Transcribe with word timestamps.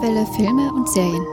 Monowelle 0.00 0.26
Filme 0.34 0.72
und 0.72 0.88
Serien. 0.88 1.26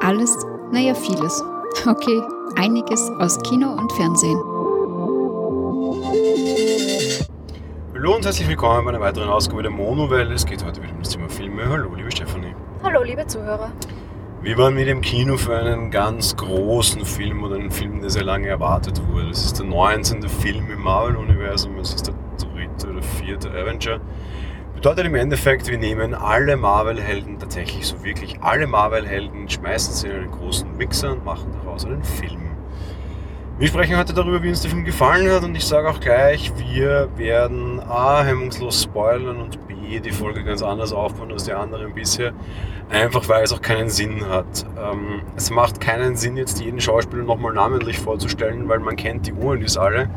Alles, 0.00 0.34
naja, 0.72 0.94
vieles. 0.94 1.44
Okay, 1.86 2.22
einiges 2.56 3.10
aus 3.18 3.38
Kino 3.42 3.72
und 3.72 3.92
Fernsehen. 3.92 4.38
Hallo 7.92 8.14
und 8.14 8.24
herzlich 8.24 8.48
willkommen 8.48 8.86
bei 8.86 8.92
einer 8.92 9.00
weiteren 9.00 9.28
Ausgabe 9.28 9.62
der 9.62 9.70
Monowelle. 9.70 10.32
Es 10.32 10.46
geht 10.46 10.64
heute 10.64 10.82
wieder 10.82 10.94
um 10.94 11.00
das 11.00 11.10
Thema 11.10 11.28
Filme. 11.28 11.68
Hallo, 11.68 11.94
liebe 11.94 12.10
Stefanie. 12.10 12.54
Hallo, 12.82 13.02
liebe 13.02 13.26
Zuhörer. 13.26 13.70
Wir 14.40 14.56
waren 14.56 14.74
mit 14.74 14.86
dem 14.86 15.02
Kino 15.02 15.36
für 15.36 15.54
einen 15.54 15.90
ganz 15.90 16.34
großen 16.36 17.04
Film 17.04 17.44
oder 17.44 17.56
einen 17.56 17.70
Film, 17.70 18.00
der 18.00 18.08
sehr 18.08 18.24
lange 18.24 18.48
erwartet 18.48 19.02
wurde. 19.12 19.28
Das 19.28 19.44
ist 19.44 19.58
der 19.58 19.66
19. 19.66 20.26
Film 20.26 20.70
im 20.70 20.80
Marvel-Universum. 20.80 21.78
Es 21.80 21.92
ist 21.92 22.06
der 22.06 22.14
dritte 22.38 22.88
oder 22.88 23.02
vierte 23.02 23.50
Avenger. 23.50 24.00
Bedeutet 24.86 25.06
im 25.06 25.16
Endeffekt, 25.16 25.66
wir 25.66 25.78
nehmen 25.78 26.14
alle 26.14 26.56
Marvel-Helden, 26.56 27.40
tatsächlich 27.40 27.84
so 27.88 28.04
wirklich 28.04 28.40
alle 28.40 28.68
Marvel-Helden, 28.68 29.48
schmeißen 29.48 29.92
sie 29.92 30.06
in 30.06 30.14
einen 30.14 30.30
großen 30.30 30.76
Mixer 30.76 31.10
und 31.10 31.24
machen 31.24 31.50
daraus 31.60 31.84
einen 31.84 32.04
Film. 32.04 32.52
Wir 33.58 33.66
sprechen 33.66 33.96
heute 33.96 34.14
darüber, 34.14 34.40
wie 34.44 34.48
uns 34.48 34.62
der 34.62 34.70
Film 34.70 34.84
gefallen 34.84 35.28
hat 35.28 35.42
und 35.42 35.56
ich 35.56 35.66
sage 35.66 35.90
auch 35.90 35.98
gleich, 35.98 36.52
wir 36.56 37.08
werden 37.16 37.80
A, 37.80 38.22
hemmungslos 38.22 38.84
spoilern 38.84 39.38
und 39.38 39.66
B, 39.66 39.98
die 39.98 40.12
Folge 40.12 40.44
ganz 40.44 40.62
anders 40.62 40.92
aufbauen 40.92 41.32
als 41.32 41.42
die 41.42 41.52
anderen 41.52 41.92
bisher, 41.92 42.32
einfach 42.88 43.28
weil 43.28 43.42
es 43.42 43.52
auch 43.52 43.62
keinen 43.62 43.88
Sinn 43.88 44.28
hat. 44.28 44.66
Ähm, 44.78 45.22
es 45.34 45.50
macht 45.50 45.80
keinen 45.80 46.14
Sinn, 46.14 46.36
jetzt 46.36 46.60
jeden 46.60 46.80
Schauspieler 46.80 47.24
nochmal 47.24 47.52
namentlich 47.52 47.98
vorzustellen, 47.98 48.68
weil 48.68 48.78
man 48.78 48.94
kennt 48.94 49.26
die 49.26 49.32
Uhrendis 49.32 49.76
alle 49.76 50.08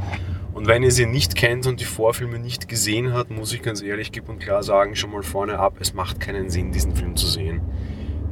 und 0.60 0.68
wenn 0.68 0.84
ihr 0.84 0.92
sie 0.92 1.06
nicht 1.06 1.38
kennt 1.38 1.68
und 1.68 1.80
die 1.80 1.86
Vorfilme 1.86 2.38
nicht 2.38 2.68
gesehen 2.68 3.14
hat, 3.14 3.30
muss 3.30 3.54
ich 3.54 3.62
ganz 3.62 3.82
ehrlich 3.82 4.12
klipp 4.12 4.28
und 4.28 4.40
klar 4.40 4.62
sagen, 4.62 4.94
schon 4.94 5.10
mal 5.10 5.24
vorne 5.24 5.58
ab, 5.58 5.76
es 5.80 5.94
macht 5.94 6.20
keinen 6.20 6.50
Sinn, 6.50 6.74
diesen 6.74 6.94
Film 6.94 7.16
zu 7.16 7.28
sehen. 7.28 7.62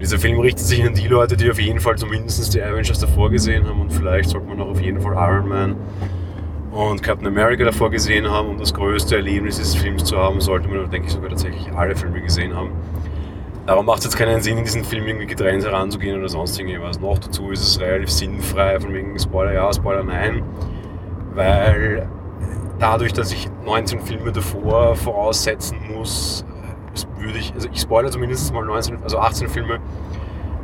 Dieser 0.01 0.19
Film 0.19 0.37
richtet 0.41 0.65
sich 0.65 0.85
an 0.85 0.93
die 0.93 1.07
Leute, 1.07 1.37
die 1.37 1.49
auf 1.49 1.57
jeden 1.57 1.79
Fall 1.79 1.97
zumindest 1.97 2.53
die 2.53 2.61
Avengers 2.61 2.99
davor 2.99 3.31
gesehen 3.31 3.65
haben 3.65 3.79
und 3.79 3.93
vielleicht 3.93 4.31
sollte 4.31 4.45
man 4.45 4.59
auch 4.59 4.67
auf 4.67 4.81
jeden 4.81 4.99
Fall 4.99 5.13
Iron 5.13 5.47
Man 5.47 5.75
und 6.71 7.01
Captain 7.01 7.27
America 7.27 7.63
davor 7.63 7.89
gesehen 7.91 8.29
haben, 8.29 8.49
um 8.49 8.57
das 8.57 8.73
größte 8.73 9.15
Erlebnis 9.15 9.55
dieses 9.55 9.75
Films 9.75 10.03
zu 10.03 10.17
haben, 10.17 10.41
sollte 10.41 10.67
man, 10.67 10.91
denke 10.91 11.07
ich, 11.07 11.13
sogar 11.13 11.29
tatsächlich 11.29 11.71
alle 11.71 11.95
Filme 11.95 12.21
gesehen 12.21 12.53
haben. 12.53 12.71
Darum 13.67 13.85
macht 13.85 13.99
es 13.99 14.03
jetzt 14.03 14.17
keinen 14.17 14.41
Sinn, 14.41 14.57
in 14.57 14.65
diesen 14.65 14.83
Film 14.83 15.07
irgendwie 15.07 15.27
getrennt 15.27 15.63
heranzugehen 15.63 16.19
oder 16.19 16.27
sonst 16.27 16.59
irgendwas. 16.59 16.99
Noch 16.99 17.19
dazu 17.19 17.51
ist 17.51 17.61
es 17.61 17.79
relativ 17.79 18.09
sinnfrei, 18.09 18.81
von 18.81 18.93
wegen 18.93 19.17
Spoiler 19.17 19.53
ja, 19.53 19.71
Spoiler 19.71 20.03
nein, 20.03 20.43
weil 21.33 22.09
dadurch, 22.79 23.13
dass 23.13 23.31
ich 23.31 23.49
19 23.65 24.01
Filme 24.01 24.31
davor 24.31 24.95
voraussetzen 24.95 25.77
muss, 25.93 26.45
würde 27.17 27.37
ich, 27.37 27.53
also 27.53 27.67
ich 27.71 27.81
spoilere 27.81 28.11
zumindest 28.11 28.53
mal 28.53 28.65
19, 28.65 29.03
also 29.03 29.19
18 29.19 29.49
Filme, 29.49 29.79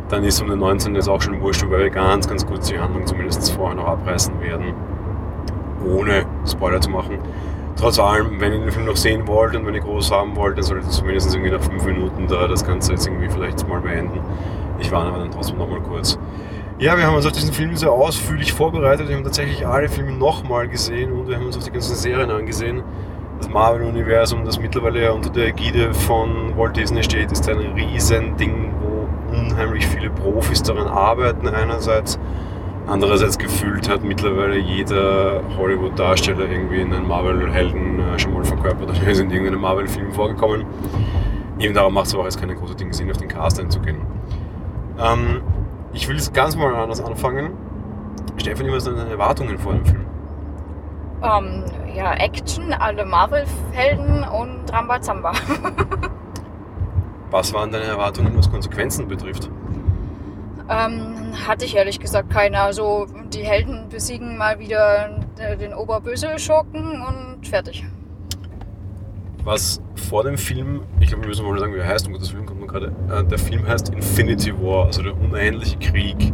dann 0.10 0.24
ist 0.24 0.42
um 0.42 0.50
den 0.50 0.60
19 0.60 0.96
jetzt 0.96 1.08
auch 1.08 1.22
schon 1.22 1.42
wurscht, 1.42 1.64
weil 1.70 1.80
wir 1.80 1.90
ganz, 1.90 2.28
ganz 2.28 2.46
kurz 2.46 2.68
die 2.68 2.80
Handlung 2.80 3.06
zumindest 3.06 3.52
vorher 3.52 3.76
noch 3.76 3.88
abreißen 3.88 4.40
werden, 4.42 4.74
ohne 5.86 6.26
Spoiler 6.46 6.82
zu 6.82 6.90
machen. 6.90 7.18
Trotz 7.76 7.98
allem, 7.98 8.40
wenn 8.40 8.54
ihr 8.54 8.60
den 8.60 8.72
Film 8.72 8.86
noch 8.86 8.96
sehen 8.96 9.28
wollt 9.28 9.56
und 9.56 9.66
wenn 9.66 9.74
ihr 9.74 9.82
groß 9.82 10.12
haben 10.12 10.36
wollt, 10.36 10.58
dann 10.58 10.64
solltet 10.64 10.86
ihr 10.86 10.92
zumindest 10.92 11.34
irgendwie 11.34 11.52
nach 11.52 11.62
5 11.62 11.86
Minuten 11.86 12.28
da 12.28 12.48
das 12.48 12.64
Ganze 12.64 12.92
jetzt 12.92 13.08
irgendwie 13.08 13.30
vielleicht 13.30 13.68
mal 13.68 13.82
beenden. 13.82 14.20
Ich 14.80 14.92
warne 14.92 15.10
aber 15.10 15.20
dann 15.20 15.32
trotzdem 15.32 15.58
nochmal 15.58 15.82
kurz. 15.82 16.20
Ja, 16.80 16.98
wir 16.98 17.06
haben 17.06 17.16
uns 17.16 17.26
auf 17.28 17.34
diesen 17.34 17.54
Film 17.54 17.76
sehr 17.76 17.92
ausführlich 17.92 18.52
vorbereitet. 18.52 19.08
Wir 19.08 19.16
haben 19.16 19.24
tatsächlich 19.24 19.66
alle 19.66 19.88
Filme 19.88 20.12
nochmal 20.12 20.68
gesehen 20.68 21.12
und 21.12 21.28
wir 21.28 21.36
haben 21.36 21.46
uns 21.46 21.56
auch 21.56 21.64
die 21.64 21.70
ganzen 21.70 21.96
Serien 21.96 22.32
angesehen. 22.32 22.82
Das 23.38 23.48
Marvel-Universum, 23.48 24.44
das 24.44 24.60
mittlerweile 24.60 25.14
unter 25.14 25.30
der 25.30 25.50
Ägide 25.50 25.94
von 25.94 26.58
Walt 26.58 26.76
Disney 26.76 27.04
steht, 27.04 27.32
ist 27.32 27.48
ein 27.48 27.60
Riesending, 27.60 28.74
wo 28.82 29.08
unheimlich 29.38 29.86
viele 29.86 30.10
Profis 30.10 30.64
daran 30.64 30.88
arbeiten 30.88 31.48
einerseits. 31.48 32.18
Andererseits 32.88 33.38
gefühlt 33.38 33.88
hat 33.88 34.04
mittlerweile 34.04 34.58
jeder 34.58 35.42
Hollywood-Darsteller 35.56 36.50
irgendwie 36.50 36.82
einen 36.82 37.08
Marvel-Helden 37.08 38.00
äh, 38.00 38.20
schon 38.20 38.34
mal 38.34 38.44
verkörpert 38.44 38.90
oder 39.00 39.08
ist 39.08 39.20
in 39.20 39.30
irgendeinem 39.30 39.62
Marvel-Film 39.62 40.12
vorgekommen. 40.12 40.66
Eben 41.60 41.76
darum 41.76 41.94
macht 41.94 42.08
es 42.08 42.16
auch 42.16 42.24
jetzt 42.24 42.40
keine 42.40 42.56
große 42.56 42.76
Dinge 42.76 42.96
Sinn, 42.96 43.12
auf 43.12 43.18
den 43.18 43.28
Cast 43.28 43.60
einzugehen. 43.60 43.98
Ähm, 45.00 45.42
ich 45.94 46.08
will 46.08 46.16
jetzt 46.16 46.34
ganz 46.34 46.56
mal 46.56 46.74
anders 46.76 47.02
anfangen. 47.02 47.52
Stefanie, 48.38 48.72
was 48.72 48.84
sind 48.84 48.98
deine 48.98 49.12
Erwartungen 49.12 49.58
vor 49.58 49.74
dem 49.74 49.86
Film? 49.86 50.06
Ähm, 51.22 51.64
ja, 51.96 52.14
Action, 52.16 52.74
alle 52.74 53.06
Marvel-Helden 53.06 54.24
und 54.24 54.74
Rambazamba. 54.74 55.34
was 57.32 57.54
waren 57.54 57.72
deine 57.72 57.86
Erwartungen, 57.86 58.36
was 58.38 58.52
Konsequenzen 58.52 59.08
betrifft? 59.08 59.50
Ähm, 60.70 61.34
hatte 61.48 61.66
ich 61.66 61.76
ehrlich 61.76 62.00
gesagt 62.00 62.30
keine. 62.30 62.60
Also 62.60 63.08
die 63.32 63.44
Helden 63.44 63.88
besiegen 63.90 64.38
mal 64.38 64.60
wieder 64.60 65.10
den 65.60 65.74
Oberböse-Schurken 65.74 67.02
und 67.02 67.48
fertig 67.48 67.86
was 69.44 69.82
vor 69.96 70.24
dem 70.24 70.38
Film, 70.38 70.84
ich 71.00 71.08
glaube, 71.08 71.24
wir 71.24 71.30
müssen 71.30 71.46
mal 71.46 71.58
sagen, 71.60 71.74
wie 71.74 71.80
er 71.80 71.88
heißt, 71.88 72.08
um 72.08 72.14
Gottes 72.14 72.34
Willen 72.34 72.46
kommt 72.46 72.62
äh, 72.82 73.24
der 73.24 73.38
Film 73.38 73.68
heißt 73.68 73.90
Infinity 73.90 74.54
War, 74.54 74.86
also 74.86 75.04
der 75.04 75.20
unendliche 75.20 75.78
Krieg. 75.78 76.34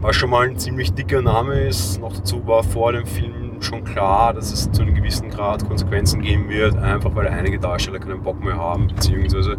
Was 0.00 0.16
schon 0.16 0.30
mal 0.30 0.48
ein 0.48 0.58
ziemlich 0.58 0.92
dicker 0.92 1.22
Name 1.22 1.60
ist. 1.60 2.00
Noch 2.00 2.14
dazu 2.14 2.46
war 2.46 2.62
vor 2.62 2.92
dem 2.92 3.06
Film 3.06 3.62
schon 3.64 3.84
klar, 3.84 4.34
dass 4.34 4.52
es 4.52 4.70
zu 4.70 4.82
einem 4.82 4.94
gewissen 4.94 5.30
Grad 5.30 5.66
Konsequenzen 5.66 6.20
geben 6.20 6.48
wird, 6.48 6.76
einfach 6.76 7.14
weil 7.14 7.28
einige 7.28 7.58
Darsteller 7.58 7.98
keinen 7.98 8.22
Bock 8.22 8.42
mehr 8.44 8.56
haben, 8.56 8.88
beziehungsweise 8.88 9.56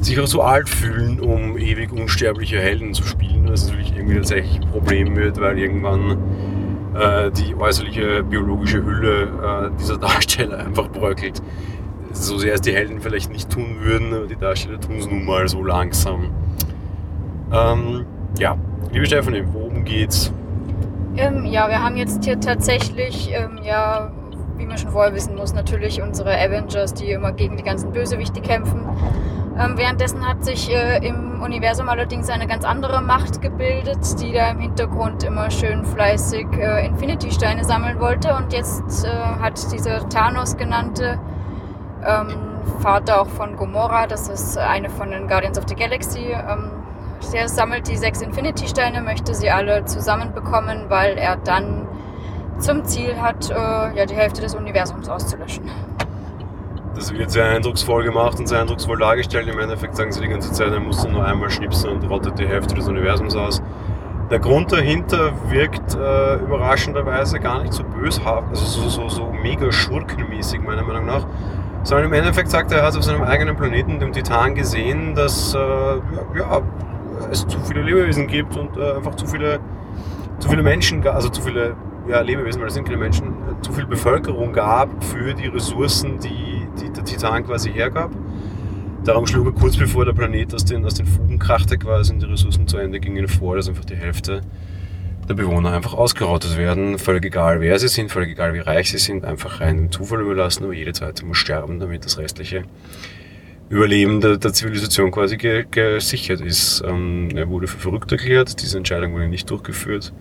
sich 0.00 0.18
auch 0.18 0.26
so 0.26 0.42
alt 0.42 0.68
fühlen, 0.68 1.20
um 1.20 1.58
ewig 1.58 1.92
unsterbliche 1.92 2.58
Helden 2.58 2.94
zu 2.94 3.04
spielen, 3.04 3.48
was 3.48 3.66
natürlich 3.66 3.94
irgendwie 3.94 4.16
tatsächlich 4.16 4.60
ein 4.60 4.70
Problem 4.70 5.16
wird, 5.16 5.40
weil 5.40 5.58
irgendwann 5.58 6.16
äh, 6.94 7.30
die 7.30 7.54
äußerliche 7.54 8.22
biologische 8.22 8.84
Hülle 8.84 9.22
äh, 9.22 9.78
dieser 9.78 9.98
Darsteller 9.98 10.58
einfach 10.58 10.88
bröckelt. 10.88 11.42
So 12.18 12.38
sehr 12.38 12.54
es 12.54 12.62
die 12.62 12.72
Helden 12.72 13.00
vielleicht 13.00 13.30
nicht 13.30 13.50
tun 13.50 13.76
würden, 13.80 14.14
aber 14.14 14.26
die 14.26 14.36
Darsteller 14.36 14.80
tun 14.80 14.96
es 14.98 15.06
nun 15.06 15.24
mal 15.24 15.46
so 15.48 15.62
langsam. 15.62 16.30
Ähm, 17.52 18.06
ja, 18.38 18.56
liebe 18.90 19.06
Stefanie, 19.06 19.44
worum 19.52 19.84
geht's? 19.84 20.32
Ähm, 21.16 21.44
ja, 21.44 21.68
wir 21.68 21.82
haben 21.82 21.96
jetzt 21.96 22.24
hier 22.24 22.40
tatsächlich, 22.40 23.30
ähm, 23.32 23.60
ja, 23.62 24.10
wie 24.56 24.64
man 24.64 24.78
schon 24.78 24.90
vorher 24.90 25.14
wissen 25.14 25.36
muss, 25.36 25.54
natürlich 25.54 26.00
unsere 26.02 26.34
Avengers, 26.36 26.94
die 26.94 27.10
immer 27.10 27.32
gegen 27.32 27.58
die 27.58 27.62
ganzen 27.62 27.92
Bösewichte 27.92 28.40
kämpfen. 28.40 28.80
Ähm, 29.58 29.74
währenddessen 29.76 30.26
hat 30.26 30.44
sich 30.44 30.70
äh, 30.70 31.06
im 31.06 31.42
Universum 31.42 31.88
allerdings 31.88 32.28
eine 32.28 32.46
ganz 32.46 32.64
andere 32.64 33.02
Macht 33.02 33.40
gebildet, 33.40 34.20
die 34.20 34.32
da 34.32 34.50
im 34.50 34.58
Hintergrund 34.58 35.22
immer 35.22 35.50
schön 35.50 35.84
fleißig 35.84 36.46
äh, 36.58 36.86
Infinity-Steine 36.86 37.64
sammeln 37.64 38.00
wollte. 38.00 38.34
Und 38.34 38.52
jetzt 38.52 39.04
äh, 39.04 39.08
hat 39.08 39.72
dieser 39.72 40.08
Thanos 40.08 40.56
genannte 40.56 41.18
ähm, 42.06 42.28
Vater 42.80 43.20
auch 43.20 43.28
von 43.28 43.56
Gomorra, 43.56 44.06
das 44.06 44.28
ist 44.28 44.58
eine 44.58 44.90
von 44.90 45.10
den 45.10 45.28
Guardians 45.28 45.58
of 45.58 45.64
the 45.68 45.74
Galaxy, 45.74 46.32
ähm, 46.32 46.70
der 47.32 47.48
sammelt 47.48 47.88
die 47.88 47.96
sechs 47.96 48.20
Infinity-Steine, 48.22 49.02
möchte 49.02 49.34
sie 49.34 49.50
alle 49.50 49.84
zusammenbekommen, 49.84 50.86
weil 50.88 51.18
er 51.18 51.36
dann 51.36 51.86
zum 52.58 52.84
Ziel 52.84 53.20
hat, 53.20 53.50
äh, 53.50 53.54
ja, 53.54 54.06
die 54.06 54.14
Hälfte 54.14 54.40
des 54.40 54.54
Universums 54.54 55.08
auszulöschen. 55.08 55.64
Das 56.94 57.12
wird 57.12 57.30
sehr 57.30 57.44
eindrucksvoll 57.44 58.04
gemacht 58.04 58.38
und 58.38 58.46
sehr 58.46 58.60
eindrucksvoll 58.60 58.98
dargestellt. 58.98 59.48
Im 59.48 59.58
Endeffekt 59.58 59.96
sagen 59.96 60.12
sie 60.12 60.22
die 60.22 60.28
ganze 60.28 60.50
Zeit, 60.52 60.72
er 60.72 60.80
muss 60.80 61.06
nur 61.06 61.24
einmal 61.26 61.50
schnipsen 61.50 61.90
und 61.90 62.08
rottet 62.08 62.38
die 62.38 62.46
Hälfte 62.46 62.74
des 62.74 62.88
Universums 62.88 63.36
aus. 63.36 63.62
Der 64.30 64.38
Grund 64.38 64.72
dahinter 64.72 65.32
wirkt 65.50 65.94
äh, 65.94 66.36
überraschenderweise 66.36 67.38
gar 67.38 67.62
nicht 67.62 67.74
so 67.74 67.84
böshaft, 67.84 68.48
also 68.48 68.64
so, 68.64 68.88
so, 68.88 69.08
so 69.08 69.30
mega 69.30 69.70
schurkenmäßig 69.70 70.62
meiner 70.62 70.82
Meinung 70.82 71.04
nach. 71.04 71.26
Sondern 71.86 72.06
im 72.06 72.14
Endeffekt 72.14 72.50
sagt 72.50 72.72
er, 72.72 72.78
er 72.78 72.86
hat 72.86 72.96
auf 72.96 73.04
seinem 73.04 73.22
eigenen 73.22 73.56
Planeten, 73.56 74.00
dem 74.00 74.12
Titan, 74.12 74.56
gesehen, 74.56 75.14
dass 75.14 75.54
äh, 75.54 75.58
ja, 75.58 76.60
es 77.30 77.46
zu 77.46 77.60
viele 77.60 77.82
Lebewesen 77.82 78.26
gibt 78.26 78.56
und 78.56 78.76
äh, 78.76 78.94
einfach 78.96 79.14
zu 79.14 79.24
viele, 79.24 79.60
zu 80.40 80.48
viele 80.48 80.64
Menschen, 80.64 81.06
also 81.06 81.28
zu 81.28 81.40
viele 81.40 81.76
ja, 82.08 82.22
Lebewesen, 82.22 82.60
weil 82.60 82.66
es 82.66 82.74
sind 82.74 82.86
keine 82.86 82.96
Menschen, 82.96 83.28
äh, 83.28 83.62
zu 83.62 83.72
viel 83.72 83.86
Bevölkerung 83.86 84.52
gab 84.52 84.88
für 85.04 85.32
die 85.32 85.46
Ressourcen, 85.46 86.18
die 86.18 86.66
die 86.80 86.90
der 86.90 87.04
Titan 87.04 87.46
quasi 87.46 87.70
hergab. 87.72 88.10
Darum 89.04 89.24
schlug 89.24 89.46
er 89.46 89.52
kurz 89.52 89.76
bevor 89.76 90.04
der 90.04 90.12
Planet 90.12 90.54
aus 90.54 90.64
den, 90.64 90.84
aus 90.84 90.94
den 90.94 91.06
Fugen 91.06 91.38
krachte 91.38 91.78
quasi 91.78 92.12
und 92.12 92.20
die 92.20 92.26
Ressourcen 92.26 92.66
zu 92.66 92.78
Ende 92.78 92.98
gingen 92.98 93.28
vor, 93.28 93.54
dass 93.54 93.68
einfach 93.68 93.84
die 93.84 93.94
Hälfte 93.94 94.40
der 95.28 95.34
Bewohner 95.34 95.72
einfach 95.72 95.94
ausgerottet 95.94 96.56
werden. 96.56 96.98
Völlig 96.98 97.24
egal, 97.24 97.60
wer 97.60 97.78
sie 97.78 97.88
sind, 97.88 98.10
völlig 98.10 98.30
egal, 98.30 98.54
wie 98.54 98.60
reich 98.60 98.90
sie 98.90 98.98
sind, 98.98 99.24
einfach 99.24 99.60
rein 99.60 99.76
dem 99.76 99.92
Zufall 99.92 100.20
überlassen, 100.20 100.64
aber 100.64 100.74
jede 100.74 100.92
zweite 100.92 101.24
muss 101.24 101.38
sterben, 101.38 101.80
damit 101.80 102.04
das 102.04 102.18
restliche 102.18 102.64
Überleben 103.68 104.20
der, 104.20 104.36
der 104.36 104.52
Zivilisation 104.52 105.10
quasi 105.10 105.36
ge, 105.36 105.64
gesichert 105.68 106.40
ist. 106.40 106.84
Ähm, 106.86 107.30
er 107.34 107.48
wurde 107.48 107.66
für 107.66 107.78
verrückt 107.78 108.12
erklärt, 108.12 108.62
diese 108.62 108.78
Entscheidung 108.78 109.12
wurde 109.12 109.26
nicht 109.26 109.50
durchgeführt. 109.50 110.12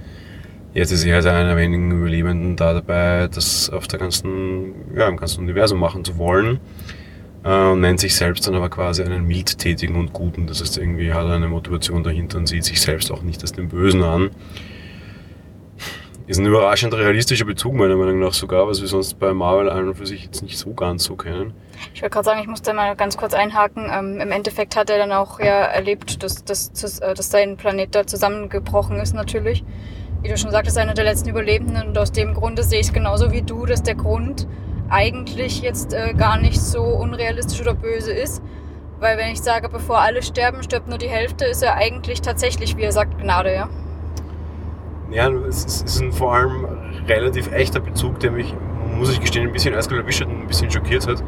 Jetzt 0.73 0.91
ist 0.91 1.05
er 1.05 1.15
halt 1.15 1.27
einer 1.27 1.55
wenigen 1.55 1.91
Überlebenden 1.91 2.55
da 2.55 2.73
dabei, 2.73 3.27
das 3.27 3.69
auf 3.69 3.87
der 3.87 3.99
ganzen, 3.99 4.73
ja, 4.95 5.07
im 5.07 5.15
ganzen 5.15 5.41
Universum 5.41 5.79
machen 5.79 6.03
zu 6.03 6.17
wollen. 6.17 6.59
äh, 7.45 7.75
nennt 7.75 7.99
sich 7.99 8.15
selbst 8.15 8.47
dann 8.47 8.55
aber 8.55 8.69
quasi 8.69 9.03
einen 9.03 9.25
mildtätigen 9.27 9.95
und 9.95 10.11
guten. 10.11 10.47
Das 10.47 10.61
heißt, 10.61 10.79
irgendwie 10.79 11.13
hat 11.13 11.27
er 11.27 11.35
eine 11.35 11.47
Motivation 11.47 12.03
dahinter 12.03 12.39
und 12.39 12.47
sieht 12.47 12.65
sich 12.65 12.81
selbst 12.81 13.11
auch 13.11 13.21
nicht 13.21 13.41
als 13.41 13.53
den 13.53 13.69
Bösen 13.69 14.01
an. 14.03 14.31
Ist 16.27 16.39
ein 16.39 16.45
überraschend 16.47 16.91
realistischer 16.95 17.45
Bezug, 17.45 17.75
meiner 17.75 17.95
Meinung 17.95 18.19
nach 18.19 18.33
sogar, 18.33 18.67
was 18.67 18.81
wir 18.81 18.87
sonst 18.87 19.19
bei 19.19 19.31
Marvel 19.31 19.69
an 19.69 19.89
und 19.89 19.95
für 19.95 20.07
sich 20.07 20.23
jetzt 20.23 20.41
nicht 20.41 20.57
so 20.57 20.73
ganz 20.73 21.03
so 21.03 21.15
kennen. 21.15 21.53
Ich 21.93 22.01
wollte 22.01 22.13
gerade 22.13 22.25
sagen, 22.25 22.39
ich 22.41 22.47
muss 22.47 22.63
da 22.63 22.73
mal 22.73 22.95
ganz 22.95 23.15
kurz 23.15 23.35
einhaken. 23.35 23.91
Ähm, 23.93 24.19
Im 24.19 24.31
Endeffekt 24.31 24.75
hat 24.75 24.89
er 24.89 24.97
dann 24.97 25.11
auch 25.11 25.39
ja 25.39 25.65
erlebt, 25.65 26.23
dass, 26.23 26.43
dass, 26.43 26.99
äh, 26.99 27.13
dass 27.13 27.29
sein 27.29 27.57
Planet 27.57 27.93
da 27.93 28.07
zusammengebrochen 28.07 28.97
ist 28.97 29.13
natürlich. 29.13 29.63
Wie 30.23 30.29
du 30.29 30.37
schon 30.37 30.49
sagtest, 30.49 30.79
einer 30.79 30.95
der 30.95 31.03
letzten 31.03 31.29
Überlebenden. 31.29 31.89
Und 31.89 31.97
aus 31.99 32.11
dem 32.11 32.33
Grunde 32.33 32.63
sehe 32.63 32.79
ich 32.79 32.87
es 32.87 32.93
genauso 32.93 33.31
wie 33.31 33.43
du, 33.43 33.67
dass 33.67 33.83
der 33.83 33.95
Grund 33.95 34.47
eigentlich 34.89 35.61
jetzt 35.61 35.93
äh, 35.93 36.15
gar 36.15 36.39
nicht 36.39 36.59
so 36.59 36.81
unrealistisch 36.81 37.61
oder 37.61 37.75
böse 37.75 38.11
ist. 38.11 38.41
Weil 38.99 39.19
wenn 39.19 39.31
ich 39.31 39.41
sage, 39.41 39.69
bevor 39.69 39.99
alle 39.99 40.23
sterben, 40.23 40.63
stirbt 40.63 40.87
nur 40.87 40.97
die 40.97 41.09
Hälfte, 41.09 41.45
ist 41.45 41.61
er 41.61 41.75
eigentlich 41.75 42.21
tatsächlich, 42.21 42.77
wie 42.77 42.81
er 42.81 42.91
sagt, 42.91 43.19
Gnade, 43.19 43.53
ja. 43.53 43.69
Ja, 45.11 45.29
es 45.29 45.65
ist, 45.83 46.01
ein 46.01 46.11
vor 46.11 46.33
allem 46.33 46.65
relativ 47.07 47.51
echter 47.51 47.79
Bezug, 47.79 48.19
der 48.19 48.31
mich, 48.31 48.53
muss 48.97 49.11
ich 49.11 49.19
gestehen, 49.19 49.47
ein 49.47 49.53
bisschen 49.53 49.75
eiskalt 49.75 50.01
erwischt 50.01 50.21
hat 50.21 50.29
und 50.29 50.41
ein 50.41 50.47
bisschen 50.47 50.71
schockiert 50.71 51.07
hat. 51.07 51.23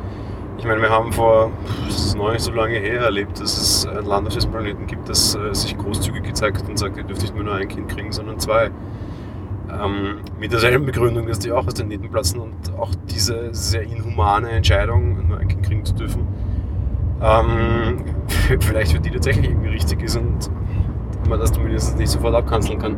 Ich 0.58 0.66
meine, 0.66 0.82
wir 0.82 0.90
haben 0.90 1.14
vor, 1.14 1.52
das 1.86 2.08
ist 2.08 2.18
noch 2.18 2.32
nicht 2.32 2.42
so 2.42 2.52
lange 2.52 2.78
her, 2.78 3.02
erlebt, 3.02 3.40
dass 3.40 3.58
es 3.58 3.86
ein 3.86 4.06
Land 4.06 4.28
auf 4.28 4.34
diesem 4.34 4.52
Planeten 4.52 4.88
gibt, 4.88 5.08
das 5.08 5.36
äh, 5.36 5.54
sich 5.54 5.78
großzügig 5.78 6.24
gezeigt 6.24 6.58
hat 6.58 6.68
und 6.68 6.80
sagt, 6.80 6.98
ihr 6.98 7.04
dürft 7.04 7.22
nicht 7.22 7.36
mehr 7.36 7.44
nur 7.44 7.54
ein 7.54 7.68
Kind 7.68 7.88
kriegen, 7.90 8.12
sondern 8.12 8.40
zwei. 8.40 8.72
Ähm, 9.70 10.22
mit 10.40 10.52
derselben 10.52 10.86
Begründung, 10.86 11.28
dass 11.28 11.40
die 11.40 11.52
auch 11.52 11.68
aus 11.68 11.76
den 11.76 11.90
Nähten 11.90 12.10
platzen 12.10 12.40
und 12.40 12.74
auch 12.80 12.90
diese 13.12 13.54
sehr 13.54 13.84
inhumane 13.84 14.50
Entscheidung, 14.50 15.28
nur 15.28 15.38
ein 15.38 15.48
Kind 15.48 15.64
kriegen 15.64 15.86
zu 15.86 15.94
dürfen, 15.94 16.28
ähm, 17.22 18.04
vielleicht 18.60 18.94
für 18.94 19.00
die 19.00 19.12
tatsächlich 19.12 19.50
irgendwie 19.50 19.70
richtig 19.70 20.02
ist 20.02 20.16
und 20.16 20.50
man 21.30 21.40
das 21.40 21.52
zumindest 21.52 21.98
nicht 22.00 22.10
sofort 22.10 22.34
abkanzeln 22.34 22.80
kann 22.80 22.96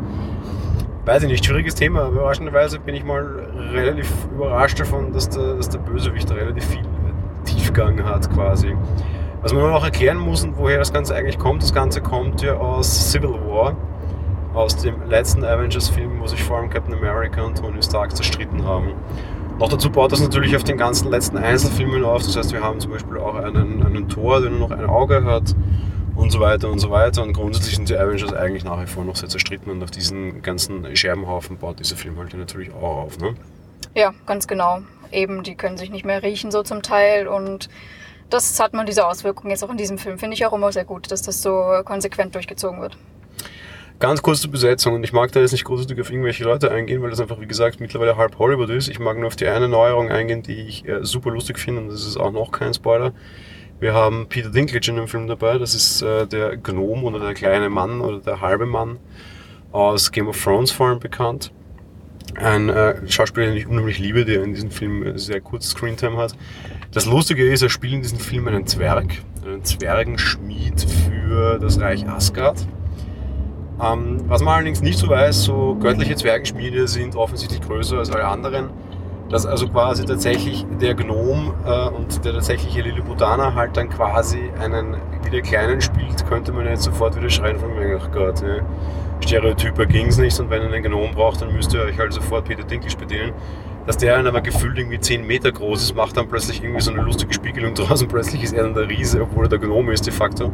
weiß 1.06 1.24
ich 1.24 1.30
nicht, 1.30 1.46
schwieriges 1.46 1.75
Thema. 1.75 2.07
Überraschenderweise 2.07 2.80
bin 2.80 2.96
ich 2.96 3.04
mal 3.04 3.48
relativ 3.72 4.12
überrascht 4.34 4.80
davon, 4.80 5.12
dass 5.13 5.30
der, 5.30 5.56
dass 5.56 5.69
der 5.69 5.80
Bösewicht 5.80 6.30
relativ 6.31 6.66
viel 6.66 6.84
Tiefgang 7.46 8.04
hat 8.04 8.31
quasi. 8.34 8.75
Was 9.42 9.54
man 9.54 9.69
noch 9.72 9.84
erklären 9.84 10.18
muss 10.18 10.44
und 10.44 10.57
woher 10.57 10.80
das 10.80 10.92
Ganze 10.92 11.16
eigentlich 11.16 11.40
kommt, 11.40 11.63
das 11.63 11.74
Ganze 11.74 12.01
kommt 12.01 12.42
ja 12.42 12.56
aus 12.56 13.12
Civil 13.12 13.30
War, 13.48 13.78
aus 14.54 14.75
dem 14.75 14.96
letzten 15.07 15.46
Avengers-Film, 15.46 16.19
wo 16.19 16.28
sich 16.28 16.44
vor 16.44 16.57
allem 16.57 16.69
Captain 16.69 16.94
America 16.94 17.42
und 17.42 17.57
Tony 17.57 17.81
Stark 17.81 18.16
zerstritten 18.16 18.66
haben. 18.66 18.94
Noch 19.57 19.69
dazu 19.69 19.90
baut 19.90 20.12
das 20.12 20.22
natürlich 20.22 20.56
auf 20.56 20.63
den 20.63 20.78
ganzen 20.78 21.10
letzten 21.10 21.38
Einzelfilmen 21.38 22.04
auf. 22.04 22.24
Das 22.24 22.36
heißt, 22.36 22.54
wir 22.54 22.62
haben 22.62 22.80
zum 22.80 22.92
Beispiel 22.92 23.18
auch 23.18 23.36
einen, 23.36 23.86
einen 23.86 24.07
Tor, 24.10 24.42
der 24.42 24.52
nur 24.52 24.60
noch 24.60 24.72
ein 24.72 24.86
Auge 24.86 25.24
hat 25.24 25.56
und 26.19 26.31
so 26.31 26.39
weiter 26.39 26.69
und 26.69 26.80
so 26.80 26.92
weiter. 26.92 27.24
Und 27.24 27.33
grundsätzlich 27.33 27.75
sind 27.75 27.89
die 27.89 27.98
Avengers 27.98 28.33
eigentlich 28.33 28.63
nach 28.63 28.81
wie 28.81 28.88
vor 28.88 29.04
noch 29.04 29.16
sehr 29.16 29.30
zerstritten 29.30 29.71
und 29.71 29.81
auf 29.81 29.92
diesen 29.92 30.42
ganzen 30.42 30.95
Scherbenhaufen 30.95 31.57
baut 31.57 31.80
dieser 31.80 31.95
Film 31.95 32.18
halt 32.18 32.33
natürlich 32.33 32.71
auch 32.74 32.98
auf. 32.98 33.19
Ne? 33.19 33.36
Ja, 33.95 34.13
ganz 34.25 34.48
genau. 34.48 34.81
Eben, 35.12 35.44
die 35.44 35.56
können 35.56 35.77
sich 35.77 35.89
nicht 35.89 36.06
mehr 36.06 36.21
riechen 36.21 36.51
so 36.51 36.62
zum 36.62 36.81
Teil 36.83 37.27
und 37.27 37.69
das 38.30 38.60
hat 38.60 38.74
man 38.74 38.86
diese 38.86 39.07
Auswirkungen 39.07 39.50
jetzt 39.50 39.63
auch 39.63 39.71
in 39.71 39.77
diesem 39.77 39.98
Film. 39.98 40.19
Finde 40.19 40.36
ich 40.36 40.45
auch 40.45 40.54
immer 40.54 40.71
sehr 40.71 40.86
gut, 40.86 41.12
dass 41.12 41.24
das 41.24 41.42
so 41.42 41.81
konsequent 41.83 42.36
durchgezogen 42.36 42.80
wird. 42.81 42.95
Ganz 44.00 44.21
kurz 44.21 44.42
zur 44.42 44.51
Besetzung 44.51 44.94
und 44.94 45.04
ich 45.04 45.12
mag 45.12 45.31
da 45.31 45.42
jetzt 45.42 45.51
nicht 45.51 45.66
großartig 45.66 46.00
auf 46.00 46.10
irgendwelche 46.10 46.44
Leute 46.44 46.71
eingehen, 46.71 47.01
weil 47.01 47.10
das 47.10 47.19
einfach, 47.19 47.42
wie 47.42 47.48
gesagt, 47.48 47.81
mittlerweile 47.81 48.16
halb 48.16 48.38
Hollywood 48.39 48.69
ist. 48.69 48.88
Ich 48.88 49.00
mag 49.00 49.18
nur 49.18 49.27
auf 49.27 49.36
die 49.36 49.48
eine 49.48 49.68
Neuerung 49.68 50.10
eingehen, 50.10 50.42
die 50.42 50.62
ich 50.62 50.88
äh, 50.88 51.04
super 51.04 51.31
lustig 51.31 51.60
finde 51.60 51.81
und 51.81 51.89
das 51.89 52.06
ist 52.06 52.16
auch 52.16 52.31
noch 52.31 52.51
kein 52.51 52.74
Spoiler. 52.74 53.12
Wir 53.80 53.94
haben 53.94 54.28
Peter 54.28 54.50
Dinklage 54.50 54.92
in 54.92 54.98
dem 54.98 55.08
Film 55.08 55.28
dabei. 55.28 55.58
Das 55.58 55.74
ist 55.74 56.02
äh, 56.02 56.28
der 56.28 56.58
Gnom 56.58 57.06
oder 57.06 57.20
der 57.20 57.34
kleine 57.34 57.70
Mann 57.70 58.02
oder 58.02 58.20
der 58.20 58.42
halbe 58.42 58.66
Mann 58.66 58.98
aus 59.72 60.12
Game 60.12 60.28
of 60.28 60.42
Thrones 60.42 60.72
vor 60.72 60.88
allem 60.88 61.00
bekannt. 61.00 61.52
Ein 62.36 62.68
äh, 62.68 62.96
Schauspieler, 63.10 63.48
den 63.48 63.56
ich 63.56 63.68
unheimlich 63.68 63.98
liebe, 63.98 64.26
der 64.26 64.44
in 64.44 64.54
diesem 64.54 64.70
Film 64.70 65.18
sehr 65.18 65.40
kurz 65.40 65.70
Screentime 65.70 66.18
hat. 66.18 66.36
Das 66.92 67.06
Lustige 67.06 67.50
ist, 67.50 67.62
er 67.62 67.70
spielt 67.70 67.94
in 67.94 68.02
diesem 68.02 68.20
Film 68.20 68.48
einen 68.50 68.68
Zwerg, 68.68 69.14
einen 69.46 69.64
Zwergenschmied 69.64 70.86
für 71.08 71.58
das 71.58 71.80
Reich 71.80 72.08
Asgard. 72.08 72.68
Ähm, 73.81 74.18
was 74.28 74.42
man 74.42 74.56
allerdings 74.56 74.81
nicht 74.81 75.00
so 75.00 75.08
weiß, 75.08 75.44
so 75.44 75.78
göttliche 75.80 76.18
Zwergenschmiede 76.18 76.86
sind 76.88 77.16
offensichtlich 77.16 77.62
größer 77.62 77.98
als 77.98 78.12
alle 78.12 78.26
anderen 78.26 78.72
dass 79.30 79.46
also 79.46 79.68
quasi 79.68 80.06
tatsächlich 80.06 80.66
der 80.81 80.96
Gnom 80.96 81.54
äh, 81.66 81.90
und 81.90 82.24
der 82.26 82.34
tatsächliche 82.34 82.81
Lilliputaner 82.81 83.54
halt 83.54 83.78
dann 83.78 83.90
quasi 83.90 84.50
einen 84.60 84.98
wieder 85.24 85.42
kleinen 85.42 85.81
spielt, 85.81 86.26
könnte 86.28 86.52
man 86.52 86.66
jetzt 86.66 86.84
sofort 86.84 87.16
wieder 87.16 87.30
schreien 87.30 87.60
von 87.60 87.74
mir, 87.76 88.00
ach 88.02 88.12
Gott, 88.12 88.42
ne? 88.42 88.64
Stereotyper 89.22 89.84
es 90.08 90.18
nicht 90.18 90.40
und 90.40 90.50
wenn 90.50 90.64
ihr 90.64 90.74
einen 90.74 90.84
Gnom 90.84 91.12
braucht, 91.12 91.42
dann 91.42 91.54
müsst 91.54 91.74
ihr 91.74 91.81
euch 91.81 91.98
halt 92.00 92.14
sofort 92.14 92.46
Peter 92.46 92.64
Dinklage 92.64 92.98
bedienen. 92.98 93.34
Dass 93.86 93.98
der 93.98 94.16
dann 94.16 94.28
aber 94.28 94.42
gefühlt 94.42 94.78
irgendwie 94.78 95.00
10 95.00 95.26
Meter 95.26 95.52
groß 95.52 95.84
ist, 95.84 95.96
macht 95.96 96.16
dann 96.16 96.28
plötzlich 96.28 96.64
irgendwie 96.64 96.81
so 96.81 96.92
eine 96.92 97.02
lustige 97.02 97.34
Spiegelung 97.34 97.74
draus 97.76 98.02
und 98.02 98.08
plötzlich 98.08 98.44
ist 98.44 98.54
er 98.54 98.64
dann 98.64 98.74
der 98.74 98.90
Riese, 98.90 99.22
obwohl 99.22 99.46
er 99.46 99.50
der 99.50 99.60
Gnome 99.60 99.94
ist 99.94 100.06
de 100.06 100.14
facto. 100.14 100.52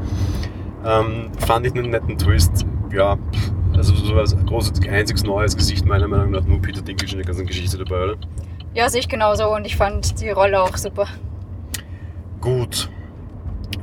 Ähm, 0.86 1.32
fand 1.46 1.66
ich 1.66 1.74
einen 1.74 1.90
netten 1.90 2.18
Twist. 2.18 2.66
Ja, 2.92 3.18
also 3.76 3.94
so 3.94 4.16
als 4.16 4.36
großes, 4.46 4.88
einziges 4.88 5.24
neues 5.24 5.56
Gesicht 5.56 5.86
meiner 5.86 6.08
Meinung 6.08 6.32
nach 6.32 6.44
nur 6.46 6.62
Peter 6.62 6.82
Dinklage 6.82 7.14
in 7.14 7.18
der 7.20 7.26
ganzen 7.26 7.46
Geschichte 7.46 7.78
dabei, 7.78 8.04
oder? 8.04 8.16
Ja, 8.76 8.90
sehe 8.90 9.00
ich 9.00 9.08
genauso 9.08 9.56
und 9.56 9.66
ich 9.66 9.78
fand 9.78 10.20
die 10.20 10.30
Rolle 10.32 10.62
auch 10.62 10.76
super. 10.76 11.08
Gut. 12.42 12.90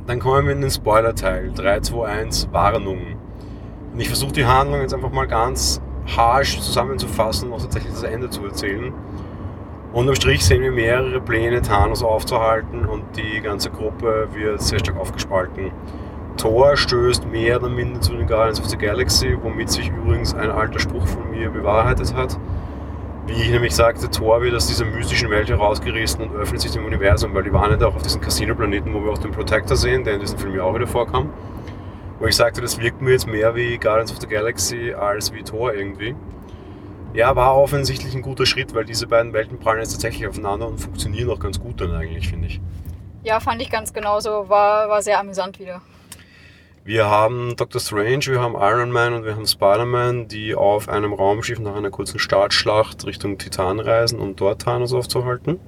Dann 0.05 0.19
kommen 0.19 0.45
wir 0.45 0.53
in 0.53 0.61
den 0.61 0.69
Spoiler-Teil. 0.69 1.51
3, 1.55 1.79
2, 1.79 2.05
1, 2.05 2.49
Warnung. 2.51 3.17
Und 3.91 3.99
ich 3.99 4.07
versuche 4.07 4.33
die 4.33 4.45
Handlung 4.45 4.81
jetzt 4.81 4.93
einfach 4.93 5.11
mal 5.11 5.25
ganz 5.25 5.81
harsch 6.15 6.59
zusammenzufassen 6.59 7.51
und 7.51 7.59
tatsächlich 7.59 7.91
das 7.91 8.03
Ende 8.03 8.29
zu 8.29 8.45
erzählen. 8.45 8.93
Unterm 9.93 10.13
Strich 10.13 10.45
sehen 10.45 10.61
wir 10.61 10.71
mehrere 10.71 11.19
Pläne, 11.21 11.63
Thanos 11.63 12.03
aufzuhalten 12.03 12.85
und 12.85 13.03
die 13.17 13.41
ganze 13.41 13.71
Gruppe 13.71 14.27
wird 14.31 14.61
sehr 14.61 14.77
stark 14.77 14.97
aufgespalten. 14.97 15.71
Thor 16.37 16.77
stößt 16.77 17.25
mehr 17.25 17.57
oder 17.59 17.69
minder 17.69 17.99
zu 17.99 18.15
den 18.15 18.27
Guardians 18.27 18.59
of 18.59 18.67
the 18.67 18.77
Galaxy, 18.77 19.35
womit 19.41 19.71
sich 19.71 19.89
übrigens 19.89 20.35
ein 20.35 20.51
alter 20.51 20.79
Spruch 20.79 21.07
von 21.07 21.31
mir 21.31 21.49
bewahrheitet 21.49 22.13
hat. 22.13 22.37
Wie 23.25 23.41
ich 23.41 23.49
nämlich 23.49 23.73
sagte, 23.73 24.09
Thor 24.09 24.41
wird 24.41 24.53
aus 24.53 24.67
dieser 24.67 24.83
mystischen 24.83 25.29
Welt 25.29 25.47
herausgerissen 25.47 26.21
und 26.27 26.35
öffnet 26.35 26.59
sich 26.59 26.71
dem 26.71 26.85
Universum, 26.85 27.33
weil 27.33 27.43
die 27.43 27.53
waren 27.53 27.79
ja 27.79 27.87
auch 27.87 27.95
auf 27.95 28.01
diesem 28.01 28.19
Casino-Planeten, 28.19 28.93
wo 28.93 29.01
wir 29.01 29.11
auch 29.11 29.17
den 29.17 29.31
Protector 29.31 29.77
sehen, 29.77 30.03
der 30.03 30.15
in 30.15 30.19
diesem 30.19 30.37
Film 30.37 30.55
ja 30.55 30.63
auch 30.63 30.75
wieder 30.75 30.87
vorkam. 30.87 31.31
Wo 32.19 32.25
ich 32.25 32.35
sagte, 32.35 32.59
das 32.59 32.77
wirkt 32.79 33.01
mir 33.01 33.11
jetzt 33.11 33.25
mehr 33.25 33.55
wie 33.55 33.77
Guardians 33.77 34.11
of 34.11 34.19
the 34.19 34.27
Galaxy 34.27 34.93
als 34.93 35.31
wie 35.31 35.41
Thor 35.41 35.73
irgendwie. 35.73 36.15
Ja, 37.13 37.33
war 37.35 37.55
offensichtlich 37.55 38.13
ein 38.13 38.21
guter 38.23 38.45
Schritt, 38.45 38.75
weil 38.75 38.83
diese 38.83 39.07
beiden 39.07 39.31
Welten 39.31 39.57
prallen 39.57 39.79
jetzt 39.79 39.93
tatsächlich 39.93 40.27
aufeinander 40.27 40.67
und 40.67 40.79
funktionieren 40.79 41.29
auch 41.29 41.39
ganz 41.39 41.59
gut 41.59 41.79
dann 41.79 41.95
eigentlich, 41.95 42.27
finde 42.27 42.47
ich. 42.47 42.59
Ja, 43.23 43.39
fand 43.39 43.61
ich 43.61 43.69
ganz 43.69 43.93
genauso. 43.93 44.49
War, 44.49 44.89
war 44.89 45.01
sehr 45.01 45.19
amüsant 45.19 45.59
wieder. 45.59 45.81
Wir 46.85 47.09
haben 47.09 47.55
Doctor 47.55 47.79
Strange, 47.79 48.25
wir 48.25 48.41
haben 48.41 48.55
Iron 48.55 48.91
Man 48.91 49.13
und 49.13 49.23
wir 49.23 49.37
haben 49.37 49.47
Spider-Man, 49.47 50.27
die 50.27 50.53
auf 50.53 50.89
einem 50.89 51.13
Raumschiff 51.13 51.57
nach 51.59 51.75
einer 51.75 51.91
kurzen 51.91 52.19
Startschlacht 52.19 53.05
Richtung 53.05 53.37
Titan 53.37 53.79
reisen, 53.79 54.19
um 54.19 54.35
dort 54.35 54.63
Thanos 54.63 54.91
aufzuhalten. 54.91 55.59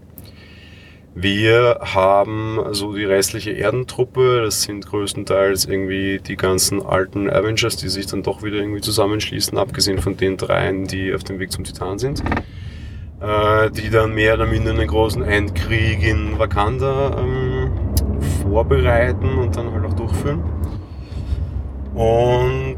Wir 1.14 1.80
haben 1.80 2.60
so 2.72 2.94
die 2.94 3.06
restliche 3.06 3.52
Erdentruppe, 3.52 4.42
das 4.44 4.64
sind 4.64 4.86
größtenteils 4.86 5.64
irgendwie 5.64 6.20
die 6.20 6.36
ganzen 6.36 6.86
alten 6.86 7.30
Avengers, 7.30 7.78
die 7.78 7.88
sich 7.88 8.08
dann 8.08 8.22
doch 8.22 8.44
wieder 8.44 8.58
irgendwie 8.58 8.82
zusammenschließen, 8.82 9.58
abgesehen 9.58 10.00
von 10.00 10.18
den 10.18 10.36
dreien, 10.36 10.84
die 10.84 11.14
auf 11.14 11.24
dem 11.24 11.40
Weg 11.40 11.54
zum 11.54 11.64
Titan 11.64 11.98
sind. 11.98 12.22
Äh, 13.22 13.72
die 13.72 13.90
dann 13.90 14.14
mehr 14.14 14.34
oder 14.34 14.48
minder 14.48 14.72
einen 14.72 14.88
großen 14.88 15.24
Endkrieg 15.24 16.04
in 16.04 16.38
Wakanda 16.38 17.18
ähm, 17.18 17.72
vorbereiten 18.42 19.38
und 19.38 19.56
dann 19.56 19.72
halt 19.72 19.86
auch 19.86 19.94
durchführen. 19.94 20.44
Und 21.96 22.78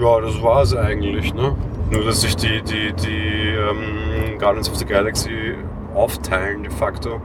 ja, 0.00 0.20
das 0.20 0.42
war 0.42 0.62
es 0.62 0.74
eigentlich. 0.74 1.34
Ne? 1.34 1.54
Nur, 1.90 2.04
dass 2.04 2.22
sich 2.22 2.36
die, 2.36 2.62
die, 2.62 2.92
die 2.94 3.48
ähm, 3.50 4.38
Guardians 4.38 4.70
of 4.70 4.76
the 4.76 4.86
Galaxy 4.86 5.54
aufteilen 5.94 6.62
de 6.62 6.72
facto. 6.72 7.20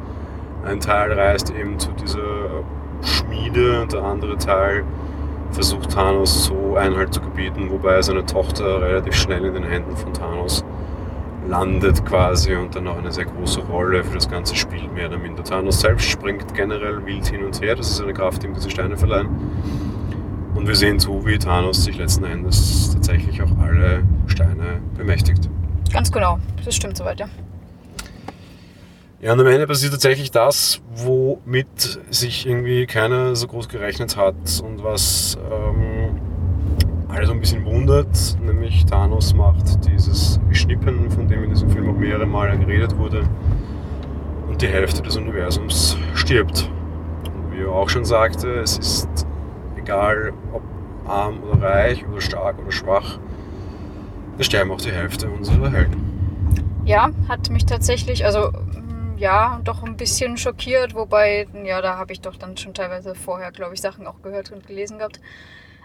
Ein 0.66 0.80
Teil 0.80 1.14
reist 1.14 1.50
eben 1.50 1.80
zu 1.80 1.90
dieser 1.94 2.64
Schmiede 3.02 3.82
und 3.82 3.94
der 3.94 4.04
andere 4.04 4.38
Teil 4.38 4.84
versucht 5.52 5.92
Thanos 5.92 6.46
so 6.46 6.76
Einhalt 6.76 7.14
zu 7.14 7.22
gebieten, 7.22 7.70
wobei 7.72 8.02
seine 8.02 8.26
Tochter 8.26 8.82
relativ 8.82 9.16
schnell 9.16 9.46
in 9.46 9.54
den 9.54 9.64
Händen 9.64 9.96
von 9.98 10.14
Thanos 10.14 10.64
landet 11.48 12.06
quasi 12.06 12.56
und 12.56 12.76
dann 12.76 12.88
auch 12.88 12.98
eine 12.98 13.12
sehr 13.12 13.26
große 13.26 13.62
Rolle 13.62 14.04
für 14.04 14.16
das 14.16 14.30
ganze 14.30 14.56
Spiel 14.56 14.88
mehr 14.94 15.08
oder 15.08 15.18
minder. 15.18 15.44
Thanos 15.44 15.82
selbst 15.82 16.10
springt 16.10 16.54
generell 16.54 17.06
wild 17.06 17.26
hin 17.26 17.44
und 17.44 17.60
her, 17.62 17.76
das 17.76 17.90
ist 17.90 18.02
eine 18.02 18.14
Kraft, 18.14 18.44
die 18.44 18.48
ihm 18.48 18.54
diese 18.54 18.70
Steine 18.70 18.96
verleihen. 18.96 19.30
Und 20.56 20.68
wir 20.68 20.76
sehen 20.76 21.00
zu, 21.00 21.26
wie 21.26 21.38
Thanos 21.38 21.84
sich 21.84 21.98
letzten 21.98 22.26
Endes 22.26 22.92
tatsächlich 22.94 23.42
auch 23.42 23.58
alle 23.60 24.04
Steine 24.28 24.82
bemächtigt. 24.98 25.50
Ganz 25.92 26.12
genau, 26.12 26.40
das 26.64 26.76
stimmt 26.76 26.98
soweit, 26.98 27.20
ja. 27.20 27.28
Ja, 29.22 29.34
und 29.34 29.40
am 29.40 29.48
Ende 29.48 29.68
passiert 29.68 29.92
tatsächlich 29.92 30.32
das, 30.32 30.82
womit 30.96 32.00
sich 32.10 32.48
irgendwie 32.48 32.88
keiner 32.88 33.36
so 33.36 33.48
groß 33.48 33.70
gerechnet 33.70 34.18
hat 34.18 34.64
und 34.66 34.84
was 34.84 35.38
ähm, 35.52 36.20
alle 37.08 37.28
so 37.28 37.34
ein 37.34 37.40
bisschen 37.40 37.64
wundert, 37.66 38.38
nämlich 38.44 38.86
Thanos 38.86 39.34
macht 39.34 39.86
dieses 39.86 40.40
Schnippen, 40.52 41.12
von 41.12 41.28
dem 41.28 41.44
in 41.44 41.50
diesem 41.50 41.70
Film 41.70 41.90
auch 41.90 41.98
mehrere 41.98 42.26
Male 42.26 42.58
geredet 42.58 42.98
wurde, 42.98 43.24
und 44.48 44.62
die 44.62 44.68
Hälfte 44.68 45.02
des 45.02 45.18
Universums 45.18 45.98
stirbt. 46.14 46.70
Und 47.26 47.56
wie 47.56 47.62
er 47.62 47.70
auch 47.70 47.90
schon 47.90 48.06
sagte, 48.06 48.50
es 48.56 48.78
ist 48.78 49.28
egal, 49.82 50.34
ob 50.54 50.62
arm 51.06 51.42
oder 51.44 51.62
reich 51.62 52.06
oder 52.08 52.22
stark 52.22 52.60
oder 52.60 52.72
schwach, 52.72 53.20
da 54.38 54.44
sterben 54.44 54.72
auch 54.72 54.82
die 54.82 54.92
Hälfte 54.92 55.30
unserer 55.30 55.72
Helden. 55.72 56.82
Ja, 56.86 57.12
hat 57.28 57.50
mich 57.50 57.66
tatsächlich, 57.66 58.26
also 58.26 58.52
mm, 58.52 59.18
ja, 59.18 59.60
doch 59.64 59.84
ein 59.84 59.98
bisschen 59.98 60.38
schockiert, 60.38 60.96
wobei, 60.96 61.48
ja, 61.64 61.82
da 61.82 61.98
habe 61.98 62.14
ich 62.14 62.22
doch 62.22 62.36
dann 62.36 62.58
schon 62.58 62.74
teilweise 62.74 63.14
vorher, 63.14 63.52
glaube 63.52 63.74
ich, 63.74 63.82
Sachen 63.82 64.08
auch 64.08 64.22
gehört 64.22 64.52
und 64.52 64.66
gelesen 64.66 64.98
gehabt. 64.98 65.20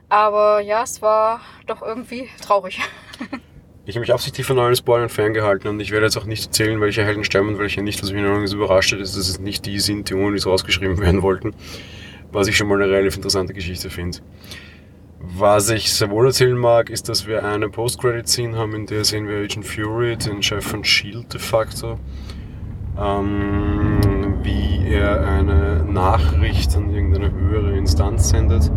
Aber 0.08 0.60
ja, 0.60 0.82
es 0.82 1.02
war 1.02 1.40
doch 1.66 1.82
irgendwie 1.82 2.28
traurig. 2.40 2.80
Ich 3.88 3.94
habe 3.94 4.00
mich 4.00 4.12
absichtlich 4.12 4.44
von 4.44 4.58
allen 4.58 4.74
Spoilern 4.74 5.08
ferngehalten 5.08 5.70
und 5.70 5.78
ich 5.78 5.92
werde 5.92 6.06
jetzt 6.06 6.16
auch 6.16 6.24
nicht 6.24 6.44
erzählen, 6.44 6.80
welche 6.80 7.04
Helden 7.04 7.22
sterben 7.22 7.50
und 7.50 7.60
welche 7.60 7.82
nicht, 7.82 8.02
was 8.02 8.10
mich 8.10 8.20
noch 8.20 8.42
überrascht 8.52 8.92
hat, 8.92 8.98
ist, 8.98 9.16
dass 9.16 9.28
es 9.28 9.38
nicht 9.38 9.64
die 9.64 9.78
sind, 9.78 10.10
die 10.10 10.14
ohne 10.14 10.36
so 10.38 10.50
rausgeschrieben 10.50 10.98
werden 10.98 11.22
wollten, 11.22 11.54
was 12.32 12.48
ich 12.48 12.56
schon 12.56 12.68
mal 12.68 12.80
eine 12.80 12.90
relativ 12.90 13.16
interessante 13.16 13.52
Geschichte 13.52 13.90
finde. 13.90 14.18
Was 15.18 15.70
ich 15.70 15.92
sehr 15.92 16.10
wohl 16.10 16.26
erzählen 16.26 16.56
mag, 16.56 16.90
ist, 16.90 17.08
dass 17.08 17.26
wir 17.26 17.44
eine 17.44 17.68
Post-Credit-Scene 17.68 18.56
haben, 18.56 18.74
in 18.74 18.86
der 18.86 19.04
sehen 19.04 19.26
wir 19.26 19.38
Agent 19.38 19.66
Fury, 19.66 20.16
den 20.16 20.42
Chef 20.42 20.64
von 20.64 20.82
S.H.I.E.L.D. 20.82 21.28
de 21.28 21.40
facto, 21.40 21.98
ähm, 22.98 23.98
wie 24.42 24.86
er 24.88 25.26
eine 25.26 25.84
Nachricht 25.84 26.76
an 26.76 26.90
irgendeine 26.90 27.32
höhere 27.32 27.76
Instanz 27.76 28.28
sendet. 28.28 28.70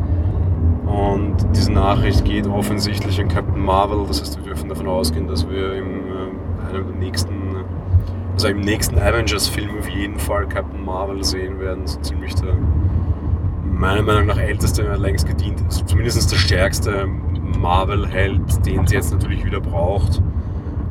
Und 0.86 1.36
diese 1.56 1.72
Nachricht 1.72 2.25
geht 2.25 2.48
offensichtlich 2.48 3.20
an 3.22 3.27
Captain 3.27 3.62
Marvel, 3.62 4.06
das 4.08 4.22
heißt, 4.22 4.38
wir 4.38 4.46
dürfen 4.46 4.70
davon 4.70 4.88
ausgehen, 4.88 5.27
dass 5.27 5.48
wir 5.48 5.75
im, 5.75 5.88
äh, 5.88 6.74
einem 6.74 6.88
der 6.88 6.96
nächsten, 6.96 7.58
also 8.34 8.48
im 8.48 8.62
nächsten 8.62 8.98
Avengers-Film 8.98 9.77
auf 9.77 9.88
jeden 9.88 10.18
Fall 10.18 10.48
Captain 10.48 10.84
Marvel 10.84 11.24
sehen 11.24 11.60
werden, 11.60 11.86
so 11.86 12.00
ziemlich 12.00 12.34
der 12.36 12.58
meiner 13.79 14.01
Meinung 14.01 14.25
nach 14.25 14.38
älteste, 14.38 14.83
längst 14.95 15.25
gedient 15.25 15.63
zumindest 15.88 16.31
der 16.31 16.38
stärkste 16.38 17.07
Marvel-Held, 17.57 18.65
den 18.65 18.86
sie 18.86 18.95
jetzt 18.95 19.12
natürlich 19.13 19.45
wieder 19.45 19.62
braucht, 19.62 20.21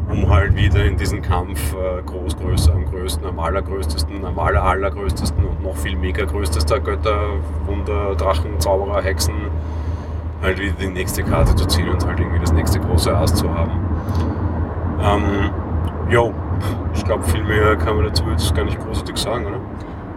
um 0.09 0.31
halt 0.31 0.57
wieder 0.57 0.85
in 0.85 0.97
diesen 0.97 1.21
Kampf 1.21 1.75
äh, 1.75 2.03
groß, 2.03 2.39
größer, 2.39 2.73
am 2.73 2.87
größten, 2.87 3.27
am 3.27 3.39
allergrößtesten, 3.39 4.25
am 4.25 4.39
aller, 4.39 4.63
allergrößtesten 4.63 5.45
und 5.45 5.63
noch 5.63 5.77
viel 5.77 5.97
mega 5.97 6.25
größtester 6.25 6.81
Götter, 6.81 7.19
Wunder, 7.67 8.15
Drachen, 8.15 8.59
Zauberer, 8.59 9.03
Hexen, 9.03 9.35
halt 10.43 10.59
wieder 10.59 10.73
die 10.81 10.87
nächste 10.87 11.23
Karte 11.23 11.55
zu 11.55 11.67
ziehen 11.67 11.91
und 11.91 12.07
halt 12.07 12.19
irgendwie 12.19 12.41
das 12.41 12.53
nächste 12.53 12.81
große 12.81 13.15
Ass 13.15 13.35
zu 13.35 13.53
haben. 13.53 13.73
Ähm, 15.03 15.51
jo, 16.09 16.33
ich 16.95 17.05
glaube, 17.05 17.23
viel 17.25 17.45
mehr 17.45 17.77
kann 17.77 17.97
man 17.97 18.07
dazu 18.07 18.25
jetzt 18.31 18.55
gar 18.55 18.65
nicht 18.65 18.81
großartig 18.81 19.17
sagen, 19.19 19.45
oder? 19.45 19.61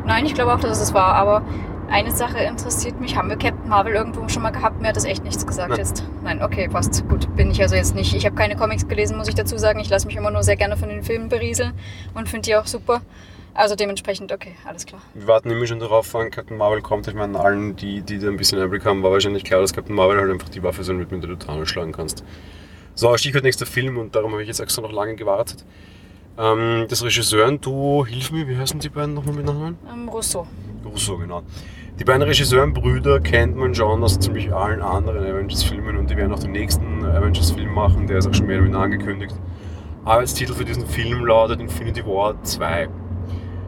Nein, 0.05 0.25
ich 0.25 0.33
glaube 0.33 0.53
auch, 0.53 0.59
dass 0.59 0.81
es 0.81 0.93
war, 0.93 1.15
aber 1.15 1.43
eine 1.91 2.11
Sache 2.11 2.39
interessiert 2.39 2.99
mich. 3.01 3.15
Haben 3.15 3.29
wir 3.29 3.35
Captain 3.35 3.67
Marvel 3.67 3.93
irgendwo 3.93 4.27
schon 4.29 4.41
mal 4.41 4.51
gehabt? 4.51 4.81
Mir 4.81 4.87
hat 4.87 4.95
das 4.95 5.05
echt 5.05 5.23
nichts 5.23 5.45
gesagt 5.45 5.69
Nein. 5.69 5.79
jetzt. 5.79 6.03
Nein, 6.23 6.41
okay, 6.41 6.69
passt. 6.69 7.07
Gut, 7.09 7.35
bin 7.35 7.51
ich 7.51 7.61
also 7.61 7.75
jetzt 7.75 7.95
nicht. 7.95 8.15
Ich 8.15 8.25
habe 8.25 8.35
keine 8.35 8.55
Comics 8.55 8.87
gelesen, 8.87 9.17
muss 9.17 9.27
ich 9.27 9.35
dazu 9.35 9.57
sagen. 9.57 9.79
Ich 9.79 9.89
lasse 9.89 10.07
mich 10.07 10.15
immer 10.15 10.31
nur 10.31 10.41
sehr 10.43 10.55
gerne 10.55 10.77
von 10.77 10.89
den 10.89 11.03
Filmen 11.03 11.29
berieseln 11.29 11.73
und 12.13 12.29
finde 12.29 12.45
die 12.45 12.55
auch 12.55 12.65
super. 12.65 13.01
Also 13.53 13.75
dementsprechend, 13.75 14.31
okay, 14.31 14.55
alles 14.65 14.85
klar. 14.85 15.01
Wir 15.13 15.27
warten 15.27 15.49
immer 15.49 15.67
schon 15.67 15.79
darauf, 15.79 16.13
wann 16.13 16.31
Captain 16.31 16.55
Marvel 16.55 16.81
kommt. 16.81 17.07
Ich 17.09 17.13
meine, 17.13 17.37
allen, 17.37 17.75
die, 17.75 18.01
die 18.01 18.17
da 18.17 18.29
ein 18.29 18.37
bisschen 18.37 18.61
Einblick 18.61 18.85
haben, 18.85 19.03
war 19.03 19.11
wahrscheinlich 19.11 19.43
klar, 19.43 19.59
dass 19.59 19.73
Captain 19.73 19.93
Marvel 19.93 20.17
halt 20.17 20.31
einfach 20.31 20.47
die 20.47 20.63
Waffe 20.63 20.85
sein 20.85 20.97
wird, 20.99 21.11
mit 21.11 21.21
der 21.21 21.29
du 21.31 21.35
Thanos 21.35 21.67
schlagen 21.67 21.91
kannst. 21.91 22.23
So, 22.95 23.15
Stichwort 23.17 23.43
nächster 23.43 23.65
Film 23.65 23.97
und 23.97 24.15
darum 24.15 24.31
habe 24.31 24.41
ich 24.41 24.47
jetzt 24.47 24.61
extra 24.61 24.81
noch 24.81 24.93
lange 24.93 25.15
gewartet. 25.15 25.65
Ähm, 26.37 26.85
das 26.89 27.03
Regisseuren-Duo, 27.03 28.05
hilf 28.05 28.31
mir, 28.31 28.47
wie 28.47 28.57
heißen 28.57 28.79
die 28.79 28.89
beiden 28.89 29.13
nochmal 29.13 29.35
mit 29.35 29.45
Namen? 29.45 29.77
Ähm, 29.91 30.07
Rousseau. 30.07 30.47
Russo, 30.85 31.17
genau. 31.17 31.43
Die 31.99 32.03
beiden 32.03 32.23
Regisseurenbrüder 32.23 33.19
kennt 33.19 33.55
man 33.55 33.75
schon 33.75 34.03
aus 34.03 34.19
ziemlich 34.19 34.53
allen 34.53 34.81
anderen 34.81 35.23
Avengers-Filmen 35.23 35.97
und 35.97 36.09
die 36.09 36.17
werden 36.17 36.33
auch 36.33 36.39
den 36.39 36.51
nächsten 36.51 37.05
Avengers-Film 37.05 37.73
machen, 37.73 38.07
der 38.07 38.17
ist 38.17 38.27
auch 38.27 38.33
schon 38.33 38.47
mehr 38.47 38.57
oder 38.57 38.65
weniger 38.65 38.81
angekündigt. 38.81 39.35
Arbeitstitel 40.03 40.53
für 40.53 40.65
diesen 40.65 40.87
Film 40.87 41.25
lautet 41.25 41.59
Infinity 41.59 42.03
War 42.05 42.41
2. 42.41 42.89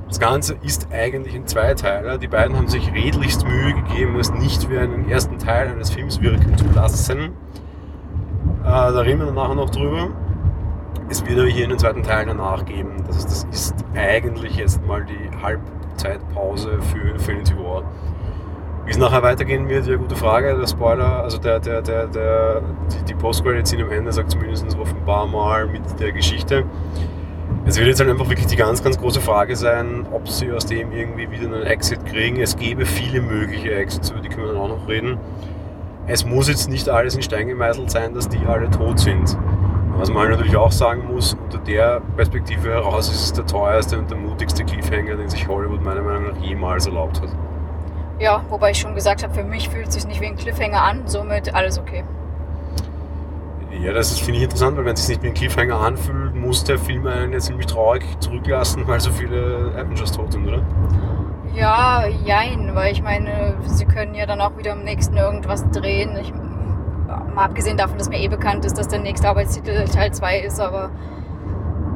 Das 0.07 0.19
Ganze 0.19 0.55
ist 0.63 0.87
eigentlich 0.91 1.35
ein 1.35 1.45
Zweiteiler. 1.45 2.17
Die 2.17 2.27
beiden 2.27 2.55
haben 2.55 2.67
sich 2.67 2.91
redlichst 2.91 3.45
Mühe 3.47 3.73
gegeben, 3.73 4.19
es 4.19 4.31
nicht 4.33 4.69
wie 4.69 4.77
einen 4.77 5.09
ersten 5.09 5.37
Teil 5.37 5.67
eines 5.67 5.91
Films 5.91 6.21
wirken 6.21 6.57
zu 6.57 6.65
lassen. 6.73 7.33
Äh, 8.63 8.65
da 8.65 8.99
reden 8.99 9.19
wir 9.19 9.25
dann 9.27 9.35
nachher 9.35 9.55
noch 9.55 9.69
drüber. 9.69 10.09
Es 11.09 11.23
wird 11.25 11.37
aber 11.37 11.49
hier 11.49 11.65
einen 11.65 11.77
zweiten 11.77 12.01
Teil 12.01 12.25
danach 12.25 12.65
geben. 12.65 13.03
Das 13.05 13.17
heißt, 13.17 13.27
das 13.27 13.43
ist 13.51 13.75
eigentlich 13.95 14.55
jetzt 14.55 14.83
mal 14.85 15.05
die 15.05 15.43
Halbzeitpause 15.43 16.79
für 16.81 17.09
Infinity 17.09 17.55
War. 17.57 17.83
Wie 18.85 18.91
es 18.91 18.97
nachher 18.97 19.23
weitergehen 19.23 19.69
wird, 19.69 19.87
ja 19.87 19.95
gute 19.95 20.15
Frage. 20.15 20.57
Der 20.57 20.67
Spoiler, 20.67 21.23
also 21.23 21.37
der, 21.37 21.59
der, 21.59 21.81
der, 21.81 22.07
der, 22.07 22.61
die, 22.91 23.05
die 23.05 23.13
Post-Credit-Scene 23.13 23.83
am 23.83 23.91
Ende 23.91 24.11
sagt 24.11 24.31
zumindest 24.31 24.77
offenbar 24.77 25.25
mal 25.25 25.67
mit 25.67 25.99
der 25.99 26.11
Geschichte. 26.11 26.65
Es 27.65 27.77
wird 27.77 27.87
jetzt 27.87 28.01
halt 28.01 28.09
einfach 28.09 28.27
wirklich 28.27 28.47
die 28.47 28.57
ganz, 28.57 28.83
ganz 28.83 28.99
große 28.99 29.21
Frage 29.21 29.55
sein, 29.55 30.05
ob 30.11 30.27
sie 30.27 30.51
aus 30.51 30.65
dem 30.65 30.91
irgendwie 30.91 31.31
wieder 31.31 31.45
einen 31.45 31.63
Exit 31.63 32.05
kriegen. 32.05 32.41
Es 32.41 32.57
gäbe 32.57 32.85
viele 32.85 33.21
mögliche 33.21 33.73
Exits, 33.73 34.09
über 34.09 34.19
die 34.19 34.27
können 34.27 34.47
wir 34.47 34.53
dann 34.53 34.61
auch 34.61 34.67
noch 34.67 34.87
reden. 34.89 35.17
Es 36.05 36.25
muss 36.25 36.49
jetzt 36.49 36.69
nicht 36.69 36.89
alles 36.89 37.15
in 37.15 37.21
Stein 37.21 37.47
gemeißelt 37.47 37.89
sein, 37.89 38.13
dass 38.13 38.27
die 38.27 38.45
alle 38.45 38.69
tot 38.69 38.99
sind. 38.99 39.37
Was 39.95 40.11
man 40.11 40.29
natürlich 40.29 40.57
auch 40.57 40.73
sagen 40.73 41.05
muss, 41.09 41.37
unter 41.41 41.59
der 41.59 42.01
Perspektive 42.17 42.69
heraus 42.69 43.09
ist 43.09 43.23
es 43.23 43.31
der 43.31 43.45
teuerste 43.45 43.97
und 43.97 44.11
der 44.11 44.17
mutigste 44.17 44.65
Cliffhanger, 44.65 45.15
den 45.15 45.29
sich 45.29 45.47
Hollywood 45.47 45.81
meiner 45.83 46.01
Meinung 46.01 46.33
nach 46.33 46.43
jemals 46.43 46.85
erlaubt 46.87 47.21
hat. 47.21 47.29
Ja, 48.19 48.43
wobei 48.49 48.71
ich 48.71 48.79
schon 48.79 48.95
gesagt 48.95 49.23
habe, 49.23 49.33
für 49.33 49.43
mich 49.43 49.69
fühlt 49.69 49.87
es 49.87 49.95
sich 49.95 50.07
nicht 50.07 50.21
wie 50.21 50.27
ein 50.27 50.35
Cliffhanger 50.35 50.81
an, 50.81 51.01
somit 51.07 51.53
alles 51.53 51.79
okay. 51.79 52.03
Ja, 53.81 53.91
das 53.91 54.11
ist, 54.11 54.21
finde 54.21 54.37
ich 54.37 54.43
interessant, 54.43 54.77
weil 54.77 54.85
wenn 54.85 54.93
es 54.93 55.05
sich 55.05 55.17
nicht 55.17 55.23
wie 55.23 55.27
ein 55.29 55.33
Cliffhanger 55.33 55.79
anfühlt, 55.79 56.35
muss 56.35 56.63
der 56.63 56.77
Film 56.77 57.07
einen 57.07 57.33
jetzt 57.33 57.47
ziemlich 57.47 57.65
traurig 57.65 58.03
zurücklassen, 58.19 58.87
weil 58.87 58.99
so 58.99 59.11
viele 59.11 59.73
Avengers 59.75 60.11
tot 60.11 60.31
sind, 60.31 60.47
oder? 60.47 60.61
Ja, 61.55 62.05
jein, 62.23 62.73
weil 62.75 62.93
ich 62.93 63.01
meine, 63.01 63.55
sie 63.65 63.85
können 63.85 64.15
ja 64.15 64.25
dann 64.25 64.41
auch 64.41 64.57
wieder 64.57 64.73
im 64.73 64.83
nächsten 64.83 65.17
irgendwas 65.17 65.69
drehen. 65.71 66.15
Ich, 66.21 66.33
mal 67.35 67.45
abgesehen 67.45 67.77
davon, 67.77 67.97
dass 67.97 68.09
mir 68.09 68.19
eh 68.19 68.27
bekannt 68.27 68.63
ist, 68.63 68.77
dass 68.77 68.87
der 68.87 68.99
nächste 68.99 69.27
Arbeitstitel 69.27 69.85
Teil 69.85 70.13
2 70.13 70.39
ist, 70.39 70.59
aber 70.59 70.91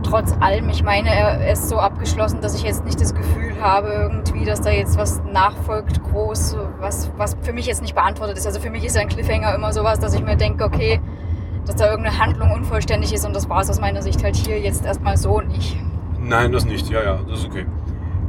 trotz 0.10 0.34
allem, 0.40 0.70
ich 0.70 0.84
meine, 0.84 1.10
er 1.10 1.52
ist 1.52 1.70
so 1.70 1.78
abgeschlossen, 1.78 2.42
dass 2.42 2.56
ich 2.56 2.64
jetzt 2.64 2.86
nicht 2.86 3.00
das 3.00 3.14
Gefühl 3.14 3.54
habe, 3.62 3.90
irgendwie, 3.90 4.46
dass 4.46 4.62
da 4.62 4.70
jetzt 4.70 4.98
was 4.98 5.22
nachfolgt, 5.32 6.02
groß, 6.04 6.58
was, 6.80 7.12
was 7.18 7.38
für 7.42 7.54
mich 7.54 7.66
jetzt 7.66 7.82
nicht 7.82 7.96
beantwortet 7.96 8.38
ist. 8.38 8.46
Also 8.46 8.60
für 8.60 8.70
mich 8.70 8.86
ist 8.86 8.98
ein 8.98 9.10
Cliffhanger 9.10 9.54
immer 9.56 9.74
sowas, 9.74 10.00
dass 10.00 10.14
ich 10.14 10.24
mir 10.24 10.38
denke, 10.38 10.64
okay, 10.64 11.02
dass 11.66 11.76
da 11.76 11.90
irgendeine 11.90 12.18
Handlung 12.18 12.52
unvollständig 12.52 13.14
ist 13.14 13.26
und 13.26 13.36
das 13.36 13.50
war 13.50 13.62
es 13.62 13.70
aus 13.70 13.80
meiner 13.80 14.02
Sicht 14.02 14.24
halt 14.24 14.36
hier 14.36 14.60
jetzt 14.60 14.86
erstmal 14.86 15.18
so 15.18 15.42
nicht. 15.42 15.78
Nein, 16.20 16.52
das 16.52 16.66
nicht. 16.66 16.90
Ja, 16.90 17.04
ja, 17.04 17.20
das 17.28 17.40
ist 17.40 17.48
okay. 17.48 17.66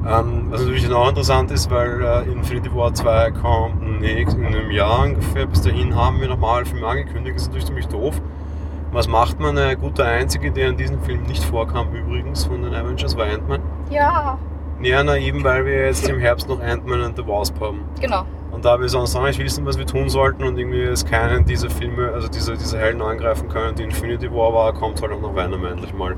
Ähm, 0.06 0.46
was 0.50 0.60
natürlich 0.60 0.84
dann 0.84 0.94
auch 0.94 1.08
interessant 1.08 1.50
ist, 1.50 1.70
weil 1.70 2.02
äh, 2.02 2.30
Infinity 2.30 2.74
War 2.74 2.94
2 2.94 3.32
kommt 3.32 3.82
in 3.82 4.46
einem 4.46 4.70
Jahr 4.70 5.02
ungefähr. 5.02 5.46
Bis 5.46 5.62
dahin 5.62 5.94
haben 5.94 6.20
wir 6.20 6.28
nochmal 6.28 6.64
Film 6.64 6.84
angekündigt. 6.84 7.36
Das 7.36 7.42
ist 7.42 7.48
natürlich 7.48 7.66
ziemlich 7.66 7.88
doof. 7.88 8.20
Was 8.92 9.06
macht 9.06 9.38
man? 9.38 9.58
Eine 9.58 9.76
gute 9.76 10.04
einzige, 10.04 10.50
die 10.50 10.62
an 10.64 10.76
diesem 10.76 11.00
Film 11.02 11.22
nicht 11.24 11.44
vorkam 11.44 11.88
übrigens 11.94 12.44
von 12.46 12.62
den 12.62 12.74
Avengers, 12.74 13.16
war 13.16 13.26
Ant-Man. 13.26 13.60
Ja, 13.90 14.38
Ja, 14.82 15.02
na 15.02 15.18
eben, 15.18 15.42
weil 15.44 15.66
wir 15.66 15.86
jetzt 15.86 16.08
im 16.08 16.18
Herbst 16.18 16.48
noch 16.48 16.60
Ant-Man 16.60 17.02
and 17.02 17.16
the 17.16 17.26
Wasp 17.26 17.60
haben. 17.60 17.80
genau. 18.00 18.24
Und 18.50 18.64
da 18.64 18.80
wir 18.80 18.88
sonst 18.88 19.14
auch 19.14 19.22
nicht 19.24 19.38
wissen, 19.38 19.64
was 19.66 19.78
wir 19.78 19.86
tun 19.86 20.08
sollten 20.08 20.42
und 20.42 20.58
irgendwie 20.58 20.80
es 20.82 21.04
keinen 21.04 21.44
dieser 21.44 21.70
Filme, 21.70 22.10
also 22.12 22.26
diese, 22.28 22.54
diese 22.56 22.76
Helden 22.78 23.02
angreifen 23.02 23.48
können, 23.48 23.76
die 23.76 23.84
Infinity 23.84 24.32
War 24.32 24.52
war, 24.52 24.72
kommt 24.72 25.00
halt 25.00 25.12
auch 25.12 25.20
noch 25.20 25.36
Venom 25.36 25.64
endlich 25.64 25.92
mal. 25.94 26.16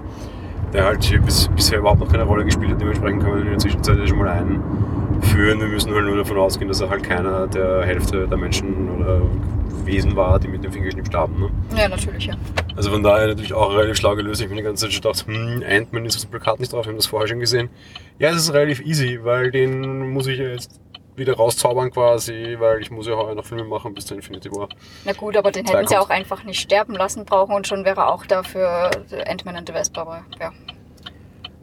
Der 0.73 0.85
halt 0.85 1.03
hier 1.03 1.21
bis, 1.21 1.49
bisher 1.49 1.81
überhaupt 1.81 2.01
noch 2.01 2.09
keine 2.11 2.23
Rolle 2.23 2.45
gespielt 2.45 2.71
hat, 2.71 2.81
dementsprechend 2.81 3.23
können 3.23 3.35
wir 3.35 3.41
ihn 3.41 3.47
in 3.47 3.53
der 3.55 3.59
Zwischenzeit 3.59 4.09
schon 4.09 4.19
mal 4.19 4.29
einführen. 4.29 5.61
Wir 5.61 5.67
müssen 5.67 5.93
halt 5.93 6.05
nur 6.07 6.17
davon 6.17 6.39
ausgehen, 6.39 6.69
dass 6.69 6.81
er 6.81 6.89
halt 6.89 7.03
keiner 7.03 7.47
der 7.49 7.83
Hälfte 7.83 8.27
der 8.29 8.39
Menschen 8.39 8.89
oder 9.17 9.87
Wesen 9.87 10.15
war, 10.17 10.39
die 10.39 10.49
mit 10.49 10.63
dem 10.63 10.73
Fingerschnipp 10.73 11.07
starben. 11.07 11.41
Ne? 11.41 11.51
Ja, 11.77 11.89
natürlich, 11.89 12.27
ja. 12.27 12.35
Also 12.77 12.91
von 12.91 13.03
daher 13.03 13.29
natürlich 13.29 13.53
auch 13.53 13.73
relativ 13.73 13.97
schlau 13.97 14.15
gelöst. 14.15 14.41
Ich 14.41 14.49
bin 14.49 14.57
die 14.57 14.63
ganze 14.63 14.85
Zeit 14.85 14.93
schon 14.93 15.03
gedacht, 15.03 15.27
hm, 15.27 15.65
Ant-Man 15.67 16.07
ist 16.07 16.17
auf 16.17 16.23
dem 16.23 16.31
Plakat 16.31 16.61
nicht 16.61 16.73
drauf, 16.73 16.85
wir 16.85 16.91
haben 16.91 16.97
das 16.97 17.07
vorher 17.07 17.29
schon 17.29 17.41
gesehen. 17.41 17.71
Ja, 18.19 18.31
es 18.31 18.37
ist 18.37 18.53
relativ 18.53 18.81
easy, 18.81 19.19
weil 19.23 19.51
den 19.51 20.11
muss 20.13 20.27
ich 20.27 20.39
ja 20.39 20.49
jetzt 20.49 20.81
wieder 21.17 21.35
rauszaubern 21.35 21.91
quasi, 21.91 22.57
weil 22.59 22.81
ich 22.81 22.91
muss 22.91 23.07
ja 23.07 23.17
heuer 23.17 23.35
noch 23.35 23.45
Filme 23.45 23.65
machen 23.65 23.95
bis 23.95 24.07
zur 24.07 24.17
Infinity 24.17 24.51
War. 24.53 24.69
Na 25.05 25.13
gut, 25.13 25.37
aber 25.37 25.51
den 25.51 25.67
hätten 25.67 25.87
sie 25.87 25.97
auch 25.97 26.11
einfach 26.11 26.45
nicht 26.45 26.61
sterben 26.61 26.95
lassen 26.95 27.25
brauchen 27.25 27.55
und 27.55 27.67
schon 27.67 27.85
wäre 27.85 28.07
auch 28.07 28.25
dafür 28.27 28.91
Ant-Man 29.27 29.57
and 29.57 29.69
the 29.69 29.75
Wasp, 29.75 29.99
aber 29.99 30.25
ja. 30.41 30.53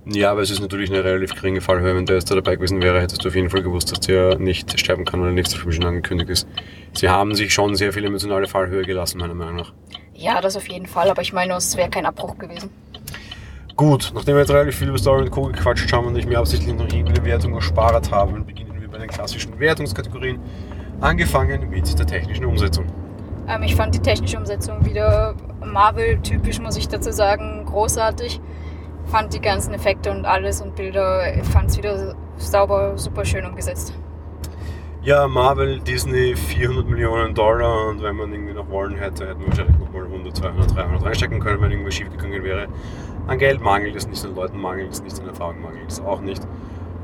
Ja, 0.10 0.32
aber 0.32 0.42
es 0.42 0.50
ist 0.50 0.62
natürlich 0.62 0.90
eine 0.90 1.04
relativ 1.04 1.36
geringe 1.36 1.60
Fallhöhe. 1.60 1.94
Wenn 1.94 2.06
der 2.06 2.16
jetzt 2.16 2.32
da 2.32 2.36
dabei 2.36 2.56
gewesen 2.56 2.82
wäre, 2.82 3.02
hättest 3.02 3.26
du 3.26 3.28
auf 3.28 3.36
jeden 3.36 3.50
Fall 3.50 3.62
gewusst, 3.62 3.92
dass 3.92 4.00
der 4.00 4.40
nicht 4.40 4.80
sterben 4.80 5.04
kann, 5.04 5.20
weil 5.20 5.28
der 5.28 5.36
nächste 5.36 5.58
Film 5.58 5.72
schon 5.74 5.84
angekündigt 5.84 6.30
ist. 6.30 6.48
Sie 6.94 7.10
haben 7.10 7.36
sich 7.36 7.54
schon 7.54 7.76
sehr 7.76 7.92
viel 7.92 8.06
emotionale 8.06 8.48
Fallhöhe 8.48 8.84
gelassen, 8.84 9.18
meiner 9.20 9.34
Meinung 9.34 9.58
nach. 9.58 9.74
Ja, 10.14 10.40
das 10.40 10.56
auf 10.56 10.68
jeden 10.70 10.88
Fall, 10.88 11.10
aber 11.10 11.22
ich 11.22 11.34
meine, 11.34 11.54
es 11.56 11.76
wäre 11.76 11.90
kein 11.90 12.06
Abbruch 12.06 12.38
gewesen. 12.38 12.70
Gut, 13.76 14.12
nachdem 14.16 14.36
wir 14.36 14.40
jetzt 14.40 14.50
relativ 14.50 14.78
viel 14.78 14.88
über 14.88 14.98
Story 14.98 15.24
und 15.24 15.32
Co. 15.32 15.44
gequatscht 15.44 15.92
haben 15.92 16.08
und 16.08 16.18
ich 16.18 16.26
mir 16.26 16.40
absichtlich 16.40 16.74
noch 16.74 16.88
irgendeine 16.88 17.24
Wertung 17.26 17.54
erspart 17.54 18.10
habe, 18.10 18.40
beginnen 18.40 18.80
wir 18.80 18.88
bei 18.88 18.98
den 18.98 19.10
klassischen 19.10 19.60
Wertungskategorien, 19.60 20.40
angefangen 21.02 21.70
mit 21.70 22.00
der 22.00 22.08
technischen 22.08 22.46
Umsetzung. 22.46 22.86
Ähm, 23.48 23.62
ich 23.62 23.76
fand 23.76 23.94
die 23.94 24.00
technische 24.00 24.38
Umsetzung 24.38 24.84
wieder 24.86 25.36
Marvel-typisch, 25.64 26.60
muss 26.60 26.78
ich 26.78 26.88
dazu 26.88 27.12
sagen, 27.12 27.66
großartig. 27.66 28.40
Fand 29.08 29.34
die 29.34 29.42
ganzen 29.42 29.74
Effekte 29.74 30.12
und 30.12 30.26
alles 30.26 30.62
und 30.62 30.76
Bilder, 30.76 31.24
fand 31.52 31.70
es 31.70 31.78
wieder 31.78 32.16
sauber, 32.38 32.98
super 32.98 33.24
schön 33.24 33.46
umgesetzt. 33.46 33.94
Ja, 35.08 35.26
Marvel, 35.26 35.80
Disney, 35.80 36.36
400 36.36 36.86
Millionen 36.86 37.34
Dollar 37.34 37.88
und 37.88 38.04
wenn 38.04 38.18
man 38.18 38.34
irgendwie 38.34 38.54
noch 38.54 38.70
wollen 38.70 38.98
hätte, 38.98 39.26
hätten 39.26 39.40
wir 39.40 39.48
wahrscheinlich 39.48 39.78
nochmal 39.78 40.04
100, 40.04 40.36
200, 40.36 40.76
300 40.76 41.06
reinstecken 41.06 41.40
können, 41.40 41.62
wenn 41.62 41.72
irgendwas 41.72 41.94
schiefgegangen 41.94 42.44
wäre. 42.44 42.68
An 43.26 43.38
Geld 43.38 43.62
mangelt 43.62 43.96
es 43.96 44.06
nicht, 44.06 44.26
an 44.26 44.36
Leuten 44.36 44.60
mangelt 44.60 44.92
es 44.92 45.02
nicht, 45.02 45.18
an 45.22 45.28
Erfahrung 45.28 45.62
mangelt 45.62 45.90
es 45.90 46.02
auch 46.02 46.20
nicht. 46.20 46.46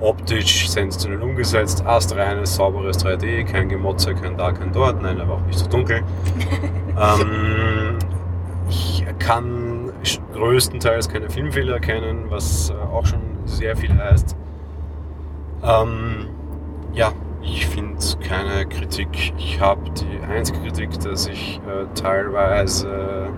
Optisch 0.01 0.69
sensationell 0.69 1.21
umgesetzt, 1.21 1.85
astreines, 1.85 2.55
sauberes 2.55 2.99
3D, 3.05 3.45
kein 3.45 3.69
Gemotze, 3.69 4.13
kein 4.13 4.35
da, 4.35 4.51
kein 4.51 4.73
dort, 4.73 5.01
nein, 5.01 5.21
aber 5.21 5.35
auch 5.35 5.45
nicht 5.45 5.59
so 5.59 5.67
dunkel. 5.67 6.03
ähm, 6.97 7.99
ich 8.67 9.05
kann 9.17 9.72
größtenteils 10.33 11.09
keine 11.09 11.29
Filmfehler 11.29 11.73
erkennen, 11.73 12.25
was 12.29 12.69
äh, 12.69 12.73
auch 12.73 13.05
schon 13.05 13.21
sehr 13.45 13.75
viel 13.75 13.97
heißt. 13.97 14.35
Ähm, 15.63 16.27
ja, 16.93 17.11
ich 17.41 17.65
finde 17.67 17.99
keine 18.27 18.65
Kritik. 18.65 19.33
Ich 19.37 19.59
habe 19.59 19.89
die 19.91 20.19
einzige 20.31 20.59
Kritik, 20.59 20.99
dass 20.99 21.27
ich 21.27 21.59
äh, 21.67 21.85
teilweise 21.95 23.29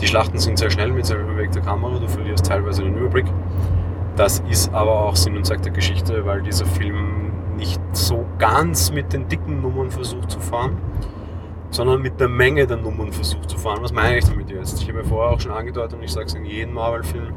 die 0.00 0.08
Schlachten 0.08 0.38
sind 0.38 0.58
sehr 0.58 0.70
schnell 0.70 0.90
mit 0.92 1.06
sehr 1.06 1.18
bewegter 1.18 1.60
Kamera, 1.60 1.98
du 1.98 2.08
verlierst 2.08 2.46
teilweise 2.46 2.82
den 2.82 2.96
Überblick. 2.96 3.26
Das 4.16 4.42
ist 4.50 4.72
aber 4.72 4.90
auch 4.90 5.16
Sinn 5.16 5.36
und 5.36 5.46
Zweck 5.46 5.62
der 5.62 5.72
Geschichte, 5.72 6.24
weil 6.26 6.42
dieser 6.42 6.66
Film 6.66 7.32
nicht 7.56 7.80
so 7.92 8.24
ganz 8.38 8.90
mit 8.90 9.12
den 9.12 9.28
dicken 9.28 9.62
Nummern 9.62 9.90
versucht 9.90 10.30
zu 10.30 10.40
fahren, 10.40 10.76
sondern 11.74 12.00
mit 12.00 12.20
der 12.20 12.28
Menge 12.28 12.66
der 12.66 12.76
Nummern 12.76 13.12
versucht 13.12 13.50
zu 13.50 13.58
fahren. 13.58 13.78
Was 13.82 13.92
meine 13.92 14.16
ich 14.16 14.24
damit 14.24 14.48
jetzt? 14.48 14.80
Ich 14.80 14.88
habe 14.88 15.00
ja 15.00 15.04
vorher 15.04 15.34
auch 15.34 15.40
schon 15.40 15.50
angedeutet 15.50 15.94
und 15.94 16.04
ich 16.04 16.12
sage 16.12 16.26
es 16.26 16.34
in 16.34 16.44
jedem 16.44 16.74
Marvel-Film, 16.74 17.32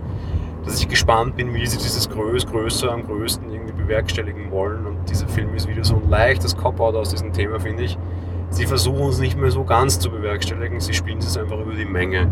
dass 0.64 0.80
ich 0.80 0.88
gespannt 0.88 1.36
bin, 1.36 1.56
wie 1.56 1.66
sie 1.66 1.78
dieses 1.78 2.08
Größ, 2.08 2.46
Größer 2.46 2.92
am 2.92 3.04
größten 3.04 3.52
irgendwie 3.52 3.74
bewerkstelligen 3.74 4.52
wollen. 4.52 4.86
Und 4.86 5.10
dieser 5.10 5.28
Film 5.28 5.56
ist 5.56 5.68
wieder 5.68 5.84
so 5.84 5.96
ein 5.96 6.08
leichtes 6.08 6.56
Cop-Out 6.56 6.94
aus 6.96 7.10
diesem 7.10 7.34
Thema, 7.34 7.60
finde 7.60 7.84
ich. 7.84 7.98
Sie 8.52 8.68
versuchen 8.68 9.10
es 9.10 9.20
nicht 9.20 9.38
mehr 9.38 9.50
so 9.50 9.64
ganz 9.64 10.00
zu 10.00 10.12
bewerkstelligen, 10.12 10.80
sie 10.80 10.94
spielen 10.94 11.18
es 11.18 11.36
einfach 11.36 11.60
über 11.60 11.74
die 11.74 11.86
Menge. 11.86 12.30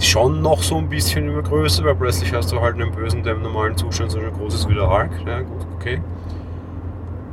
Schon 0.00 0.42
noch 0.42 0.64
so 0.64 0.78
ein 0.78 0.88
bisschen 0.88 1.28
über 1.28 1.42
Größe, 1.42 1.84
weil 1.84 1.94
plötzlich 1.94 2.34
hast 2.34 2.50
du 2.50 2.60
halt 2.60 2.74
einen 2.74 2.90
Bösen, 2.90 3.22
der 3.22 3.34
im 3.34 3.42
normalen 3.42 3.76
Zustand 3.76 4.10
so 4.10 4.18
groß 4.18 4.54
ist 4.54 4.68
wie 4.68 4.74
der 4.74 4.90
Hulk. 4.90 5.10
Ja, 5.26 5.42
gut, 5.42 5.64
okay. 5.76 6.00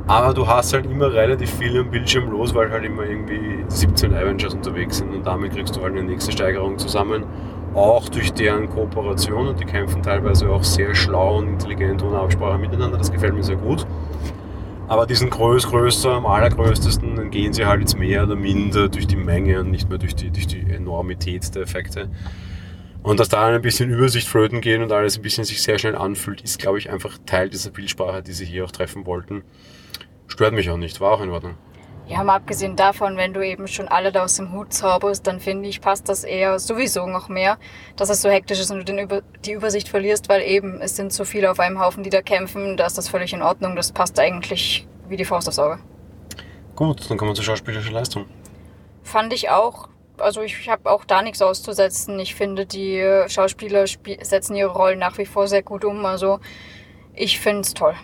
Aber 0.08 0.32
du 0.32 0.46
hast 0.46 0.72
halt 0.72 0.86
immer 0.86 1.12
relativ 1.12 1.50
viel 1.50 1.78
am 1.78 1.90
Bildschirm 1.90 2.30
los, 2.30 2.54
weil 2.54 2.70
halt 2.70 2.82
immer 2.82 3.02
irgendwie 3.04 3.62
17 3.68 4.14
Avengers 4.14 4.54
unterwegs 4.54 4.96
sind 4.96 5.12
und 5.14 5.26
damit 5.26 5.52
kriegst 5.52 5.76
du 5.76 5.82
halt 5.82 5.92
eine 5.92 6.02
nächste 6.02 6.32
Steigerung 6.32 6.78
zusammen. 6.78 7.26
Auch 7.74 8.08
durch 8.08 8.32
deren 8.32 8.70
Kooperation 8.70 9.48
und 9.48 9.60
die 9.60 9.66
kämpfen 9.66 10.02
teilweise 10.02 10.48
auch 10.48 10.64
sehr 10.64 10.94
schlau 10.94 11.36
und 11.36 11.48
intelligent 11.48 12.02
ohne 12.02 12.20
Absprache 12.20 12.56
miteinander. 12.56 12.96
Das 12.96 13.12
gefällt 13.12 13.34
mir 13.34 13.42
sehr 13.42 13.56
gut. 13.56 13.86
Aber 14.88 15.04
diesen 15.04 15.28
größ, 15.28 15.68
größer, 15.68 16.12
am 16.12 16.24
allergrößtesten, 16.24 17.16
dann 17.16 17.30
gehen 17.30 17.52
sie 17.52 17.66
halt 17.66 17.80
jetzt 17.80 17.98
mehr 17.98 18.24
oder 18.24 18.34
minder 18.34 18.88
durch 18.88 19.06
die 19.06 19.16
Menge 19.16 19.60
und 19.60 19.70
nicht 19.70 19.90
mehr 19.90 19.98
durch 19.98 20.14
die, 20.14 20.30
durch 20.30 20.46
die 20.46 20.70
Enormität 20.70 21.54
der 21.54 21.62
Effekte. 21.64 22.08
Und 23.02 23.20
dass 23.20 23.28
da 23.28 23.46
ein 23.46 23.60
bisschen 23.60 23.90
Übersicht 23.90 24.26
flöten 24.26 24.62
geht 24.62 24.80
und 24.80 24.90
alles 24.90 25.18
ein 25.18 25.22
bisschen 25.22 25.44
sich 25.44 25.62
sehr 25.62 25.78
schnell 25.78 25.96
anfühlt, 25.96 26.40
ist, 26.40 26.58
glaube 26.58 26.78
ich, 26.78 26.88
einfach 26.88 27.18
Teil 27.26 27.50
dieser 27.50 27.70
Bildsprache, 27.70 28.22
die 28.22 28.32
sie 28.32 28.46
hier 28.46 28.64
auch 28.64 28.70
treffen 28.70 29.04
wollten. 29.04 29.42
Stört 30.28 30.54
mich 30.54 30.70
auch 30.70 30.76
nicht, 30.76 31.00
war 31.00 31.12
auch 31.12 31.20
in 31.20 31.30
Ordnung. 31.30 31.54
Ja, 32.06 32.24
mal 32.24 32.36
abgesehen 32.36 32.74
davon, 32.74 33.18
wenn 33.18 33.34
du 33.34 33.44
eben 33.46 33.68
schon 33.68 33.86
alle 33.86 34.12
da 34.12 34.24
aus 34.24 34.36
dem 34.36 34.52
Hut 34.52 34.72
zauberst, 34.72 35.26
dann 35.26 35.40
finde 35.40 35.68
ich, 35.68 35.82
passt 35.82 36.08
das 36.08 36.24
eher 36.24 36.58
sowieso 36.58 37.06
noch 37.06 37.28
mehr, 37.28 37.58
dass 37.96 38.08
es 38.08 38.22
so 38.22 38.30
hektisch 38.30 38.60
ist 38.60 38.70
und 38.70 38.78
du 38.78 38.84
den 38.84 38.98
Über 38.98 39.20
die 39.44 39.52
Übersicht 39.52 39.88
verlierst, 39.88 40.30
weil 40.30 40.40
eben 40.40 40.80
es 40.80 40.96
sind 40.96 41.12
so 41.12 41.26
viele 41.26 41.50
auf 41.50 41.60
einem 41.60 41.80
Haufen, 41.80 42.02
die 42.02 42.10
da 42.10 42.22
kämpfen, 42.22 42.78
da 42.78 42.86
ist 42.86 42.96
das 42.96 43.08
völlig 43.08 43.34
in 43.34 43.42
Ordnung. 43.42 43.76
Das 43.76 43.92
passt 43.92 44.18
eigentlich 44.18 44.86
wie 45.08 45.18
die 45.18 45.26
Faust 45.26 45.48
aufs 45.48 45.58
Auge. 45.58 45.80
Gut, 46.76 47.10
dann 47.10 47.18
kommen 47.18 47.32
wir 47.32 47.34
zur 47.34 47.44
schauspielerischen 47.44 47.92
Leistung. 47.92 48.24
Fand 49.02 49.34
ich 49.34 49.50
auch. 49.50 49.88
Also 50.16 50.40
ich 50.40 50.68
habe 50.70 50.90
auch 50.90 51.04
da 51.04 51.20
nichts 51.20 51.42
auszusetzen. 51.42 52.18
Ich 52.20 52.34
finde, 52.34 52.64
die 52.64 53.04
Schauspieler 53.28 53.84
setzen 53.86 54.56
ihre 54.56 54.70
Rollen 54.70 54.98
nach 54.98 55.18
wie 55.18 55.26
vor 55.26 55.46
sehr 55.46 55.62
gut 55.62 55.84
um. 55.84 56.06
Also 56.06 56.40
ich 57.14 57.38
finde 57.38 57.62
es 57.62 57.74
toll. 57.74 57.94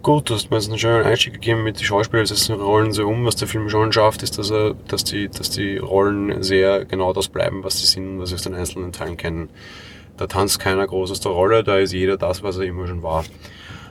Gut, 0.00 0.30
du 0.30 0.34
hast 0.34 0.50
mir 0.50 0.56
jetzt 0.56 0.68
einen 0.68 0.78
schönen 0.78 1.04
Einstieg 1.04 1.34
gegeben 1.34 1.64
mit 1.64 1.80
den 1.80 1.84
Schauspielern, 1.84 2.24
setzen 2.24 2.54
Rollen 2.54 2.92
sehr 2.92 3.06
um. 3.06 3.26
Was 3.26 3.34
der 3.34 3.48
Film 3.48 3.68
schon 3.68 3.92
schafft, 3.92 4.22
ist, 4.22 4.38
dass, 4.38 4.50
er, 4.50 4.74
dass, 4.86 5.02
die, 5.02 5.28
dass 5.28 5.50
die 5.50 5.76
Rollen 5.78 6.40
sehr 6.42 6.84
genau 6.84 7.12
das 7.12 7.28
bleiben, 7.28 7.64
was 7.64 7.80
sie 7.80 7.86
sind, 7.86 8.20
was 8.20 8.28
sie 8.28 8.36
aus 8.36 8.42
den 8.42 8.54
einzelnen 8.54 8.92
Teilen 8.92 9.16
kennen. 9.16 9.50
Da 10.16 10.28
tanzt 10.28 10.60
keiner 10.60 10.86
groß 10.86 11.10
aus 11.10 11.20
der 11.20 11.32
Rolle, 11.32 11.64
da 11.64 11.78
ist 11.78 11.92
jeder 11.92 12.16
das, 12.16 12.44
was 12.44 12.58
er 12.58 12.64
immer 12.64 12.86
schon 12.86 13.02
war. 13.02 13.24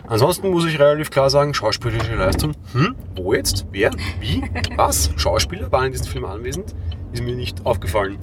Ansonsten 0.08 0.50
muss 0.50 0.66
ich 0.66 0.80
relativ 0.80 1.12
klar 1.12 1.30
sagen, 1.30 1.54
schauspielerische 1.54 2.16
Leistung. 2.16 2.54
Hm, 2.72 2.96
wo 3.16 3.34
jetzt? 3.34 3.66
Wer? 3.72 3.92
Wie? 4.22 4.42
Was? 4.78 5.12
Schauspieler 5.18 5.70
waren 5.74 5.88
in 5.88 5.92
diesem 5.92 6.08
Film 6.08 6.24
anwesend? 6.24 6.74
Ist 7.12 7.22
mir 7.22 7.36
nicht 7.36 7.66
aufgefallen. 7.66 8.18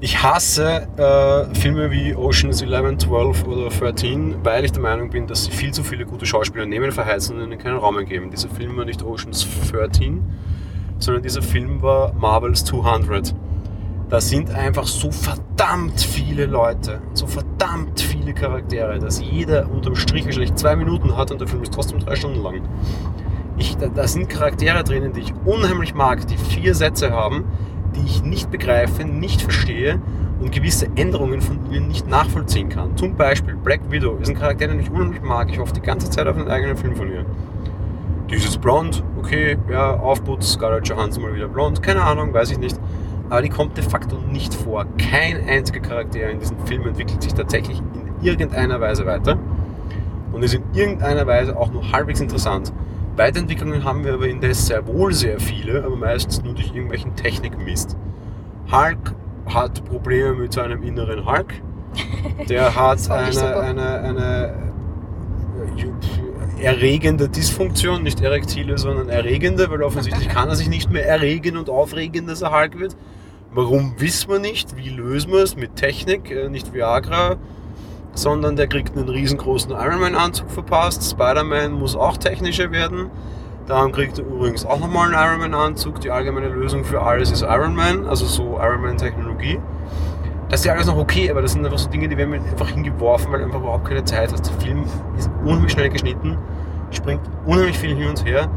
Ich 0.00 0.22
hasse 0.22 0.86
äh, 0.96 1.54
Filme 1.56 1.90
wie 1.90 2.14
Oceans 2.14 2.62
11, 2.62 2.98
12 2.98 3.44
oder 3.48 3.68
13, 3.68 4.36
weil 4.44 4.64
ich 4.64 4.70
der 4.70 4.80
Meinung 4.80 5.10
bin, 5.10 5.26
dass 5.26 5.46
sie 5.46 5.50
viel 5.50 5.72
zu 5.72 5.82
viele 5.82 6.06
gute 6.06 6.24
Schauspieler 6.24 6.66
nehmen, 6.66 6.92
verheizen 6.92 7.36
und 7.36 7.42
ihnen 7.42 7.58
keinen 7.58 7.78
Raum 7.78 7.96
geben. 8.04 8.30
Dieser 8.30 8.48
Film 8.48 8.76
war 8.76 8.84
nicht 8.84 9.02
Oceans 9.02 9.44
13, 9.72 10.22
sondern 11.00 11.24
dieser 11.24 11.42
Film 11.42 11.82
war 11.82 12.12
Marvels 12.12 12.64
200. 12.66 13.34
Da 14.08 14.20
sind 14.20 14.52
einfach 14.52 14.86
so 14.86 15.10
verdammt 15.10 16.00
viele 16.00 16.46
Leute, 16.46 17.00
so 17.12 17.26
verdammt 17.26 18.00
viele 18.00 18.34
Charaktere, 18.34 19.00
dass 19.00 19.20
jeder 19.20 19.68
unterm 19.68 19.96
Strich 19.96 20.24
wahrscheinlich 20.26 20.54
zwei 20.54 20.76
Minuten 20.76 21.16
hat 21.16 21.32
und 21.32 21.40
der 21.40 21.48
Film 21.48 21.64
ist 21.64 21.74
trotzdem 21.74 21.98
drei 21.98 22.14
Stunden 22.14 22.40
lang. 22.40 22.62
Ich, 23.56 23.76
da, 23.76 23.88
da 23.88 24.06
sind 24.06 24.28
Charaktere 24.28 24.84
drinnen, 24.84 25.12
die 25.12 25.22
ich 25.22 25.34
unheimlich 25.44 25.92
mag, 25.92 26.24
die 26.28 26.36
vier 26.36 26.76
Sätze 26.76 27.10
haben, 27.10 27.46
die 27.98 28.06
ich 28.06 28.22
nicht 28.22 28.50
begreife, 28.50 29.04
nicht 29.04 29.42
verstehe 29.42 30.00
und 30.40 30.52
gewisse 30.52 30.88
Änderungen 30.94 31.40
von 31.40 31.58
ihnen 31.72 31.88
nicht 31.88 32.08
nachvollziehen 32.08 32.68
kann. 32.68 32.96
Zum 32.96 33.16
Beispiel 33.16 33.56
Black 33.56 33.80
Widow 33.90 34.16
ist 34.16 34.28
ein 34.28 34.38
Charakter, 34.38 34.68
den 34.68 34.80
ich 34.80 34.90
unheimlich 34.90 35.22
mag. 35.22 35.50
Ich 35.50 35.58
hoffe 35.58 35.72
die 35.74 35.80
ganze 35.80 36.08
Zeit 36.10 36.26
auf 36.26 36.36
einen 36.36 36.48
eigenen 36.48 36.76
Film 36.76 36.94
von 36.94 37.10
ihr. 37.10 37.24
Dieses 38.30 38.58
Blond, 38.58 39.02
okay, 39.18 39.56
ja, 39.70 39.94
Aufputz, 39.94 40.52
Scarlett 40.52 40.88
Johansson 40.88 41.22
mal 41.22 41.34
wieder 41.34 41.48
blond, 41.48 41.82
keine 41.82 42.02
Ahnung, 42.02 42.32
weiß 42.32 42.50
ich 42.52 42.58
nicht. 42.58 42.78
Aber 43.30 43.42
die 43.42 43.48
kommt 43.48 43.76
de 43.76 43.84
facto 43.84 44.16
nicht 44.30 44.54
vor. 44.54 44.86
Kein 44.98 45.48
einziger 45.48 45.80
Charakter 45.80 46.30
in 46.30 46.38
diesem 46.38 46.58
Film 46.66 46.86
entwickelt 46.86 47.22
sich 47.22 47.34
tatsächlich 47.34 47.78
in 47.78 48.26
irgendeiner 48.26 48.80
Weise 48.80 49.06
weiter 49.06 49.38
und 50.32 50.42
ist 50.42 50.54
in 50.54 50.62
irgendeiner 50.72 51.26
Weise 51.26 51.56
auch 51.56 51.70
nur 51.70 51.90
halbwegs 51.90 52.20
interessant. 52.20 52.72
Weiterentwicklungen 53.18 53.84
haben 53.84 54.04
wir 54.04 54.14
aber 54.14 54.28
indes 54.28 54.66
sehr 54.66 54.86
wohl 54.86 55.12
sehr 55.12 55.40
viele, 55.40 55.84
aber 55.84 55.96
meistens 55.96 56.42
nur 56.42 56.54
durch 56.54 56.68
irgendwelchen 56.68 57.16
Technikmist. 57.16 57.96
Hulk 58.70 59.14
hat 59.46 59.84
Probleme 59.84 60.34
mit 60.34 60.52
seinem 60.52 60.82
inneren 60.84 61.26
Hulk. 61.26 61.54
Der 62.48 62.74
hat 62.76 63.10
eine, 63.10 63.56
eine, 63.56 63.98
eine 64.00 64.54
äh, 66.58 66.64
erregende 66.64 67.28
Dysfunktion, 67.28 68.04
nicht 68.04 68.20
erektile, 68.20 68.78
sondern 68.78 69.08
erregende, 69.08 69.68
weil 69.68 69.82
offensichtlich 69.82 70.28
kann 70.34 70.48
er 70.48 70.54
sich 70.54 70.68
nicht 70.68 70.90
mehr 70.90 71.06
erregen 71.06 71.56
und 71.56 71.68
aufregen, 71.68 72.28
dass 72.28 72.42
er 72.42 72.52
Hulk 72.52 72.78
wird. 72.78 72.96
Warum 73.50 73.94
wissen 73.98 74.30
wir 74.30 74.38
nicht? 74.38 74.76
Wie 74.76 74.90
lösen 74.90 75.32
wir 75.32 75.40
es? 75.40 75.56
Mit 75.56 75.74
Technik, 75.74 76.30
äh, 76.30 76.48
nicht 76.48 76.72
Viagra, 76.72 77.36
sondern 78.18 78.56
der 78.56 78.66
kriegt 78.66 78.96
einen 78.96 79.08
riesengroßen 79.08 79.70
Ironman-Anzug 79.70 80.50
verpasst. 80.50 81.08
Spider-Man 81.10 81.72
muss 81.72 81.96
auch 81.96 82.16
technischer 82.16 82.70
werden. 82.72 83.10
Dann 83.66 83.92
kriegt 83.92 84.18
er 84.18 84.24
übrigens 84.24 84.64
auch 84.64 84.80
nochmal 84.80 85.14
einen 85.14 85.30
Ironman-Anzug. 85.30 86.00
Die 86.00 86.10
allgemeine 86.10 86.48
Lösung 86.48 86.84
für 86.84 87.02
alles 87.02 87.30
ist 87.30 87.42
Ironman, 87.42 88.06
also 88.06 88.26
so 88.26 88.58
Ironman-Technologie. 88.60 89.60
Das 90.48 90.60
ist 90.60 90.66
ja 90.66 90.72
alles 90.72 90.86
noch 90.86 90.96
okay, 90.96 91.30
aber 91.30 91.42
das 91.42 91.52
sind 91.52 91.64
einfach 91.64 91.78
so 91.78 91.90
Dinge, 91.90 92.08
die 92.08 92.16
werden 92.16 92.32
einfach 92.32 92.70
hingeworfen, 92.70 93.30
weil 93.30 93.44
einfach 93.44 93.60
überhaupt 93.60 93.86
keine 93.86 94.02
Zeit 94.04 94.32
hast. 94.32 94.46
Der 94.46 94.54
Film 94.54 94.84
ist 95.18 95.30
unheimlich 95.44 95.72
schnell 95.72 95.90
geschnitten, 95.90 96.38
springt 96.90 97.20
unheimlich 97.44 97.78
viel 97.78 97.94
hin 97.94 98.08
und 98.08 98.24
her. 98.24 98.48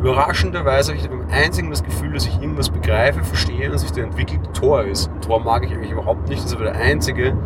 Überraschenderweise 0.00 0.92
habe 0.92 1.00
ich 1.00 1.08
beim 1.08 1.26
einzigen 1.30 1.70
das 1.70 1.84
Gefühl, 1.84 2.14
dass 2.14 2.26
ich 2.26 2.40
irgendwas 2.40 2.70
begreife, 2.70 3.22
verstehe 3.22 3.70
und 3.70 3.78
sich 3.78 3.92
der 3.92 4.04
entwickelt 4.04 4.40
Tor 4.54 4.84
ist. 4.84 5.10
Tor 5.20 5.40
mag 5.40 5.64
ich 5.64 5.72
eigentlich 5.72 5.90
überhaupt 5.90 6.28
nicht, 6.28 6.42
das 6.42 6.50
ist 6.50 6.56
aber 6.56 6.64
der 6.64 6.76
einzige, 6.76 7.36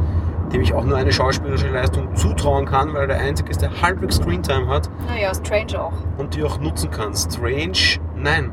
dem 0.52 0.60
ich 0.62 0.72
auch 0.74 0.84
nur 0.84 0.96
eine 0.96 1.12
schauspielerische 1.12 1.68
Leistung 1.68 2.14
zutrauen 2.16 2.64
kann, 2.66 2.92
weil 2.94 3.02
er 3.02 3.06
der 3.08 3.20
Einzige 3.20 3.50
ist, 3.50 3.60
der 3.62 3.70
halbwegs 3.82 4.16
Screentime 4.16 4.66
hat 4.68 4.88
Naja, 5.06 5.32
Strange 5.34 5.80
auch. 5.82 5.92
und 6.16 6.34
die 6.34 6.42
auch 6.44 6.58
nutzen 6.60 6.90
kann. 6.90 7.14
Strange, 7.14 8.00
nein, 8.16 8.52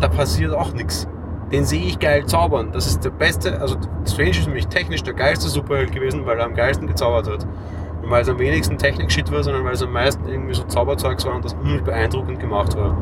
da 0.00 0.08
passiert 0.08 0.52
auch 0.54 0.72
nichts. 0.72 1.08
Den 1.52 1.64
sehe 1.64 1.84
ich 1.84 1.98
geil 1.98 2.24
zaubern. 2.26 2.70
Das 2.72 2.86
ist 2.86 3.04
der 3.04 3.10
beste, 3.10 3.60
also 3.60 3.76
Strange 4.06 4.30
ist 4.30 4.44
für 4.44 4.50
mich 4.50 4.66
technisch 4.66 5.02
der 5.02 5.14
geilste 5.14 5.48
Superheld 5.48 5.92
gewesen, 5.92 6.26
weil 6.26 6.38
er 6.38 6.46
am 6.46 6.54
geilsten 6.54 6.86
gezaubert 6.86 7.28
hat. 7.30 7.46
Und 8.02 8.10
weil 8.10 8.22
es 8.22 8.28
am 8.28 8.38
wenigsten 8.38 8.76
Technik-Shit 8.76 9.30
war, 9.30 9.42
sondern 9.42 9.64
weil 9.64 9.72
es 9.74 9.82
am 9.82 9.92
meisten 9.92 10.26
irgendwie 10.28 10.54
so 10.54 10.64
Zauberzeugs 10.64 11.24
war 11.26 11.34
und 11.36 11.44
das 11.44 11.54
unheimlich 11.54 11.84
beeindruckend 11.84 12.40
gemacht 12.40 12.76
war. 12.76 12.96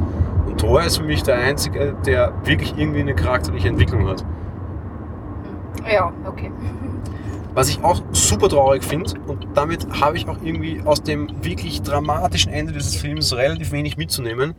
Und 0.46 0.60
Thor 0.60 0.82
ist 0.82 0.98
für 0.98 1.04
mich 1.04 1.22
der 1.22 1.38
Einzige, 1.38 1.94
der 2.04 2.32
wirklich 2.44 2.76
irgendwie 2.76 3.00
eine 3.00 3.14
charakterliche 3.14 3.68
Entwicklung 3.68 4.06
hat. 4.08 4.24
Ja, 5.90 6.12
okay. 6.26 6.50
Was 7.54 7.68
ich 7.68 7.84
auch 7.84 8.02
super 8.12 8.48
traurig 8.48 8.82
finde, 8.82 9.12
und 9.26 9.46
damit 9.54 9.86
habe 10.00 10.16
ich 10.16 10.26
auch 10.26 10.38
irgendwie 10.42 10.80
aus 10.84 11.02
dem 11.02 11.28
wirklich 11.44 11.82
dramatischen 11.82 12.52
Ende 12.52 12.72
dieses 12.72 12.96
Films 12.96 13.36
relativ 13.36 13.72
wenig 13.72 13.96
mitzunehmen. 13.98 14.54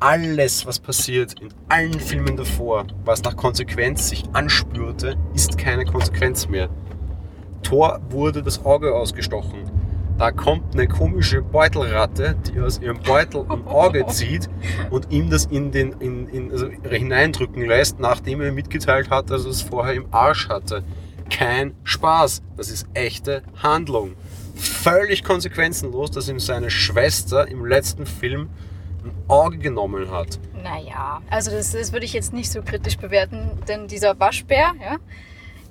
Alles, 0.00 0.66
was 0.66 0.80
passiert 0.80 1.40
in 1.40 1.48
allen 1.68 2.00
Filmen 2.00 2.36
davor, 2.36 2.86
was 3.04 3.22
nach 3.22 3.36
Konsequenz 3.36 4.08
sich 4.08 4.24
anspürte, 4.32 5.16
ist 5.34 5.56
keine 5.56 5.84
Konsequenz 5.84 6.48
mehr. 6.48 6.68
Thor 7.62 8.00
wurde 8.10 8.42
das 8.42 8.64
Auge 8.64 8.94
ausgestochen. 8.94 9.60
Da 10.16 10.30
kommt 10.30 10.74
eine 10.74 10.86
komische 10.86 11.42
Beutelratte, 11.42 12.36
die 12.46 12.60
aus 12.60 12.80
ihrem 12.80 13.00
Beutel 13.00 13.44
ein 13.48 13.66
Auge 13.66 14.06
zieht 14.08 14.48
und 14.90 15.10
ihm 15.10 15.28
das 15.28 15.46
in 15.46 15.72
den, 15.72 15.92
in, 15.98 16.28
in, 16.28 16.52
also 16.52 16.68
hineindrücken 16.88 17.66
lässt, 17.66 17.98
nachdem 17.98 18.40
er 18.40 18.52
mitgeteilt 18.52 19.10
hat, 19.10 19.30
dass 19.30 19.44
er 19.44 19.50
es 19.50 19.62
vorher 19.62 19.94
im 19.94 20.06
Arsch 20.12 20.48
hatte. 20.48 20.84
Kein 21.30 21.74
Spaß. 21.82 22.42
Das 22.56 22.70
ist 22.70 22.86
echte 22.94 23.42
Handlung. 23.60 24.14
Völlig 24.54 25.24
konsequenzenlos, 25.24 26.12
dass 26.12 26.28
ihm 26.28 26.38
seine 26.38 26.70
Schwester 26.70 27.48
im 27.48 27.66
letzten 27.66 28.06
Film 28.06 28.50
ein 29.04 29.12
Auge 29.26 29.58
genommen 29.58 30.12
hat. 30.12 30.38
Naja, 30.62 31.22
also 31.28 31.50
das, 31.50 31.72
das 31.72 31.92
würde 31.92 32.06
ich 32.06 32.12
jetzt 32.12 32.32
nicht 32.32 32.52
so 32.52 32.62
kritisch 32.62 32.98
bewerten, 32.98 33.50
denn 33.66 33.88
dieser 33.88 34.18
Waschbär, 34.20 34.74
ja, 34.80 34.98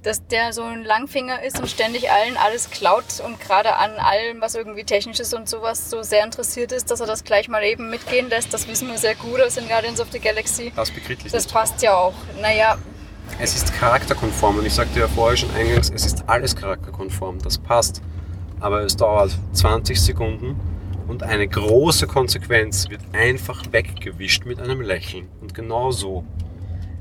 dass 0.04 0.26
der 0.28 0.54
so 0.54 0.64
ein 0.64 0.84
Langfinger 0.84 1.42
ist 1.44 1.60
und 1.60 1.70
ständig 1.70 2.12
allen 2.12 2.36
alles 2.38 2.70
klaut 2.70 3.06
und 3.26 3.40
gerade 3.40 3.76
an 3.78 3.92
allem, 3.98 4.42
was 4.42 4.54
irgendwie 4.56 4.84
technisch 4.84 5.20
ist 5.20 5.34
und 5.34 5.48
sowas 5.50 5.90
so 5.90 6.04
sehr 6.04 6.24
interessiert 6.26 6.72
ist, 6.72 6.92
dass 6.92 7.00
er 7.00 7.08
das 7.08 7.24
gleich 7.24 7.48
mal 7.48 7.64
eben 7.64 7.90
mitgehen 7.90 8.30
lässt, 8.30 8.54
das 8.54 8.68
wissen 8.68 8.90
wir 8.90 8.98
sehr 8.98 9.16
gut 9.16 9.40
aus 9.42 9.56
den 9.56 9.68
Guardians 9.68 10.00
of 10.02 10.08
the 10.12 10.20
Galaxy. 10.20 10.72
Das 10.76 10.92
bekrittlich 10.92 11.32
Das 11.32 11.46
nicht. 11.46 11.54
passt 11.54 11.82
ja 11.82 11.96
auch. 11.96 12.14
Naja, 12.42 12.78
Es 13.40 13.56
ist 13.56 13.74
charakterkonform 13.74 14.60
und 14.60 14.66
ich 14.66 14.74
sagte 14.74 15.00
ja 15.00 15.08
vorher 15.08 15.38
schon 15.38 15.50
eingangs, 15.56 15.90
es 15.90 16.06
ist 16.06 16.24
alles 16.28 16.56
charakterkonform. 16.56 17.40
Das 17.40 17.58
passt. 17.58 18.02
Aber 18.60 18.82
es 18.82 18.96
dauert 18.96 19.32
20 19.54 20.00
Sekunden 20.02 20.60
und 21.08 21.24
eine 21.24 21.48
große 21.48 22.08
Konsequenz 22.08 22.90
wird 22.90 23.02
einfach 23.14 23.64
weggewischt 23.72 24.46
mit 24.46 24.60
einem 24.62 24.82
Lächeln. 24.82 25.28
Und 25.42 25.54
genau 25.54 25.92
so. 25.92 26.24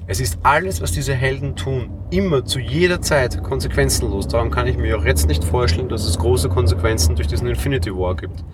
Es 0.09 0.19
ist 0.21 0.39
alles, 0.43 0.81
was 0.83 0.91
diese 0.91 1.15
Helden 1.15 1.55
tun, 1.55 1.89
immer 2.11 2.45
zu 2.45 2.59
jeder 2.59 3.01
Zeit 3.01 3.41
konsequenzenlos. 3.43 4.27
Darum 4.27 4.51
kann 4.51 4.67
ich 4.67 4.77
mir 4.77 4.99
auch 4.99 5.05
jetzt 5.05 5.29
nicht 5.29 5.45
vorstellen, 5.45 5.89
dass 5.89 6.05
es 6.05 6.19
große 6.19 6.49
Konsequenzen 6.49 7.15
durch 7.15 7.29
diesen 7.29 7.47
Infinity 7.47 7.95
War 7.95 8.17
gibt. 8.17 8.45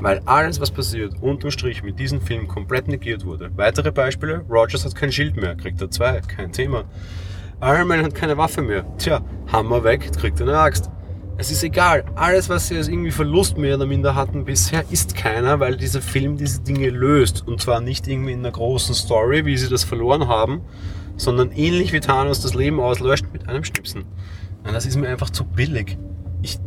Weil 0.00 0.20
alles, 0.24 0.60
was 0.60 0.70
passiert, 0.72 1.14
unterm 1.20 1.52
Strich 1.52 1.84
mit 1.84 2.00
diesem 2.00 2.20
Film 2.20 2.48
komplett 2.48 2.88
negiert 2.88 3.24
wurde. 3.24 3.50
Weitere 3.54 3.92
Beispiele, 3.92 4.44
Rogers 4.50 4.84
hat 4.84 4.96
kein 4.96 5.12
Schild 5.12 5.36
mehr, 5.36 5.54
kriegt 5.54 5.80
er 5.80 5.90
zwei, 5.90 6.20
kein 6.22 6.50
Thema. 6.50 6.84
Iron 7.62 7.86
Man 7.86 8.02
hat 8.02 8.14
keine 8.14 8.36
Waffe 8.36 8.62
mehr, 8.62 8.84
tja, 8.98 9.20
Hammer 9.52 9.84
weg, 9.84 10.10
kriegt 10.16 10.40
er 10.40 10.48
eine 10.48 10.58
Axt. 10.58 10.90
Es 11.40 11.50
ist 11.50 11.64
egal, 11.64 12.04
alles, 12.16 12.50
was 12.50 12.68
sie 12.68 12.76
als 12.76 12.88
irgendwie 12.88 13.10
Verlust 13.10 13.56
mehr 13.56 13.76
oder 13.76 13.86
minder 13.86 14.14
hatten 14.14 14.44
bisher, 14.44 14.84
ist 14.90 15.16
keiner, 15.16 15.58
weil 15.58 15.78
dieser 15.78 16.02
Film 16.02 16.36
diese 16.36 16.60
Dinge 16.60 16.90
löst. 16.90 17.48
Und 17.48 17.62
zwar 17.62 17.80
nicht 17.80 18.06
irgendwie 18.06 18.32
in 18.32 18.40
einer 18.40 18.50
großen 18.50 18.94
Story, 18.94 19.46
wie 19.46 19.56
sie 19.56 19.70
das 19.70 19.82
verloren 19.82 20.28
haben, 20.28 20.60
sondern 21.16 21.50
ähnlich 21.52 21.94
wie 21.94 22.00
Thanos 22.00 22.42
das 22.42 22.52
Leben 22.52 22.78
auslöscht 22.78 23.24
mit 23.32 23.48
einem 23.48 23.64
Schnipsen. 23.64 24.04
Und 24.64 24.74
das 24.74 24.84
ist 24.84 24.96
mir 24.96 25.08
einfach 25.08 25.30
zu 25.30 25.44
billig. 25.44 25.96
Ich, 26.42 26.58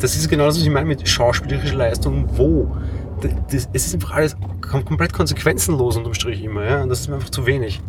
das 0.00 0.16
ist 0.16 0.30
genau 0.30 0.46
das, 0.46 0.56
was 0.56 0.62
ich 0.62 0.70
meine 0.70 0.86
mit 0.86 1.06
schauspielerischer 1.06 1.76
Leistung. 1.76 2.28
Wo? 2.38 2.74
D- 3.22 3.28
Das, 3.50 3.68
es 3.74 3.86
ist 3.88 3.94
einfach 3.94 4.12
alles 4.12 4.36
kom 4.62 4.86
komplett 4.86 5.12
konsequenzenlos 5.12 5.98
unterm 5.98 6.14
Strich 6.14 6.42
immer. 6.42 6.64
Ja? 6.64 6.82
Und 6.82 6.88
das 6.88 7.00
ist 7.00 7.08
mir 7.08 7.16
einfach 7.16 7.28
zu 7.28 7.44
wenig. 7.44 7.82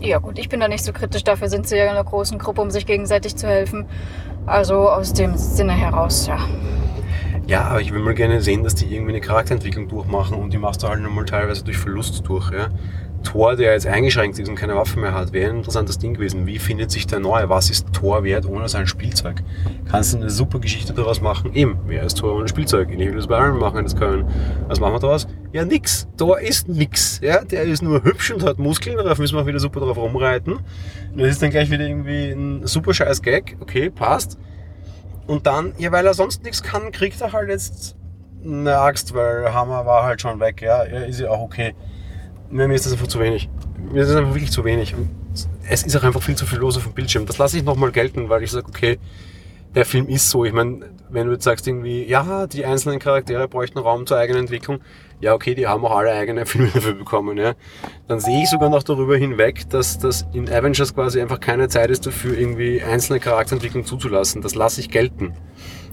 Ja 0.00 0.18
gut, 0.18 0.38
ich 0.38 0.48
bin 0.48 0.60
da 0.60 0.68
nicht 0.68 0.84
so 0.84 0.92
kritisch, 0.92 1.24
dafür 1.24 1.48
sind 1.48 1.68
sie 1.68 1.76
ja 1.76 1.84
in 1.84 1.90
einer 1.90 2.04
großen 2.04 2.38
Gruppe, 2.38 2.60
um 2.60 2.70
sich 2.70 2.86
gegenseitig 2.86 3.36
zu 3.36 3.46
helfen. 3.46 3.86
Also 4.46 4.88
aus 4.88 5.12
dem 5.12 5.36
Sinne 5.36 5.72
heraus, 5.72 6.26
ja. 6.26 6.38
Ja, 7.46 7.64
aber 7.64 7.80
ich 7.80 7.92
will 7.92 8.00
mal 8.00 8.14
gerne 8.14 8.40
sehen, 8.40 8.62
dass 8.62 8.74
die 8.74 8.86
irgendwie 8.94 9.12
eine 9.12 9.20
Charakterentwicklung 9.20 9.88
durchmachen 9.88 10.36
und 10.36 10.52
die 10.52 10.58
machst 10.58 10.82
du 10.82 10.88
halt 10.88 11.00
nochmal 11.00 11.24
teilweise 11.24 11.64
durch 11.64 11.78
Verlust 11.78 12.22
durch. 12.28 12.52
Ja? 12.52 12.68
Thor, 13.22 13.56
der 13.56 13.72
jetzt 13.72 13.86
eingeschränkt 13.86 14.38
ist 14.38 14.48
und 14.48 14.56
keine 14.56 14.74
Waffe 14.76 14.98
mehr 14.98 15.14
hat, 15.14 15.32
wäre 15.32 15.50
ein 15.50 15.58
interessantes 15.58 15.98
Ding 15.98 16.14
gewesen. 16.14 16.46
Wie 16.46 16.58
findet 16.58 16.90
sich 16.90 17.06
der 17.06 17.20
Neue? 17.20 17.48
Was 17.48 17.70
ist 17.70 17.92
Thor 17.92 18.24
wert 18.24 18.46
ohne 18.46 18.68
sein 18.68 18.86
Spielzeug? 18.86 19.42
Kannst 19.90 20.12
du 20.12 20.18
eine 20.18 20.30
super 20.30 20.58
Geschichte 20.58 20.92
daraus 20.92 21.20
machen? 21.20 21.54
Eben, 21.54 21.78
wer 21.86 22.02
ist 22.02 22.18
Thor 22.18 22.34
ohne 22.34 22.48
Spielzeug? 22.48 22.90
Ich 22.90 22.98
will 22.98 23.14
das 23.14 23.26
bei 23.26 23.36
allen 23.38 23.58
machen, 23.58 23.84
das 23.84 23.94
können. 23.94 24.26
Was 24.68 24.80
machen 24.80 24.94
wir 24.94 25.00
daraus? 25.00 25.28
Ja, 25.52 25.64
nix. 25.64 26.08
Thor 26.16 26.40
ist 26.40 26.68
nix. 26.68 27.20
Ja, 27.22 27.44
der 27.44 27.64
ist 27.64 27.82
nur 27.82 28.02
hübsch 28.04 28.30
und 28.30 28.44
hat 28.44 28.58
Muskeln, 28.58 28.96
darauf 28.96 29.18
müssen 29.18 29.36
wir 29.36 29.42
auch 29.42 29.46
wieder 29.46 29.60
super 29.60 29.80
drauf 29.80 29.96
rumreiten. 29.96 30.60
Das 31.14 31.28
ist 31.28 31.42
dann 31.42 31.50
gleich 31.50 31.70
wieder 31.70 31.86
irgendwie 31.86 32.30
ein 32.30 32.66
super 32.66 32.94
scheiß 32.94 33.22
Gag. 33.22 33.56
Okay, 33.60 33.90
passt. 33.90 34.38
Und 35.26 35.46
dann, 35.46 35.72
ja, 35.78 35.92
weil 35.92 36.06
er 36.06 36.14
sonst 36.14 36.42
nichts 36.42 36.62
kann, 36.62 36.90
kriegt 36.90 37.20
er 37.20 37.32
halt 37.32 37.48
jetzt 37.48 37.96
eine 38.44 38.78
Axt, 38.78 39.14
weil 39.14 39.52
Hammer 39.52 39.86
war 39.86 40.04
halt 40.04 40.20
schon 40.20 40.40
weg. 40.40 40.62
Ja, 40.62 40.84
ja 40.84 41.00
ist 41.00 41.20
ja 41.20 41.30
auch 41.30 41.40
okay. 41.40 41.74
Mir 42.50 42.72
ist 42.72 42.86
das 42.86 42.92
einfach 42.92 43.06
zu 43.06 43.20
wenig. 43.20 43.48
Mir 43.92 44.02
ist 44.02 44.08
das 44.08 44.16
einfach 44.16 44.34
wirklich 44.34 44.50
zu 44.50 44.64
wenig. 44.64 44.94
Und 44.94 45.10
es 45.68 45.82
ist 45.84 45.96
auch 45.96 46.02
einfach 46.02 46.22
viel 46.22 46.34
zu 46.34 46.46
viel 46.46 46.58
los 46.58 46.76
auf 46.76 46.84
dem 46.84 46.92
Bildschirm. 46.92 47.26
Das 47.26 47.38
lasse 47.38 47.56
ich 47.56 47.64
nochmal 47.64 47.92
gelten, 47.92 48.28
weil 48.28 48.42
ich 48.42 48.50
sage, 48.50 48.66
okay, 48.68 48.98
der 49.74 49.84
Film 49.84 50.08
ist 50.08 50.28
so. 50.30 50.44
Ich 50.44 50.52
meine, 50.52 50.90
wenn 51.10 51.26
du 51.26 51.32
jetzt 51.32 51.44
sagst 51.44 51.66
irgendwie, 51.68 52.04
ja, 52.04 52.46
die 52.46 52.64
einzelnen 52.64 52.98
Charaktere 52.98 53.46
bräuchten 53.46 53.78
Raum 53.78 54.06
zur 54.06 54.18
eigenen 54.18 54.42
Entwicklung, 54.42 54.80
ja, 55.20 55.34
okay, 55.34 55.54
die 55.54 55.66
haben 55.66 55.84
auch 55.84 55.96
alle 55.96 56.12
eigene 56.12 56.46
Filme 56.46 56.70
dafür 56.72 56.94
bekommen, 56.94 57.38
ja. 57.38 57.54
Dann 58.08 58.20
sehe 58.20 58.42
ich 58.42 58.50
sogar 58.50 58.68
noch 58.68 58.82
darüber 58.82 59.16
hinweg, 59.16 59.68
dass 59.70 59.98
das 59.98 60.26
in 60.32 60.48
Avengers 60.48 60.94
quasi 60.94 61.20
einfach 61.20 61.40
keine 61.40 61.68
Zeit 61.68 61.90
ist 61.90 62.06
dafür, 62.06 62.36
irgendwie 62.36 62.82
einzelne 62.82 63.20
Charakterentwicklung 63.20 63.84
zuzulassen. 63.84 64.42
Das 64.42 64.54
lasse 64.54 64.80
ich 64.80 64.90
gelten. 64.90 65.34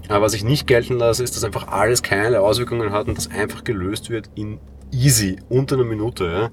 Aber 0.10 0.26
was 0.26 0.34
ich 0.34 0.44
nicht 0.44 0.68
gelten 0.68 0.98
lasse, 0.98 1.24
ist, 1.24 1.36
dass 1.36 1.44
einfach 1.44 1.68
alles 1.68 2.02
keine 2.02 2.42
Auswirkungen 2.42 2.92
hat 2.92 3.08
und 3.08 3.18
das 3.18 3.30
einfach 3.30 3.64
gelöst 3.64 4.10
wird 4.10 4.30
in 4.36 4.60
easy, 4.92 5.38
unter 5.50 5.76
einer 5.76 5.84
Minute. 5.84 6.26
Ja. 6.26 6.50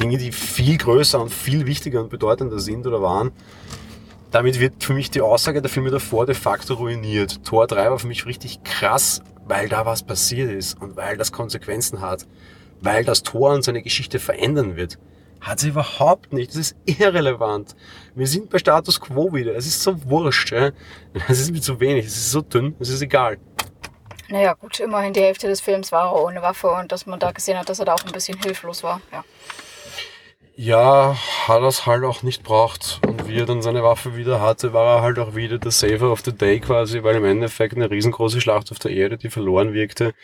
Dinge, 0.00 0.18
die 0.18 0.32
viel 0.32 0.78
größer 0.78 1.20
und 1.20 1.30
viel 1.30 1.66
wichtiger 1.66 2.00
und 2.02 2.10
bedeutender 2.10 2.58
sind 2.58 2.86
oder 2.86 3.02
waren. 3.02 3.32
Damit 4.30 4.60
wird 4.60 4.82
für 4.82 4.92
mich 4.92 5.10
die 5.10 5.20
Aussage 5.20 5.62
der 5.62 5.70
Filme 5.70 5.90
davor 5.90 6.26
de 6.26 6.34
facto 6.34 6.74
ruiniert. 6.74 7.44
Tor 7.44 7.66
3 7.66 7.90
war 7.90 7.98
für 7.98 8.08
mich 8.08 8.26
richtig 8.26 8.64
krass, 8.64 9.22
weil 9.46 9.68
da 9.68 9.86
was 9.86 10.02
passiert 10.02 10.50
ist 10.50 10.80
und 10.80 10.96
weil 10.96 11.16
das 11.16 11.32
Konsequenzen 11.32 12.00
hat. 12.00 12.26
Weil 12.80 13.04
das 13.04 13.22
Tor 13.22 13.54
und 13.54 13.62
seine 13.62 13.82
Geschichte 13.82 14.18
verändern 14.18 14.76
wird. 14.76 14.98
Hat 15.40 15.60
sie 15.60 15.68
überhaupt 15.68 16.32
nicht. 16.32 16.50
Das 16.50 16.58
ist 16.58 16.76
irrelevant. 16.86 17.76
Wir 18.14 18.26
sind 18.26 18.50
bei 18.50 18.58
Status 18.58 19.00
Quo 19.00 19.32
wieder. 19.32 19.54
Es 19.54 19.66
ist 19.66 19.82
so 19.82 19.94
wurscht. 20.08 20.52
Es 21.28 21.40
ist 21.40 21.50
mir 21.52 21.60
zu 21.60 21.78
wenig. 21.78 22.06
Es 22.06 22.16
ist 22.16 22.30
so 22.30 22.40
dünn. 22.40 22.74
Es 22.80 22.88
ist 22.88 23.02
egal. 23.02 23.38
Naja, 24.28 24.54
gut, 24.54 24.80
immerhin 24.80 25.12
die 25.12 25.20
Hälfte 25.20 25.46
des 25.46 25.60
Films 25.60 25.92
war 25.92 26.06
er 26.06 26.24
ohne 26.24 26.42
Waffe 26.42 26.68
und 26.68 26.90
dass 26.90 27.06
man 27.06 27.20
da 27.20 27.30
gesehen 27.30 27.56
hat, 27.56 27.68
dass 27.68 27.78
er 27.78 27.84
da 27.84 27.94
auch 27.94 28.04
ein 28.04 28.12
bisschen 28.12 28.36
hilflos 28.42 28.82
war. 28.82 29.00
Ja. 29.12 29.24
Ja, 30.58 31.14
hat 31.46 31.60
er 31.62 31.86
halt 31.86 32.04
auch 32.04 32.22
nicht 32.22 32.42
braucht. 32.42 33.00
Und 33.06 33.28
wie 33.28 33.38
er 33.38 33.44
dann 33.44 33.60
seine 33.60 33.82
Waffe 33.82 34.16
wieder 34.16 34.40
hatte, 34.40 34.72
war 34.72 34.96
er 34.96 35.02
halt 35.02 35.18
auch 35.18 35.34
wieder 35.36 35.58
der 35.58 35.70
Saver 35.70 36.10
of 36.10 36.22
the 36.24 36.32
Day 36.32 36.60
quasi, 36.60 37.02
weil 37.02 37.16
im 37.16 37.26
Endeffekt 37.26 37.74
eine 37.74 37.90
riesengroße 37.90 38.40
Schlacht 38.40 38.72
auf 38.72 38.78
der 38.78 38.92
Erde, 38.92 39.18
die 39.18 39.28
verloren 39.28 39.74
wirkte, 39.74 40.14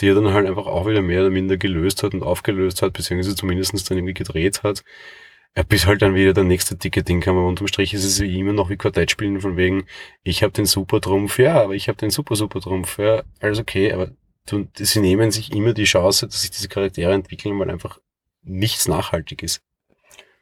die 0.00 0.08
er 0.08 0.16
dann 0.16 0.32
halt 0.32 0.48
einfach 0.48 0.66
auch 0.66 0.88
wieder 0.88 1.00
mehr 1.00 1.20
oder 1.20 1.30
minder 1.30 1.56
gelöst 1.56 2.02
hat 2.02 2.12
und 2.12 2.24
aufgelöst 2.24 2.82
hat, 2.82 2.92
beziehungsweise 2.92 3.36
zumindest 3.36 3.88
dann 3.88 3.98
irgendwie 3.98 4.14
gedreht 4.14 4.64
hat. 4.64 4.82
Bis 5.68 5.86
halt 5.86 6.02
dann 6.02 6.16
wieder 6.16 6.32
der 6.34 6.44
nächste 6.44 6.74
dicke 6.74 7.04
Ding 7.04 7.20
kam. 7.20 7.36
Aber 7.36 7.46
unterm 7.46 7.68
Strich 7.68 7.94
ist 7.94 8.04
es 8.04 8.20
wie 8.20 8.38
immer 8.38 8.52
noch 8.52 8.70
wie 8.70 8.76
Quartett 8.76 9.12
spielen 9.12 9.40
von 9.40 9.56
wegen, 9.56 9.86
ich 10.24 10.42
habe 10.42 10.52
den 10.52 10.66
Supertrumpf, 10.66 11.38
ja, 11.38 11.62
aber 11.62 11.74
ich 11.74 11.88
habe 11.88 11.98
den 11.98 12.10
super 12.10 12.34
super 12.34 12.60
Trumpf, 12.60 12.98
ja, 12.98 13.22
alles 13.40 13.60
okay, 13.60 13.92
aber 13.92 14.10
sie 14.76 15.00
nehmen 15.00 15.30
sich 15.30 15.52
immer 15.52 15.72
die 15.72 15.84
Chance, 15.84 16.26
dass 16.26 16.42
sich 16.42 16.50
diese 16.50 16.68
Charaktere 16.68 17.12
entwickeln, 17.12 17.58
weil 17.60 17.70
einfach 17.70 18.00
nichts 18.42 18.88
nachhaltig 18.88 19.42
ist. 19.44 19.60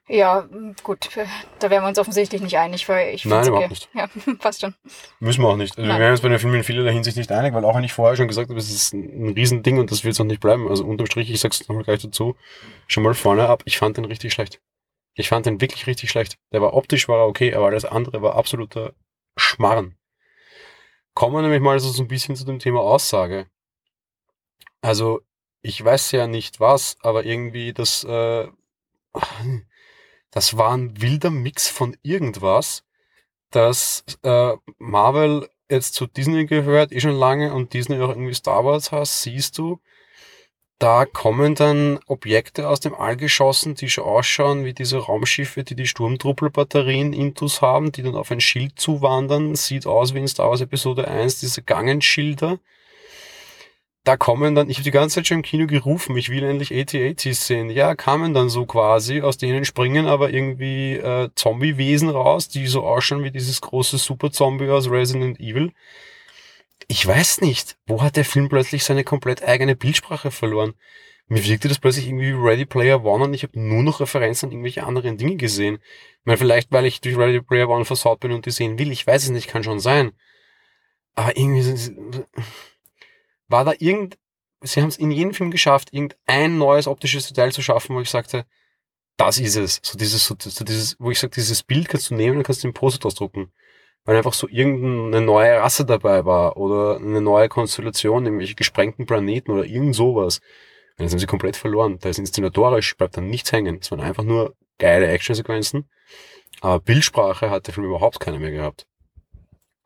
Ja, 0.08 0.48
gut, 0.84 1.10
da 1.58 1.68
wären 1.68 1.82
wir 1.82 1.88
uns 1.88 1.98
offensichtlich 1.98 2.40
nicht 2.40 2.56
einig, 2.56 2.88
weil 2.88 3.12
ich 3.12 3.24
Nein, 3.24 3.48
überhaupt 3.48 3.64
okay. 3.64 3.68
nicht. 3.70 3.88
Ja, 3.92 4.34
passt 4.38 4.60
schon. 4.60 4.74
Müssen 5.18 5.42
wir 5.42 5.48
auch 5.48 5.56
nicht. 5.56 5.76
Also 5.76 5.90
wir 5.90 5.98
wären 5.98 6.12
uns 6.12 6.20
bei 6.20 6.28
den 6.28 6.38
Filmen 6.38 6.56
in 6.56 6.62
vielerlei 6.62 6.92
Hinsicht 6.92 7.16
nicht 7.16 7.32
einig, 7.32 7.52
weil 7.54 7.64
auch 7.64 7.74
wenn 7.74 7.82
ich 7.82 7.92
vorher 7.92 8.16
schon 8.16 8.28
gesagt 8.28 8.48
habe, 8.48 8.58
es 8.58 8.70
ist 8.70 8.94
ein 8.94 9.30
Riesending 9.30 9.78
und 9.78 9.90
das 9.90 10.04
wird 10.04 10.14
es 10.14 10.20
auch 10.20 10.24
nicht 10.24 10.40
bleiben. 10.40 10.68
Also 10.68 10.84
unterm 10.84 11.06
Strich, 11.06 11.28
ich 11.28 11.40
sag's 11.40 11.68
nochmal 11.68 11.82
gleich 11.82 12.02
dazu, 12.02 12.36
schon 12.86 13.02
mal 13.02 13.14
vorne 13.14 13.48
ab, 13.48 13.62
ich 13.64 13.78
fand 13.78 13.96
den 13.96 14.04
richtig 14.04 14.32
schlecht. 14.32 14.60
Ich 15.14 15.28
fand 15.28 15.46
den 15.46 15.60
wirklich 15.60 15.88
richtig 15.88 16.08
schlecht. 16.10 16.38
Der 16.52 16.62
war 16.62 16.74
optisch 16.74 17.08
war 17.08 17.18
er 17.18 17.26
okay, 17.26 17.52
aber 17.54 17.66
alles 17.66 17.84
andere 17.84 18.22
war 18.22 18.36
absoluter 18.36 18.92
Schmarrn. 19.36 19.96
kommen 21.14 21.34
wir 21.34 21.42
nämlich 21.42 21.60
mal 21.60 21.80
so 21.80 22.00
ein 22.00 22.08
bisschen 22.08 22.36
zu 22.36 22.44
dem 22.44 22.60
Thema 22.60 22.80
Aussage. 22.80 23.46
Also, 24.82 25.20
ich 25.62 25.82
weiß 25.84 26.12
ja 26.12 26.28
nicht 26.28 26.60
was, 26.60 26.96
aber 27.00 27.24
irgendwie 27.24 27.72
das, 27.72 28.04
äh, 28.04 28.46
das 30.36 30.58
war 30.58 30.76
ein 30.76 31.00
wilder 31.00 31.30
Mix 31.30 31.66
von 31.66 31.96
irgendwas, 32.02 32.84
dass 33.50 34.04
äh, 34.22 34.52
Marvel 34.76 35.48
jetzt 35.70 35.94
zu 35.94 36.06
Disney 36.06 36.44
gehört, 36.44 36.92
eh 36.92 37.00
schon 37.00 37.16
lange 37.16 37.54
und 37.54 37.72
Disney 37.72 37.98
auch 38.02 38.10
irgendwie 38.10 38.34
Star 38.34 38.62
Wars 38.62 38.92
hast, 38.92 39.22
siehst 39.22 39.56
du, 39.56 39.80
da 40.78 41.06
kommen 41.06 41.54
dann 41.54 42.00
Objekte 42.06 42.68
aus 42.68 42.80
dem 42.80 42.94
All 42.94 43.16
geschossen, 43.16 43.76
die 43.76 43.88
schon 43.88 44.04
ausschauen 44.04 44.66
wie 44.66 44.74
diese 44.74 44.98
Raumschiffe, 44.98 45.64
die 45.64 45.74
die 45.74 45.86
Sturmtruppelbatterien 45.86 47.14
intus 47.14 47.62
haben, 47.62 47.90
die 47.90 48.02
dann 48.02 48.14
auf 48.14 48.30
ein 48.30 48.42
Schild 48.42 48.78
zuwandern. 48.78 49.54
Sieht 49.54 49.86
aus 49.86 50.12
wie 50.12 50.18
in 50.18 50.28
Star 50.28 50.50
Wars 50.50 50.60
Episode 50.60 51.08
1, 51.08 51.40
diese 51.40 51.62
Gangenschilder. 51.62 52.58
Da 54.06 54.16
kommen 54.16 54.54
dann, 54.54 54.70
ich 54.70 54.78
habe 54.78 54.84
die 54.84 54.90
ganze 54.92 55.16
Zeit 55.16 55.26
schon 55.26 55.38
im 55.38 55.42
Kino 55.42 55.66
gerufen, 55.66 56.16
ich 56.16 56.30
will 56.30 56.44
endlich 56.44 56.72
AT-ATs 56.72 57.46
sehen. 57.46 57.70
Ja, 57.70 57.94
kamen 57.94 58.32
dann 58.32 58.48
so 58.48 58.64
quasi, 58.64 59.20
aus 59.20 59.36
denen 59.36 59.64
springen 59.64 60.06
aber 60.06 60.30
irgendwie 60.30 60.94
äh, 60.94 61.28
Zombie-Wesen 61.34 62.08
raus, 62.08 62.48
die 62.48 62.66
so 62.68 62.84
ausschauen 62.84 63.24
wie 63.24 63.30
dieses 63.30 63.60
große 63.60 63.98
Super-Zombie 63.98 64.70
aus 64.70 64.90
Resident 64.90 65.40
Evil 65.40 65.72
ich 66.88 67.06
weiß 67.06 67.40
nicht, 67.40 67.76
wo 67.86 68.02
hat 68.02 68.16
der 68.16 68.24
Film 68.24 68.48
plötzlich 68.48 68.84
seine 68.84 69.04
komplett 69.04 69.42
eigene 69.42 69.76
Bildsprache 69.76 70.30
verloren? 70.30 70.74
Mir 71.28 71.44
wirkte 71.44 71.68
das 71.68 71.80
plötzlich 71.80 72.06
irgendwie 72.06 72.28
wie 72.28 72.48
Ready 72.48 72.66
Player 72.66 73.04
One 73.04 73.24
und 73.24 73.34
ich 73.34 73.42
habe 73.42 73.58
nur 73.58 73.82
noch 73.82 73.98
Referenzen 74.00 74.46
an 74.46 74.52
irgendwelche 74.52 74.84
anderen 74.84 75.16
Dinge 75.16 75.36
gesehen. 75.36 75.78
Ich 76.20 76.26
meine, 76.26 76.38
vielleicht, 76.38 76.70
weil 76.70 76.86
ich 76.86 77.00
durch 77.00 77.16
Ready 77.16 77.40
Player 77.40 77.68
One 77.68 77.84
versaut 77.84 78.20
bin 78.20 78.30
und 78.30 78.46
die 78.46 78.52
sehen 78.52 78.78
will, 78.78 78.92
ich 78.92 79.04
weiß 79.06 79.24
es 79.24 79.30
nicht, 79.30 79.48
kann 79.48 79.64
schon 79.64 79.80
sein. 79.80 80.12
Aber 81.16 81.36
irgendwie 81.36 81.62
war 83.48 83.64
da 83.64 83.72
irgend, 83.78 84.18
sie 84.62 84.80
haben 84.80 84.88
es 84.88 84.98
in 84.98 85.10
jedem 85.10 85.34
Film 85.34 85.50
geschafft, 85.50 85.92
irgendein 85.92 86.58
neues 86.58 86.86
optisches 86.86 87.28
Detail 87.28 87.52
zu 87.52 87.62
schaffen, 87.62 87.96
wo 87.96 88.00
ich 88.00 88.10
sagte, 88.10 88.46
das 89.16 89.38
ist 89.38 89.56
es. 89.56 89.80
So 89.82 89.96
dieses, 89.96 90.26
so, 90.26 90.34
so 90.38 90.64
dieses, 90.64 90.96
wo 90.98 91.10
ich 91.10 91.18
sage, 91.18 91.34
dieses 91.34 91.62
Bild 91.62 91.88
kannst 91.88 92.10
du 92.10 92.14
nehmen 92.14 92.38
und 92.38 92.42
kannst 92.42 92.62
du 92.62 92.68
im 92.68 92.74
Post 92.74 93.06
ausdrucken 93.06 93.52
weil 94.06 94.16
einfach 94.16 94.32
so 94.32 94.48
irgendeine 94.48 95.24
neue 95.24 95.58
Rasse 95.58 95.84
dabei 95.84 96.24
war 96.24 96.56
oder 96.56 96.96
eine 96.96 97.20
neue 97.20 97.48
Konstellation, 97.48 98.24
irgendwelche 98.24 98.54
gesprengten 98.54 99.04
Planeten 99.04 99.50
oder 99.50 99.64
irgend 99.64 99.94
sowas. 99.94 100.38
Und 100.96 101.02
jetzt 101.02 101.12
haben 101.12 101.18
sie 101.18 101.26
komplett 101.26 101.56
verloren. 101.56 101.98
Da 102.00 102.08
ist 102.08 102.18
inszenatorisch, 102.18 102.96
bleibt 102.96 103.16
dann 103.16 103.28
nichts 103.28 103.52
hängen. 103.52 103.78
Es 103.82 103.90
waren 103.90 104.00
einfach 104.00 104.22
nur 104.22 104.54
geile 104.78 105.08
Actionsequenzen. 105.08 105.90
Aber 106.60 106.80
Bildsprache 106.80 107.50
hat 107.50 107.66
der 107.66 107.74
Film 107.74 107.86
überhaupt 107.86 108.20
keine 108.20 108.38
mehr 108.38 108.52
gehabt. 108.52 108.86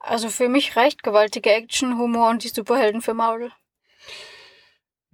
Also 0.00 0.28
für 0.28 0.48
mich 0.48 0.76
reicht 0.76 1.02
gewaltige 1.02 1.52
Action, 1.52 1.98
Humor 1.98 2.30
und 2.30 2.42
die 2.42 2.48
Superhelden 2.48 3.02
für 3.02 3.14
Marvel. 3.14 3.52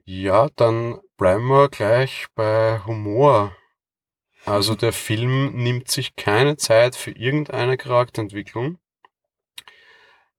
Ja, 0.05 0.49
dann 0.57 1.01
bleiben 1.17 1.47
wir 1.49 1.69
gleich 1.69 2.27
bei 2.35 2.81
Humor. 2.87 3.55
Also 4.45 4.77
der 4.77 4.93
Film 4.93 5.57
nimmt 5.57 5.91
sich 5.91 6.15
keine 6.15 6.57
Zeit 6.57 6.95
für 6.95 7.11
irgendeine 7.11 7.77
Charakterentwicklung 7.77 8.79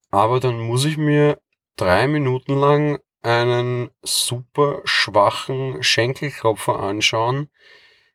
aber 0.10 0.39
dann 0.39 0.60
muss 0.60 0.86
ich 0.86 0.97
mir 0.97 1.39
drei 1.75 2.07
Minuten 2.07 2.55
lang 2.55 2.99
einen 3.21 3.89
super 4.03 4.81
schwachen 4.86 5.83
Schenkelklopfer 5.83 6.79
anschauen, 6.79 7.49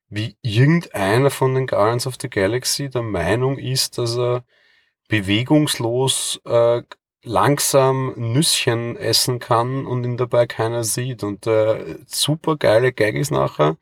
wie 0.09 0.37
irgendeiner 0.43 1.31
von 1.31 1.55
den 1.55 1.67
Guardians 1.67 2.07
of 2.07 2.17
the 2.21 2.31
Galaxy 2.31 2.89
der 2.89 3.03
Meinung 3.03 3.59
ist, 3.59 3.99
dass 3.99 4.17
er 4.17 4.45
bewegungslos 5.13 6.41
äh, 6.47 6.81
langsam 7.23 8.15
Nüsschen 8.17 8.97
essen 8.97 9.41
kann 9.41 9.85
und 9.85 10.05
ihn 10.05 10.17
dabei 10.17 10.47
keiner 10.47 10.85
sieht. 10.85 11.23
Und 11.23 11.45
der 11.45 11.87
äh, 11.87 11.99
super 12.07 12.57
geile 12.57 12.95
Gag 12.95 13.15
ist 13.15 13.31
nachher, 13.31 13.77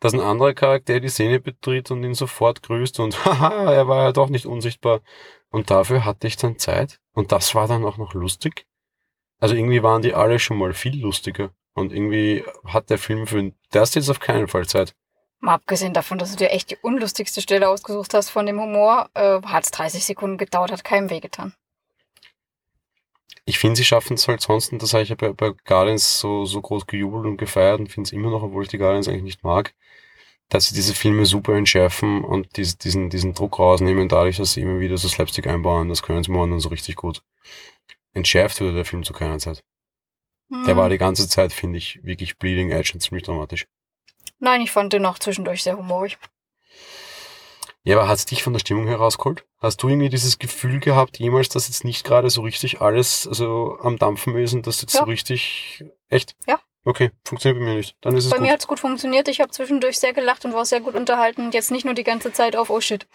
dass 0.00 0.14
ein 0.14 0.20
anderer 0.20 0.54
Charakter 0.54 0.98
die 0.98 1.10
Szene 1.10 1.40
betritt 1.40 1.90
und 1.90 2.02
ihn 2.04 2.14
sofort 2.14 2.62
grüßt 2.62 3.00
und 3.00 3.22
haha, 3.26 3.70
er 3.70 3.86
war 3.86 4.04
ja 4.04 4.12
doch 4.12 4.30
nicht 4.30 4.46
unsichtbar. 4.46 5.02
Und 5.50 5.70
dafür 5.70 6.06
hatte 6.06 6.26
ich 6.26 6.38
dann 6.38 6.58
Zeit. 6.58 7.00
Und 7.12 7.32
das 7.32 7.54
war 7.54 7.68
dann 7.68 7.84
auch 7.84 7.98
noch 7.98 8.14
lustig. 8.14 8.66
Also 9.38 9.54
irgendwie 9.54 9.82
waren 9.82 10.00
die 10.00 10.14
alle 10.14 10.38
schon 10.38 10.56
mal 10.56 10.72
viel 10.72 10.98
lustiger. 10.98 11.50
Und 11.74 11.92
irgendwie 11.92 12.44
hat 12.64 12.88
der 12.88 12.98
Film 12.98 13.26
für 13.26 13.52
das 13.72 13.94
jetzt 13.94 14.08
auf 14.08 14.20
keinen 14.20 14.48
Fall 14.48 14.66
Zeit. 14.66 14.94
Mal 15.46 15.54
abgesehen 15.54 15.92
davon, 15.92 16.18
dass 16.18 16.32
du 16.32 16.36
dir 16.38 16.50
echt 16.50 16.72
die 16.72 16.76
unlustigste 16.82 17.40
Stelle 17.40 17.68
ausgesucht 17.68 18.14
hast 18.14 18.30
von 18.30 18.46
dem 18.46 18.60
Humor, 18.60 19.08
äh, 19.14 19.40
hat 19.42 19.62
es 19.62 19.70
30 19.70 20.04
Sekunden 20.04 20.38
gedauert, 20.38 20.72
hat 20.72 20.82
keinem 20.82 21.08
wehgetan. 21.08 21.54
Ich 23.44 23.60
finde, 23.60 23.76
sie 23.76 23.84
schaffen 23.84 24.14
es 24.14 24.26
halt 24.26 24.40
sonst, 24.40 24.72
und 24.72 24.82
das 24.82 24.92
habe 24.92 25.04
ich 25.04 25.08
ja 25.08 25.14
bei, 25.14 25.32
bei 25.32 25.52
Guardians 25.64 26.18
so, 26.18 26.46
so 26.46 26.60
groß 26.60 26.88
gejubelt 26.88 27.26
und 27.26 27.36
gefeiert 27.36 27.78
und 27.78 27.86
finde 27.92 28.08
es 28.08 28.12
immer 28.12 28.30
noch, 28.30 28.42
obwohl 28.42 28.64
ich 28.64 28.70
die 28.70 28.78
Guardians 28.78 29.06
eigentlich 29.06 29.22
nicht 29.22 29.44
mag, 29.44 29.72
dass 30.48 30.66
sie 30.66 30.74
diese 30.74 30.96
Filme 30.96 31.24
super 31.26 31.54
entschärfen 31.54 32.24
und 32.24 32.56
dies, 32.56 32.76
diesen, 32.76 33.08
diesen 33.08 33.32
Druck 33.32 33.60
rausnehmen, 33.60 34.08
dadurch, 34.08 34.38
dass 34.38 34.54
sie 34.54 34.62
immer 34.62 34.80
wieder 34.80 34.98
so 34.98 35.06
Slapstick 35.06 35.46
einbauen. 35.46 35.88
Das 35.88 36.02
können 36.02 36.24
sie 36.24 36.32
morgen 36.32 36.50
dann 36.50 36.60
so 36.60 36.70
richtig 36.70 36.96
gut. 36.96 37.22
Entschärft 38.14 38.60
wurde 38.60 38.74
der 38.74 38.84
Film 38.84 39.04
zu 39.04 39.12
keiner 39.12 39.38
Zeit. 39.38 39.62
Hm. 40.50 40.64
Der 40.64 40.76
war 40.76 40.88
die 40.88 40.98
ganze 40.98 41.28
Zeit, 41.28 41.52
finde 41.52 41.78
ich, 41.78 42.02
wirklich 42.02 42.36
Bleeding 42.36 42.72
Edge 42.72 42.90
und 42.94 43.00
ziemlich 43.00 43.22
dramatisch. 43.22 43.68
Nein, 44.38 44.60
ich 44.60 44.70
fand 44.70 44.92
den 44.92 45.06
auch 45.06 45.18
zwischendurch 45.18 45.62
sehr 45.62 45.76
humorig. 45.76 46.18
Ja, 47.86 47.96
aber 47.96 48.08
hat 48.08 48.18
es 48.18 48.26
dich 48.26 48.42
von 48.42 48.52
der 48.52 48.60
Stimmung 48.60 48.88
herausgeholt? 48.88 49.44
Hast 49.58 49.80
du 49.82 49.88
irgendwie 49.88 50.08
dieses 50.08 50.40
Gefühl 50.40 50.80
gehabt, 50.80 51.18
jemals, 51.18 51.48
dass 51.48 51.68
jetzt 51.68 51.84
nicht 51.84 52.04
gerade 52.04 52.30
so 52.30 52.42
richtig 52.42 52.80
alles 52.80 53.28
also 53.28 53.78
am 53.80 53.96
Dampfen 53.96 54.36
ist 54.36 54.54
und 54.54 54.66
dass 54.66 54.82
jetzt 54.82 54.94
ja. 54.94 55.00
so 55.00 55.06
richtig 55.06 55.84
echt? 56.08 56.34
Ja. 56.48 56.58
Okay, 56.84 57.10
funktioniert 57.24 57.60
bei 57.60 57.64
mir 57.68 57.76
nicht. 57.76 57.96
Dann 58.00 58.16
ist 58.16 58.24
es 58.24 58.30
Bei 58.30 58.36
gut. 58.38 58.46
mir 58.46 58.52
hat 58.52 58.60
es 58.60 58.66
gut 58.66 58.80
funktioniert. 58.80 59.28
Ich 59.28 59.40
habe 59.40 59.50
zwischendurch 59.50 59.98
sehr 59.98 60.12
gelacht 60.12 60.44
und 60.44 60.52
war 60.52 60.64
sehr 60.64 60.80
gut 60.80 60.94
unterhalten. 60.94 61.50
Jetzt 61.52 61.70
nicht 61.70 61.84
nur 61.84 61.94
die 61.94 62.04
ganze 62.04 62.32
Zeit 62.32 62.56
auf 62.56 62.70
Oh 62.70 62.80
shit. 62.80 63.06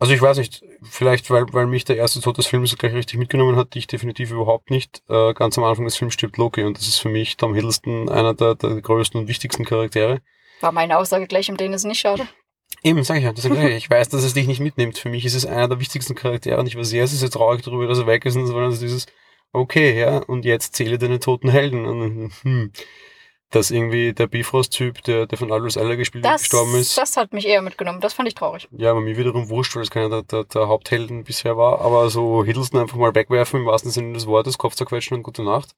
Also 0.00 0.14
ich 0.14 0.22
weiß 0.22 0.38
nicht, 0.38 0.64
vielleicht 0.82 1.30
weil, 1.30 1.44
weil 1.52 1.66
mich 1.66 1.84
der 1.84 1.96
erste 1.96 2.22
Tod 2.22 2.38
des 2.38 2.46
Films 2.46 2.76
gleich 2.76 2.94
richtig 2.94 3.18
mitgenommen 3.18 3.56
hat, 3.56 3.76
ich 3.76 3.86
definitiv 3.86 4.30
überhaupt 4.30 4.70
nicht. 4.70 5.02
Äh, 5.10 5.34
ganz 5.34 5.58
am 5.58 5.64
Anfang 5.64 5.84
des 5.84 5.96
Films 5.96 6.14
stirbt 6.14 6.38
Loki 6.38 6.64
und 6.64 6.78
das 6.78 6.88
ist 6.88 6.96
für 6.96 7.10
mich 7.10 7.36
Tom 7.36 7.54
Hiddleston 7.54 8.08
einer 8.08 8.32
der, 8.32 8.54
der 8.54 8.80
größten 8.80 9.20
und 9.20 9.28
wichtigsten 9.28 9.66
Charaktere. 9.66 10.22
War 10.62 10.72
meine 10.72 10.96
Aussage 10.96 11.26
gleich, 11.26 11.50
um 11.50 11.58
den 11.58 11.74
es 11.74 11.84
nicht 11.84 12.00
schade. 12.00 12.26
Eben, 12.82 13.04
sag 13.04 13.18
ich 13.18 13.24
ja. 13.24 13.32
Das 13.34 13.44
ich 13.44 13.90
weiß, 13.90 14.08
dass 14.08 14.24
es 14.24 14.32
dich 14.32 14.46
nicht 14.46 14.60
mitnimmt. 14.60 14.96
Für 14.96 15.10
mich 15.10 15.26
ist 15.26 15.34
es 15.34 15.44
einer 15.44 15.68
der 15.68 15.80
wichtigsten 15.80 16.14
Charaktere 16.14 16.58
und 16.58 16.66
ich 16.66 16.76
war 16.76 16.84
sehr, 16.84 17.06
sehr, 17.06 17.18
sehr 17.18 17.30
traurig 17.30 17.60
darüber, 17.60 17.86
dass 17.86 17.98
er 17.98 18.06
weg 18.06 18.24
ist 18.24 18.36
und 18.36 18.44
das 18.44 18.54
war 18.54 18.62
also 18.62 18.80
dieses, 18.80 19.04
okay, 19.52 20.00
ja, 20.00 20.18
und 20.18 20.46
jetzt 20.46 20.74
zähle 20.74 20.96
deine 20.96 21.20
toten 21.20 21.50
Helden. 21.50 21.84
Und, 21.84 22.32
hm, 22.42 22.72
dass 23.50 23.70
irgendwie 23.70 24.12
der 24.12 24.28
Bifrost-Typ, 24.28 25.02
der, 25.02 25.26
der 25.26 25.36
von 25.36 25.52
Aldous 25.52 25.76
Eller 25.76 25.96
gespielt 25.96 26.24
das, 26.24 26.42
gestorben 26.42 26.74
ist. 26.76 26.96
Das 26.96 27.16
hat 27.16 27.32
mich 27.32 27.46
eher 27.46 27.62
mitgenommen. 27.62 28.00
Das 28.00 28.14
fand 28.14 28.28
ich 28.28 28.34
traurig. 28.34 28.68
Ja, 28.70 28.92
aber 28.92 29.00
mir 29.00 29.16
wiederum 29.16 29.48
wurscht, 29.48 29.74
weil 29.74 29.82
es 29.82 29.90
keiner 29.90 30.08
der, 30.08 30.22
der, 30.22 30.44
der 30.44 30.68
Haupthelden 30.68 31.24
bisher 31.24 31.56
war. 31.56 31.80
Aber 31.80 32.10
so 32.10 32.44
Hiddleston 32.44 32.80
einfach 32.80 32.96
mal 32.96 33.14
wegwerfen 33.14 33.60
im 33.60 33.66
wahrsten 33.66 33.90
Sinne 33.90 34.12
des 34.12 34.26
Wortes, 34.26 34.58
Kopf 34.58 34.76
zerquetschen 34.76 35.16
und 35.16 35.24
gute 35.24 35.42
Nacht. 35.42 35.74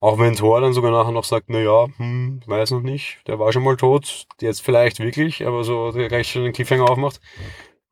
Auch 0.00 0.18
wenn 0.18 0.34
Thor 0.34 0.60
dann 0.60 0.72
sogar 0.72 0.90
nachher 0.90 1.12
noch 1.12 1.24
sagt, 1.24 1.46
na 1.48 1.60
ja, 1.60 1.86
hm, 1.96 2.42
weiß 2.46 2.72
noch 2.72 2.82
nicht, 2.82 3.18
der 3.28 3.38
war 3.38 3.52
schon 3.52 3.62
mal 3.62 3.76
tot, 3.76 4.26
jetzt 4.40 4.60
vielleicht 4.60 4.98
wirklich, 4.98 5.46
aber 5.46 5.62
so 5.62 5.92
der 5.92 6.08
gleich 6.08 6.32
schon 6.32 6.42
den 6.42 6.52
Cliffhanger 6.52 6.90
aufmacht. 6.90 7.20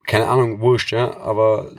Keine 0.09 0.27
Ahnung, 0.27 0.61
wurscht, 0.61 0.91
ja, 0.91 1.17
aber 1.19 1.71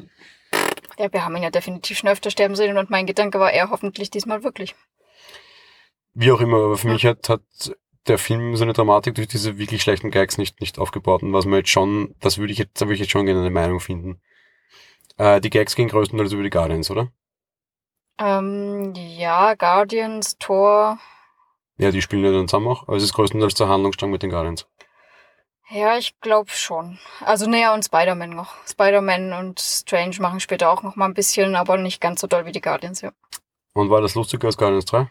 ja, 0.97 1.11
wir 1.11 1.25
haben 1.25 1.35
ihn 1.35 1.43
ja 1.43 1.49
definitiv 1.49 1.97
schon 1.97 2.09
öfter 2.09 2.29
sterben 2.29 2.55
sehen 2.55 2.77
und 2.77 2.89
mein 2.89 3.07
Gedanke 3.07 3.39
war 3.39 3.51
er 3.51 3.71
hoffentlich 3.71 4.11
diesmal 4.11 4.43
wirklich. 4.43 4.75
Wie 6.13 6.31
auch 6.31 6.41
immer, 6.41 6.57
aber 6.57 6.77
für 6.77 6.89
mich 6.89 7.05
hat, 7.05 7.29
hat 7.29 7.41
der 8.07 8.17
Film 8.17 8.55
seine 8.55 8.73
Dramatik 8.73 9.15
durch 9.15 9.27
diese 9.27 9.57
wirklich 9.57 9.81
schlechten 9.81 10.11
Gags 10.11 10.37
nicht, 10.37 10.59
nicht 10.59 10.79
aufgebaut 10.79 11.23
und 11.23 11.33
was 11.33 11.45
man 11.45 11.59
jetzt 11.59 11.69
schon, 11.69 12.15
das 12.19 12.37
würde 12.37 12.51
ich 12.51 12.59
jetzt, 12.59 12.81
da 12.81 12.85
würde 12.85 12.95
ich 12.95 12.99
jetzt 13.01 13.11
schon 13.11 13.25
gerne 13.25 13.41
eine 13.41 13.49
Meinung 13.49 13.79
finden. 13.79 14.21
Äh, 15.17 15.39
die 15.39 15.49
Gags 15.49 15.75
gehen 15.75 15.87
größtenteils 15.87 16.33
über 16.33 16.43
die 16.43 16.49
Guardians, 16.49 16.89
oder? 16.89 17.11
Ähm, 18.17 18.93
ja, 18.95 19.55
Guardians, 19.55 20.37
Thor. 20.37 20.99
Ja, 21.77 21.91
die 21.91 22.01
spielen 22.01 22.23
ja 22.23 22.31
dann 22.31 22.47
zusammen 22.47 22.67
auch, 22.67 22.83
aber 22.83 22.97
es 22.97 23.03
ist 23.03 23.13
größtenteils 23.13 23.55
der 23.55 23.69
Handlungsstrang 23.69 24.11
mit 24.11 24.23
den 24.23 24.29
Guardians. 24.29 24.67
Ja, 25.69 25.97
ich 25.97 26.19
glaube 26.19 26.49
schon. 26.49 26.99
Also 27.21 27.49
näher 27.49 27.73
und 27.73 27.85
Spider-Man 27.85 28.31
noch. 28.31 28.55
Spider-Man 28.67 29.31
und 29.31 29.59
Strange 29.61 30.17
machen 30.19 30.41
später 30.41 30.69
auch 30.69 30.83
noch 30.83 30.97
mal 30.97 31.05
ein 31.05 31.13
bisschen, 31.13 31.55
aber 31.55 31.77
nicht 31.77 32.01
ganz 32.01 32.19
so 32.19 32.27
doll 32.27 32.45
wie 32.45 32.51
die 32.51 32.59
Guardians, 32.61 33.01
ja. 33.01 33.11
Und 33.73 33.89
war 33.89 34.01
das 34.01 34.15
lustiger 34.15 34.47
als 34.47 34.57
Guardians 34.57 34.83
3? 34.85 35.09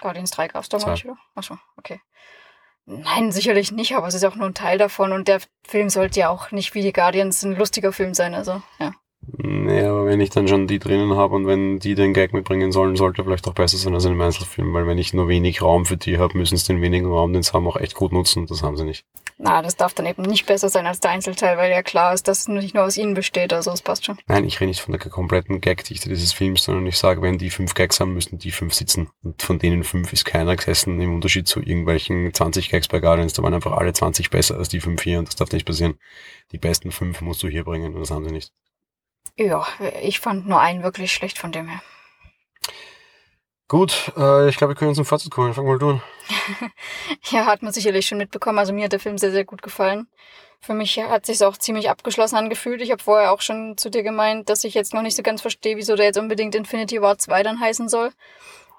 Guardians 0.00 0.30
3 0.32 0.48
gab's 0.48 0.68
damals, 0.68 1.04
oder? 1.04 1.16
Achso, 1.34 1.56
okay. 1.76 2.00
Nein, 2.86 3.32
sicherlich 3.32 3.72
nicht, 3.72 3.94
aber 3.94 4.06
es 4.08 4.14
ist 4.14 4.24
auch 4.24 4.36
nur 4.36 4.46
ein 4.46 4.54
Teil 4.54 4.76
davon 4.76 5.12
und 5.12 5.26
der 5.26 5.40
Film 5.66 5.88
sollte 5.88 6.20
ja 6.20 6.28
auch 6.28 6.50
nicht 6.50 6.74
wie 6.74 6.82
die 6.82 6.92
Guardians 6.92 7.42
ein 7.42 7.56
lustiger 7.56 7.92
Film 7.92 8.12
sein, 8.12 8.34
also, 8.34 8.62
ja. 8.78 8.92
Nee, 9.38 9.84
aber 9.84 10.04
wenn 10.04 10.20
ich 10.20 10.30
dann 10.30 10.48
schon 10.48 10.66
die 10.66 10.78
drinnen 10.78 11.16
habe 11.16 11.34
und 11.34 11.46
wenn 11.46 11.78
die 11.78 11.94
den 11.94 12.12
Gag 12.12 12.34
mitbringen 12.34 12.72
sollen, 12.72 12.94
sollte 12.94 13.22
er 13.22 13.24
vielleicht 13.24 13.48
auch 13.48 13.54
besser 13.54 13.78
sein 13.78 13.94
als 13.94 14.04
in 14.04 14.12
einem 14.12 14.20
Einzelfilm, 14.20 14.74
weil 14.74 14.86
wenn 14.86 14.98
ich 14.98 15.14
nur 15.14 15.28
wenig 15.28 15.62
Raum 15.62 15.86
für 15.86 15.96
die 15.96 16.18
habe, 16.18 16.36
müssen 16.36 16.58
sie 16.58 16.66
den 16.66 16.82
wenigen 16.82 17.06
Raum, 17.06 17.32
den 17.32 17.42
sie 17.42 17.52
haben, 17.52 17.66
auch 17.66 17.76
echt 17.76 17.94
gut 17.94 18.12
nutzen. 18.12 18.46
Das 18.46 18.62
haben 18.62 18.76
sie 18.76 18.84
nicht. 18.84 19.06
Na, 19.36 19.62
das 19.62 19.74
darf 19.74 19.94
dann 19.94 20.06
eben 20.06 20.22
nicht 20.22 20.46
besser 20.46 20.68
sein 20.68 20.86
als 20.86 21.00
der 21.00 21.10
Einzelteil, 21.10 21.56
weil 21.56 21.70
ja 21.70 21.82
klar 21.82 22.14
ist, 22.14 22.28
dass 22.28 22.40
es 22.40 22.48
nicht 22.48 22.74
nur 22.74 22.84
aus 22.84 22.96
ihnen 22.96 23.14
besteht, 23.14 23.52
also 23.52 23.72
es 23.72 23.82
passt 23.82 24.04
schon. 24.04 24.18
Nein, 24.28 24.44
ich 24.44 24.60
rede 24.60 24.68
nicht 24.68 24.80
von 24.80 24.92
der 24.92 25.00
kompletten 25.10 25.60
Gagdichte 25.60 26.08
dieses 26.08 26.32
Films, 26.32 26.62
sondern 26.62 26.86
ich 26.86 26.96
sage, 26.96 27.20
wenn 27.20 27.38
die 27.38 27.50
fünf 27.50 27.74
Gags 27.74 27.98
haben, 27.98 28.14
müssen 28.14 28.38
die 28.38 28.52
fünf 28.52 28.74
sitzen. 28.74 29.10
Und 29.22 29.42
von 29.42 29.58
denen 29.58 29.82
fünf 29.82 30.12
ist 30.12 30.24
keiner 30.24 30.54
gesessen, 30.54 31.00
im 31.00 31.14
Unterschied 31.14 31.48
zu 31.48 31.60
irgendwelchen 31.60 32.32
20 32.32 32.70
Gags 32.70 32.86
bei 32.86 33.00
Guardians. 33.00 33.32
Da 33.32 33.42
waren 33.42 33.54
einfach 33.54 33.72
alle 33.72 33.92
20 33.92 34.30
besser 34.30 34.56
als 34.56 34.68
die 34.68 34.80
fünf 34.80 35.02
hier 35.02 35.18
und 35.18 35.26
das 35.26 35.36
darf 35.36 35.50
nicht 35.50 35.66
passieren. 35.66 35.98
Die 36.52 36.58
besten 36.58 36.92
fünf 36.92 37.20
musst 37.20 37.42
du 37.42 37.48
hier 37.48 37.64
bringen 37.64 37.94
und 37.94 38.00
das 38.00 38.12
haben 38.12 38.24
sie 38.24 38.32
nicht. 38.32 38.52
Ja, 39.36 39.66
ich 40.00 40.20
fand 40.20 40.46
nur 40.46 40.60
einen 40.60 40.84
wirklich 40.84 41.12
schlecht 41.12 41.38
von 41.38 41.50
dem 41.50 41.68
her. 41.68 41.82
Gut, 43.68 44.12
äh, 44.16 44.48
ich 44.48 44.56
glaube, 44.58 44.72
wir 44.72 44.76
können 44.76 44.94
zum 44.94 45.06
Fazit 45.06 45.30
kommen. 45.30 45.54
Fang 45.54 45.66
mal 45.66 45.78
du 45.78 45.90
an. 45.90 46.02
ja, 47.30 47.46
hat 47.46 47.62
man 47.62 47.72
sicherlich 47.72 48.06
schon 48.06 48.18
mitbekommen. 48.18 48.58
Also 48.58 48.72
mir 48.72 48.84
hat 48.84 48.92
der 48.92 49.00
Film 49.00 49.16
sehr, 49.16 49.30
sehr 49.30 49.44
gut 49.44 49.62
gefallen. 49.62 50.06
Für 50.60 50.74
mich 50.74 50.98
hat 50.98 51.26
sich 51.26 51.42
auch 51.44 51.56
ziemlich 51.56 51.90
abgeschlossen 51.90 52.36
angefühlt. 52.36 52.80
Ich 52.82 52.90
habe 52.90 53.02
vorher 53.02 53.32
auch 53.32 53.40
schon 53.40 53.76
zu 53.76 53.90
dir 53.90 54.02
gemeint, 54.02 54.48
dass 54.48 54.64
ich 54.64 54.74
jetzt 54.74 54.94
noch 54.94 55.02
nicht 55.02 55.16
so 55.16 55.22
ganz 55.22 55.40
verstehe, 55.40 55.76
wieso 55.76 55.96
der 55.96 56.06
jetzt 56.06 56.18
unbedingt 56.18 56.54
Infinity 56.54 57.00
War 57.00 57.18
2 57.18 57.42
dann 57.42 57.60
heißen 57.60 57.88
soll. 57.88 58.12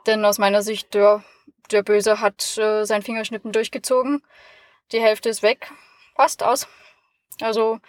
Denn 0.06 0.24
aus 0.26 0.38
meiner 0.38 0.62
Sicht, 0.62 0.94
der, 0.94 1.24
der 1.72 1.84
Böse 1.84 2.22
hat 2.22 2.58
äh, 2.58 2.86
sein 2.86 3.02
Fingerschnippen 3.02 3.52
durchgezogen. 3.52 4.22
Die 4.92 5.02
Hälfte 5.02 5.30
ist 5.30 5.44
weg. 5.44 5.72
Passt 6.16 6.44
aus. 6.44 6.68
Also 7.42 7.80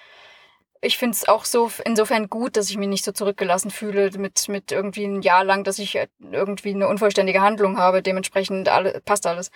ich 0.81 0.99
finde 0.99 1.15
es 1.15 1.29
auch 1.29 1.45
so 1.45 1.71
insofern 1.85 2.29
gut, 2.29 2.57
dass 2.57 2.71
ich 2.71 2.77
mich 2.77 2.89
nicht 2.89 3.05
so 3.05 3.13
zurückgelassen 3.13 3.71
fühle 3.71 4.11
mit, 4.19 4.49
mit 4.49 4.73
irgendwie 4.73 5.05
ein 5.05 5.23
Jahr 5.23 5.45
lang, 5.45 5.65
dass 5.65 5.79
ich 5.79 5.97
äh, 5.97 6.09
irgendwie 6.33 6.75
eine 6.75 6.89
unvollständige 6.89 7.41
Handlung 7.41 7.79
habe. 7.79 8.03
Dementsprechend 8.03 8.69
alle, 8.69 9.01
passt 9.05 9.27
alles. 9.27 9.51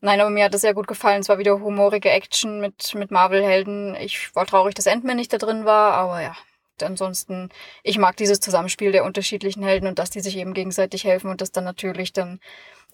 Nein, 0.00 0.20
aber 0.20 0.30
mir 0.30 0.44
hat 0.44 0.54
es 0.54 0.62
sehr 0.62 0.74
gut 0.74 0.88
gefallen. 0.88 1.20
Es 1.20 1.28
war 1.28 1.38
wieder 1.38 1.60
humorige 1.60 2.10
Action 2.10 2.60
mit, 2.60 2.94
mit 2.94 3.10
Marvel-Helden. 3.10 3.94
Ich 3.96 4.34
war 4.34 4.46
traurig, 4.46 4.74
dass 4.74 4.86
Endman 4.86 5.16
nicht 5.16 5.32
da 5.32 5.38
drin 5.38 5.64
war, 5.64 5.92
aber 5.94 6.22
ja. 6.22 6.36
Ansonsten, 6.80 7.50
ich 7.84 7.98
mag 7.98 8.16
dieses 8.16 8.40
Zusammenspiel 8.40 8.90
der 8.90 9.04
unterschiedlichen 9.04 9.62
Helden 9.62 9.86
und 9.86 10.00
dass 10.00 10.10
die 10.10 10.20
sich 10.20 10.36
eben 10.36 10.52
gegenseitig 10.52 11.04
helfen 11.04 11.30
und 11.30 11.40
dass 11.40 11.52
dann 11.52 11.62
natürlich 11.62 12.12
dann 12.12 12.40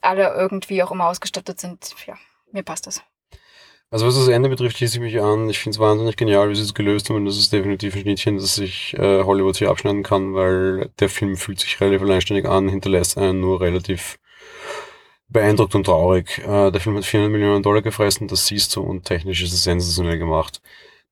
alle 0.02 0.35
irgendwie 0.35 0.83
auch 0.83 0.90
immer 0.90 1.09
ausgestattet 1.09 1.59
sind. 1.61 1.94
Ja, 2.07 2.18
mir 2.52 2.62
passt 2.62 2.87
das. 2.87 3.02
Also 3.90 4.07
was 4.07 4.16
das 4.16 4.29
Ende 4.29 4.51
betrifft, 4.51 4.77
schließe 4.77 4.96
ich 4.96 5.01
mich 5.01 5.20
an. 5.20 5.48
Ich 5.48 5.59
finde 5.61 5.77
es 5.77 5.81
wahnsinnig 5.81 6.16
genial, 6.16 6.51
wie 6.51 6.55
sie 6.55 6.62
es 6.62 6.74
gelöst 6.74 7.09
haben 7.09 7.16
und 7.16 7.24
das 7.24 7.38
ist 7.38 7.53
definitiv 7.53 7.94
ein 7.94 8.03
Schnittchen, 8.03 8.37
das 8.37 8.55
sich 8.55 8.94
äh, 8.98 9.22
Hollywood 9.24 9.57
hier 9.57 9.70
abschneiden 9.70 10.03
kann, 10.03 10.35
weil 10.35 10.90
der 11.01 11.09
Film 11.09 11.37
fühlt 11.37 11.61
sich 11.61 11.81
relativ 11.81 12.03
alleinständig 12.03 12.46
an, 12.46 12.68
hinterlässt 12.68 13.16
einen 13.16 13.40
nur 13.40 13.62
relativ 13.62 14.18
beeindruckt 15.29 15.74
und 15.74 15.85
traurig. 15.85 16.38
Äh, 16.46 16.70
der 16.70 16.81
Film 16.81 16.96
hat 16.96 17.07
400 17.07 17.33
Millionen 17.33 17.62
Dollar 17.62 17.81
gefressen, 17.81 18.29
das 18.29 18.46
siehst 18.46 18.77
du 18.77 18.83
und 18.83 19.05
technisch 19.05 19.42
ist 19.42 19.55
es 19.55 19.64
sensationell 19.64 20.18
gemacht. 20.18 20.61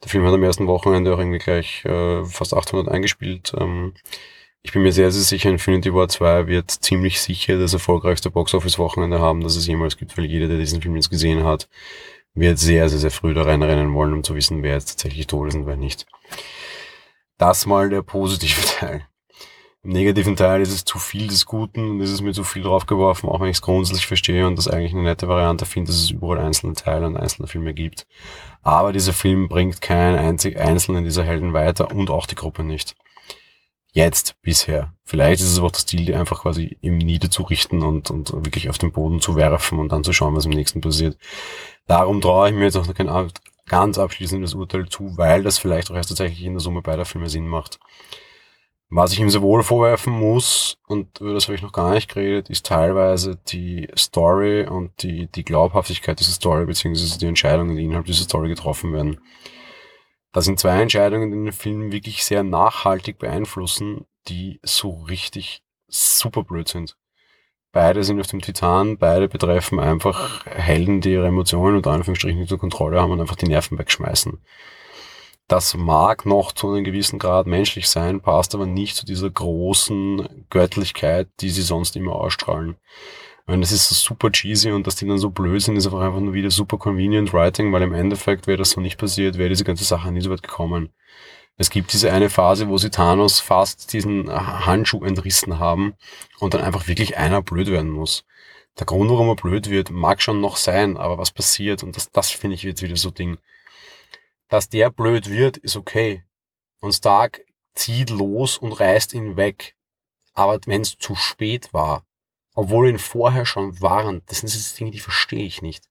Der 0.02 0.10
Film 0.10 0.24
hat 0.26 0.34
am 0.34 0.44
ersten 0.44 0.66
Wochenende 0.66 1.14
auch 1.14 1.18
irgendwie 1.18 1.38
gleich 1.38 1.82
äh, 1.86 2.24
fast 2.26 2.52
800 2.52 2.88
eingespielt. 2.92 3.54
Ähm, 3.58 3.94
ich 4.62 4.72
bin 4.72 4.82
mir 4.82 4.92
sehr, 4.92 5.10
sehr 5.12 5.22
sicher, 5.22 5.48
Infinity 5.48 5.94
War 5.94 6.08
2 6.08 6.48
wird 6.48 6.70
ziemlich 6.70 7.20
sicher 7.20 7.58
das 7.58 7.72
erfolgreichste 7.72 8.30
Box-Office-Wochenende 8.30 9.20
haben, 9.20 9.40
das 9.42 9.56
es 9.56 9.66
jemals 9.66 9.96
gibt, 9.96 10.18
weil 10.18 10.26
jeder, 10.26 10.48
der 10.48 10.58
diesen 10.58 10.82
Film 10.82 10.96
jetzt 10.96 11.08
gesehen 11.08 11.44
hat, 11.44 11.68
wird 12.36 12.58
sehr, 12.58 12.88
sehr, 12.88 12.98
sehr 12.98 13.10
früh 13.10 13.34
da 13.34 13.42
reinrennen 13.42 13.92
wollen, 13.94 14.12
um 14.12 14.22
zu 14.22 14.34
wissen, 14.34 14.62
wer 14.62 14.74
jetzt 14.74 14.90
tatsächlich 14.90 15.26
tot 15.26 15.48
ist 15.48 15.56
und 15.56 15.66
wer 15.66 15.76
nicht. 15.76 16.06
Das 17.38 17.66
mal 17.66 17.90
der 17.90 18.02
positive 18.02 18.60
Teil. 18.78 19.06
Im 19.82 19.92
negativen 19.92 20.34
Teil 20.34 20.62
ist 20.62 20.72
es 20.72 20.84
zu 20.84 20.98
viel 20.98 21.28
des 21.28 21.46
Guten 21.46 21.90
und 21.90 22.00
ist 22.00 22.10
es 22.10 22.20
mir 22.20 22.32
zu 22.32 22.42
viel 22.42 22.62
draufgeworfen, 22.62 23.28
auch 23.28 23.40
wenn 23.40 23.48
ich 23.48 23.58
es 23.58 23.62
grundsätzlich 23.62 24.08
verstehe 24.08 24.46
und 24.46 24.58
das 24.58 24.66
eigentlich 24.66 24.92
eine 24.92 25.04
nette 25.04 25.28
Variante 25.28 25.64
finde, 25.64 25.92
dass 25.92 26.00
es 26.00 26.10
überall 26.10 26.40
einzelne 26.40 26.74
Teile 26.74 27.06
und 27.06 27.16
einzelne 27.16 27.46
Filme 27.46 27.72
gibt. 27.72 28.06
Aber 28.62 28.92
dieser 28.92 29.12
Film 29.12 29.48
bringt 29.48 29.80
keinen 29.80 30.18
einzig 30.18 30.58
einzelnen 30.58 31.04
dieser 31.04 31.22
Helden 31.22 31.52
weiter 31.52 31.92
und 31.94 32.10
auch 32.10 32.26
die 32.26 32.34
Gruppe 32.34 32.64
nicht. 32.64 32.96
Jetzt, 33.96 34.36
bisher. 34.42 34.92
Vielleicht 35.04 35.40
ist 35.40 35.50
es 35.50 35.58
auch 35.58 35.70
das 35.70 35.86
Ziel, 35.86 36.04
die 36.04 36.14
einfach 36.14 36.42
quasi 36.42 36.76
im 36.82 36.98
niederzurichten 36.98 37.82
und, 37.82 38.10
und 38.10 38.30
wirklich 38.30 38.68
auf 38.68 38.76
den 38.76 38.92
Boden 38.92 39.22
zu 39.22 39.36
werfen 39.36 39.78
und 39.78 39.90
dann 39.90 40.04
zu 40.04 40.12
schauen, 40.12 40.36
was 40.36 40.44
im 40.44 40.50
nächsten 40.50 40.82
passiert. 40.82 41.16
Darum 41.86 42.20
traue 42.20 42.50
ich 42.50 42.54
mir 42.54 42.64
jetzt 42.64 42.76
auch 42.76 42.86
noch 42.86 42.94
kein 42.94 43.08
ganz 43.64 43.98
abschließendes 43.98 44.52
Urteil 44.52 44.86
zu, 44.90 45.16
weil 45.16 45.44
das 45.44 45.56
vielleicht 45.56 45.90
auch 45.90 45.94
erst 45.94 46.10
tatsächlich 46.10 46.44
in 46.44 46.52
der 46.52 46.60
Summe 46.60 46.82
beider 46.82 47.06
Filme 47.06 47.30
Sinn 47.30 47.48
macht. 47.48 47.80
Was 48.90 49.14
ich 49.14 49.18
ihm 49.18 49.30
sehr 49.30 49.40
wohl 49.40 49.62
vorwerfen 49.62 50.12
muss, 50.12 50.76
und 50.86 51.18
über 51.18 51.32
das 51.32 51.46
habe 51.46 51.54
ich 51.54 51.62
noch 51.62 51.72
gar 51.72 51.94
nicht 51.94 52.12
geredet, 52.12 52.50
ist 52.50 52.66
teilweise 52.66 53.38
die 53.48 53.88
Story 53.96 54.66
und 54.66 54.90
die, 55.02 55.26
die 55.28 55.44
Glaubhaftigkeit 55.44 56.20
dieser 56.20 56.32
Story, 56.32 56.66
beziehungsweise 56.66 57.18
die 57.18 57.28
Entscheidungen, 57.28 57.76
die 57.76 57.84
innerhalb 57.84 58.04
dieser 58.04 58.24
Story 58.24 58.50
getroffen 58.50 58.92
werden. 58.92 59.22
Das 60.36 60.44
sind 60.44 60.60
zwei 60.60 60.82
Entscheidungen, 60.82 61.30
die 61.30 61.44
den 61.44 61.50
Film 61.50 61.92
wirklich 61.92 62.22
sehr 62.22 62.42
nachhaltig 62.42 63.18
beeinflussen, 63.18 64.04
die 64.28 64.60
so 64.62 64.90
richtig 65.08 65.62
super 65.88 66.42
blöd 66.42 66.68
sind. 66.68 66.98
Beide 67.72 68.04
sind 68.04 68.20
auf 68.20 68.26
dem 68.26 68.42
Titan, 68.42 68.98
beide 68.98 69.28
betreffen 69.28 69.80
einfach 69.80 70.44
Helden, 70.44 71.00
die 71.00 71.12
ihre 71.12 71.28
Emotionen 71.28 71.76
unter 71.78 71.92
Anführungsstrichen 71.92 72.38
nicht 72.38 72.52
unter 72.52 72.60
Kontrolle 72.60 73.00
haben 73.00 73.12
und 73.12 73.20
einfach 73.22 73.36
die 73.36 73.48
Nerven 73.48 73.78
wegschmeißen. 73.78 74.38
Das 75.48 75.74
mag 75.74 76.26
noch 76.26 76.52
zu 76.52 76.70
einem 76.70 76.84
gewissen 76.84 77.18
Grad 77.18 77.46
menschlich 77.46 77.88
sein, 77.88 78.20
passt 78.20 78.54
aber 78.54 78.66
nicht 78.66 78.94
zu 78.94 79.06
dieser 79.06 79.30
großen 79.30 80.48
Göttlichkeit, 80.50 81.30
die 81.40 81.48
sie 81.48 81.62
sonst 81.62 81.96
immer 81.96 82.14
ausstrahlen. 82.14 82.76
Und 83.46 83.60
das 83.60 83.70
ist 83.70 83.88
so 83.88 83.94
super 83.94 84.32
cheesy 84.32 84.72
und 84.72 84.86
dass 84.86 84.96
die 84.96 85.06
dann 85.06 85.18
so 85.18 85.30
blöd 85.30 85.62
sind, 85.62 85.76
ist 85.76 85.86
einfach 85.86 86.00
einfach 86.00 86.20
nur 86.20 86.34
wieder 86.34 86.50
super 86.50 86.78
convenient 86.78 87.32
writing, 87.32 87.72
weil 87.72 87.82
im 87.82 87.94
Endeffekt 87.94 88.48
wäre 88.48 88.58
das 88.58 88.70
so 88.70 88.80
nicht 88.80 88.98
passiert, 88.98 89.38
wäre 89.38 89.48
diese 89.48 89.62
ganze 89.64 89.84
Sache 89.84 90.10
nie 90.10 90.20
so 90.20 90.30
weit 90.30 90.42
gekommen. 90.42 90.92
Es 91.56 91.70
gibt 91.70 91.92
diese 91.92 92.12
eine 92.12 92.28
Phase, 92.28 92.68
wo 92.68 92.76
sie 92.76 92.90
Thanos 92.90 93.40
fast 93.40 93.92
diesen 93.92 94.30
Handschuh 94.30 95.04
entrissen 95.04 95.58
haben 95.58 95.94
und 96.38 96.54
dann 96.54 96.60
einfach 96.60 96.88
wirklich 96.88 97.16
einer 97.16 97.40
blöd 97.40 97.68
werden 97.68 97.90
muss. 97.90 98.24
Der 98.78 98.84
Grund, 98.84 99.10
warum 99.10 99.28
er 99.28 99.36
blöd 99.36 99.70
wird, 99.70 99.90
mag 99.90 100.20
schon 100.20 100.40
noch 100.40 100.58
sein, 100.58 100.98
aber 100.98 101.16
was 101.16 101.30
passiert, 101.30 101.82
und 101.82 101.96
das, 101.96 102.10
das 102.10 102.30
finde 102.30 102.56
ich 102.56 102.62
jetzt 102.62 102.82
wieder 102.82 102.96
so 102.96 103.10
Ding. 103.10 103.38
Dass 104.48 104.68
der 104.68 104.90
blöd 104.90 105.30
wird, 105.30 105.56
ist 105.56 105.76
okay. 105.76 106.24
Und 106.80 106.92
Stark 106.92 107.40
zieht 107.74 108.10
los 108.10 108.58
und 108.58 108.72
reißt 108.72 109.14
ihn 109.14 109.36
weg. 109.36 109.76
Aber 110.34 110.60
wenn 110.66 110.82
es 110.82 110.98
zu 110.98 111.14
spät 111.14 111.72
war, 111.72 112.04
obwohl 112.56 112.88
ihn 112.88 112.98
vorher 112.98 113.46
schon 113.46 113.80
waren, 113.80 114.22
das 114.26 114.38
sind 114.38 114.52
diese 114.52 114.76
Dinge, 114.76 114.90
die 114.90 114.98
verstehe 114.98 115.44
ich 115.44 115.62
nicht. 115.62 115.84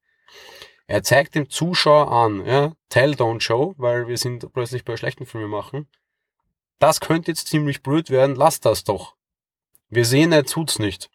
Er 0.88 1.04
zeigt 1.04 1.36
dem 1.36 1.50
Zuschauer 1.50 2.12
an, 2.12 2.46
ja, 2.46 2.74
tell, 2.90 3.12
don't 3.12 3.42
show, 3.42 3.76
weil 3.78 4.08
wir 4.08 4.18
sind 4.18 4.52
plötzlich 4.52 4.84
bei 4.84 4.98
schlechten 4.98 5.26
Filmen 5.26 5.50
machen. 5.50 5.88
Das 6.80 7.00
könnte 7.00 7.32
jetzt 7.32 7.48
ziemlich 7.48 7.84
blöd 7.84 8.10
werden, 8.10 8.36
lass 8.36 8.60
das 8.60 8.84
doch. 8.84 9.16
Wir 9.90 10.06
sehen, 10.06 10.32
er 10.32 10.44
tut's 10.44 10.80
nicht. 10.80 11.10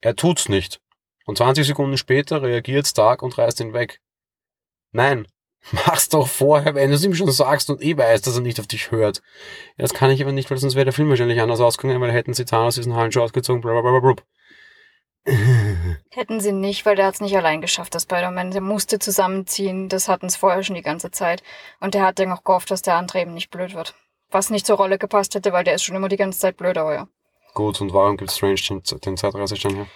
Er 0.00 0.16
tut's 0.16 0.48
nicht. 0.48 0.80
Und 1.24 1.38
20 1.38 1.66
Sekunden 1.66 1.96
später 1.96 2.42
reagiert 2.42 2.86
Stark 2.86 3.22
und 3.22 3.38
reißt 3.38 3.60
ihn 3.60 3.72
weg. 3.72 4.00
Nein, 4.90 5.26
mach's 5.70 6.08
doch 6.08 6.26
vorher, 6.26 6.74
wenn 6.74 6.90
du 6.90 6.96
es 6.96 7.04
ihm 7.04 7.14
schon 7.14 7.30
sagst 7.30 7.70
und 7.70 7.80
eh 7.80 7.96
weißt, 7.96 8.26
dass 8.26 8.34
er 8.34 8.42
nicht 8.42 8.58
auf 8.58 8.66
dich 8.66 8.90
hört. 8.90 9.22
Ja, 9.76 9.82
das 9.82 9.94
kann 9.94 10.10
ich 10.10 10.20
aber 10.20 10.32
nicht, 10.32 10.50
weil 10.50 10.58
sonst 10.58 10.74
wäre 10.74 10.84
der 10.84 10.92
Film 10.92 11.08
wahrscheinlich 11.10 11.40
anders 11.40 11.60
ausgegangen, 11.60 12.00
weil 12.00 12.12
hätten 12.12 12.34
sie 12.34 12.44
Thanos 12.44 12.74
diesen 12.74 12.94
Handschuh 12.94 13.22
ausgezogen, 13.22 13.62
blablabla. 13.62 14.16
Hätten 16.10 16.40
sie 16.40 16.52
nicht, 16.52 16.84
weil 16.84 16.96
der 16.96 17.06
hat 17.06 17.14
es 17.14 17.20
nicht 17.20 17.36
allein 17.36 17.60
geschafft, 17.60 17.94
der 17.94 18.00
Spider-Man. 18.00 18.50
Der 18.50 18.60
musste 18.60 18.98
zusammenziehen. 18.98 19.88
Das 19.88 20.08
hatten 20.08 20.26
es 20.26 20.36
vorher 20.36 20.62
schon 20.62 20.76
die 20.76 20.82
ganze 20.82 21.10
Zeit. 21.10 21.42
Und 21.80 21.94
der 21.94 22.04
hat 22.04 22.18
dann 22.18 22.32
auch 22.32 22.44
gehofft, 22.44 22.70
dass 22.70 22.82
der 22.82 22.96
andere 22.96 23.20
eben 23.20 23.34
nicht 23.34 23.50
blöd 23.50 23.74
wird. 23.74 23.94
Was 24.30 24.50
nicht 24.50 24.66
zur 24.66 24.76
Rolle 24.76 24.98
gepasst 24.98 25.34
hätte, 25.34 25.52
weil 25.52 25.64
der 25.64 25.74
ist 25.74 25.84
schon 25.84 25.96
immer 25.96 26.08
die 26.08 26.16
ganze 26.16 26.38
Zeit 26.38 26.56
blöd, 26.56 26.76
aber 26.76 26.94
ja. 26.94 27.08
Gut, 27.54 27.80
und 27.80 27.92
warum 27.94 28.16
gibt 28.16 28.32
Strange 28.32 28.60
den, 28.68 28.82
den 29.04 29.16
Zeitreisestein 29.16 29.76
her? 29.76 29.86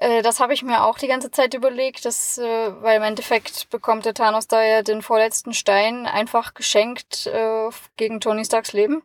Äh, 0.00 0.22
das 0.22 0.38
habe 0.38 0.54
ich 0.54 0.62
mir 0.62 0.84
auch 0.84 0.98
die 0.98 1.08
ganze 1.08 1.30
Zeit 1.30 1.54
überlegt, 1.54 2.04
dass, 2.04 2.38
äh, 2.38 2.82
weil 2.82 2.96
im 2.96 3.02
Endeffekt 3.02 3.70
bekommt 3.70 4.04
der 4.04 4.14
Thanos 4.14 4.46
da 4.46 4.62
ja 4.62 4.82
den 4.82 5.02
vorletzten 5.02 5.52
Stein 5.52 6.06
einfach 6.06 6.54
geschenkt 6.54 7.26
äh, 7.26 7.68
gegen 7.96 8.20
Tony 8.20 8.44
Starks 8.44 8.72
Leben 8.72 9.02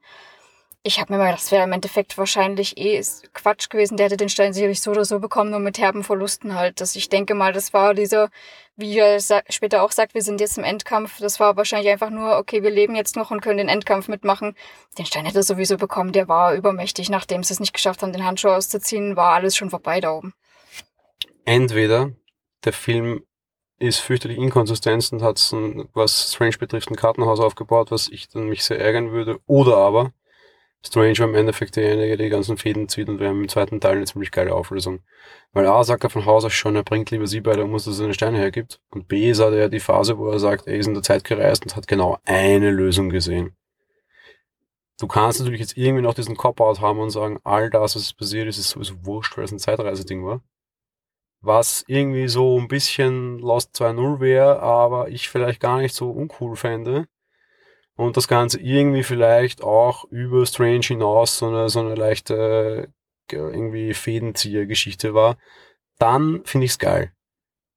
ich 0.87 0.99
habe 0.99 1.11
mir 1.11 1.17
mal 1.17 1.25
gedacht, 1.25 1.41
das 1.41 1.51
wäre 1.51 1.63
im 1.63 1.71
Endeffekt 1.71 2.15
wahrscheinlich 2.15 2.77
eh 2.77 3.01
Quatsch 3.33 3.71
gewesen. 3.71 3.97
Der 3.97 4.05
hätte 4.05 4.17
den 4.17 4.29
Stein 4.29 4.53
sicherlich 4.53 4.81
so 4.81 4.91
oder 4.91 5.03
so 5.03 5.19
bekommen, 5.19 5.49
nur 5.49 5.59
mit 5.59 5.79
herben 5.79 6.03
Verlusten 6.03 6.53
halt. 6.53 6.79
Das, 6.79 6.95
ich 6.95 7.09
denke 7.09 7.33
mal, 7.33 7.53
das 7.53 7.73
war 7.73 7.95
dieser, 7.95 8.29
wie 8.75 8.95
er 8.95 9.19
später 9.49 9.81
auch 9.81 9.91
sagt, 9.91 10.13
wir 10.13 10.21
sind 10.21 10.39
jetzt 10.39 10.59
im 10.59 10.63
Endkampf. 10.63 11.17
Das 11.17 11.39
war 11.39 11.57
wahrscheinlich 11.57 11.91
einfach 11.91 12.11
nur, 12.11 12.37
okay, 12.37 12.61
wir 12.61 12.69
leben 12.69 12.95
jetzt 12.95 13.15
noch 13.15 13.31
und 13.31 13.41
können 13.41 13.57
den 13.57 13.67
Endkampf 13.67 14.07
mitmachen. 14.09 14.55
Den 14.99 15.07
Stein 15.07 15.25
hätte 15.25 15.39
er 15.39 15.43
sowieso 15.43 15.77
bekommen. 15.77 16.11
Der 16.11 16.27
war 16.27 16.53
übermächtig. 16.53 17.09
Nachdem 17.09 17.41
sie 17.43 17.53
es 17.53 17.59
nicht 17.59 17.73
geschafft 17.73 18.03
haben, 18.03 18.13
den 18.13 18.23
Handschuh 18.23 18.49
auszuziehen, 18.49 19.15
war 19.15 19.33
alles 19.33 19.55
schon 19.55 19.71
vorbei 19.71 20.01
da 20.01 20.11
oben. 20.11 20.35
Entweder 21.45 22.11
der 22.63 22.73
Film 22.73 23.23
ist 23.79 24.01
fürchterlich 24.01 24.37
inkonsistent 24.37 25.11
und 25.13 25.23
hat, 25.23 25.39
was 25.93 26.33
Strange 26.33 26.59
betrifft, 26.59 26.91
ein 26.91 26.95
Kartenhaus 26.95 27.39
aufgebaut, 27.39 27.89
was 27.89 28.07
ich 28.07 28.29
dann 28.29 28.49
mich 28.49 28.63
sehr 28.63 28.79
ärgern 28.79 29.11
würde. 29.11 29.39
Oder 29.47 29.77
aber 29.77 30.13
Strange 30.85 31.17
war 31.17 31.27
im 31.27 31.35
Endeffekt 31.35 31.77
derjenige, 31.77 32.15
der 32.15 32.27
die 32.27 32.29
ganzen 32.29 32.57
Fäden 32.57 32.87
zieht 32.87 33.09
und 33.09 33.19
wir 33.19 33.27
haben 33.27 33.41
im 33.41 33.49
zweiten 33.49 33.79
Teil 33.79 33.97
eine 33.97 34.05
ziemlich 34.05 34.29
geile 34.29 34.53
Auflösung. 34.53 34.99
Weil 35.51 35.65
A 35.65 35.83
sagt 35.83 36.03
er 36.03 36.11
von 36.11 36.25
Haus 36.25 36.45
aus 36.45 36.53
schon, 36.53 36.75
er 36.75 36.83
bringt 36.83 37.09
lieber 37.09 37.25
sie 37.25 37.41
bei, 37.41 37.55
der 37.55 37.65
muss, 37.65 37.85
dass 37.85 37.95
er 37.95 38.03
seine 38.03 38.13
Steine 38.13 38.37
hergibt. 38.37 38.79
Und 38.91 39.07
B 39.07 39.33
sagt 39.33 39.53
er 39.53 39.61
ja 39.61 39.67
die 39.67 39.79
Phase, 39.79 40.19
wo 40.19 40.29
er 40.29 40.39
sagt, 40.39 40.67
er 40.67 40.75
ist 40.75 40.85
in 40.85 40.93
der 40.93 41.01
Zeit 41.01 41.23
gereist 41.23 41.63
und 41.63 41.75
hat 41.75 41.87
genau 41.87 42.19
eine 42.25 42.69
Lösung 42.69 43.09
gesehen. 43.09 43.55
Du 44.99 45.07
kannst 45.07 45.39
natürlich 45.39 45.59
jetzt 45.59 45.75
irgendwie 45.75 46.03
noch 46.03 46.13
diesen 46.13 46.37
Cop-Out 46.37 46.81
haben 46.81 46.99
und 46.99 47.09
sagen, 47.09 47.39
all 47.43 47.71
das, 47.71 47.95
was 47.95 48.13
passiert 48.13 48.47
ist, 48.47 48.59
ist 48.59 48.69
sowieso 48.69 49.05
wurscht, 49.05 49.35
weil 49.37 49.45
es 49.45 49.51
ein 49.51 49.59
Zeitreiseding 49.59 50.23
war. 50.23 50.41
Was 51.41 51.83
irgendwie 51.87 52.27
so 52.27 52.59
ein 52.59 52.67
bisschen 52.67 53.39
Lost 53.39 53.75
2.0 53.75 54.19
wäre, 54.19 54.61
aber 54.61 55.09
ich 55.09 55.29
vielleicht 55.29 55.59
gar 55.59 55.79
nicht 55.79 55.95
so 55.95 56.11
uncool 56.11 56.55
fände 56.55 57.07
und 57.95 58.17
das 58.17 58.27
Ganze 58.27 58.59
irgendwie 58.59 59.03
vielleicht 59.03 59.63
auch 59.63 60.05
über 60.05 60.45
Strange 60.45 60.85
hinaus 60.85 61.37
so 61.37 61.47
eine, 61.47 61.69
so 61.69 61.79
eine 61.79 61.95
leichte 61.95 62.89
irgendwie 63.31 63.93
Fädenzieher-Geschichte 63.93 65.13
war, 65.13 65.37
dann 65.97 66.41
finde 66.45 66.65
ich 66.65 66.71
es 66.71 66.79
geil, 66.79 67.11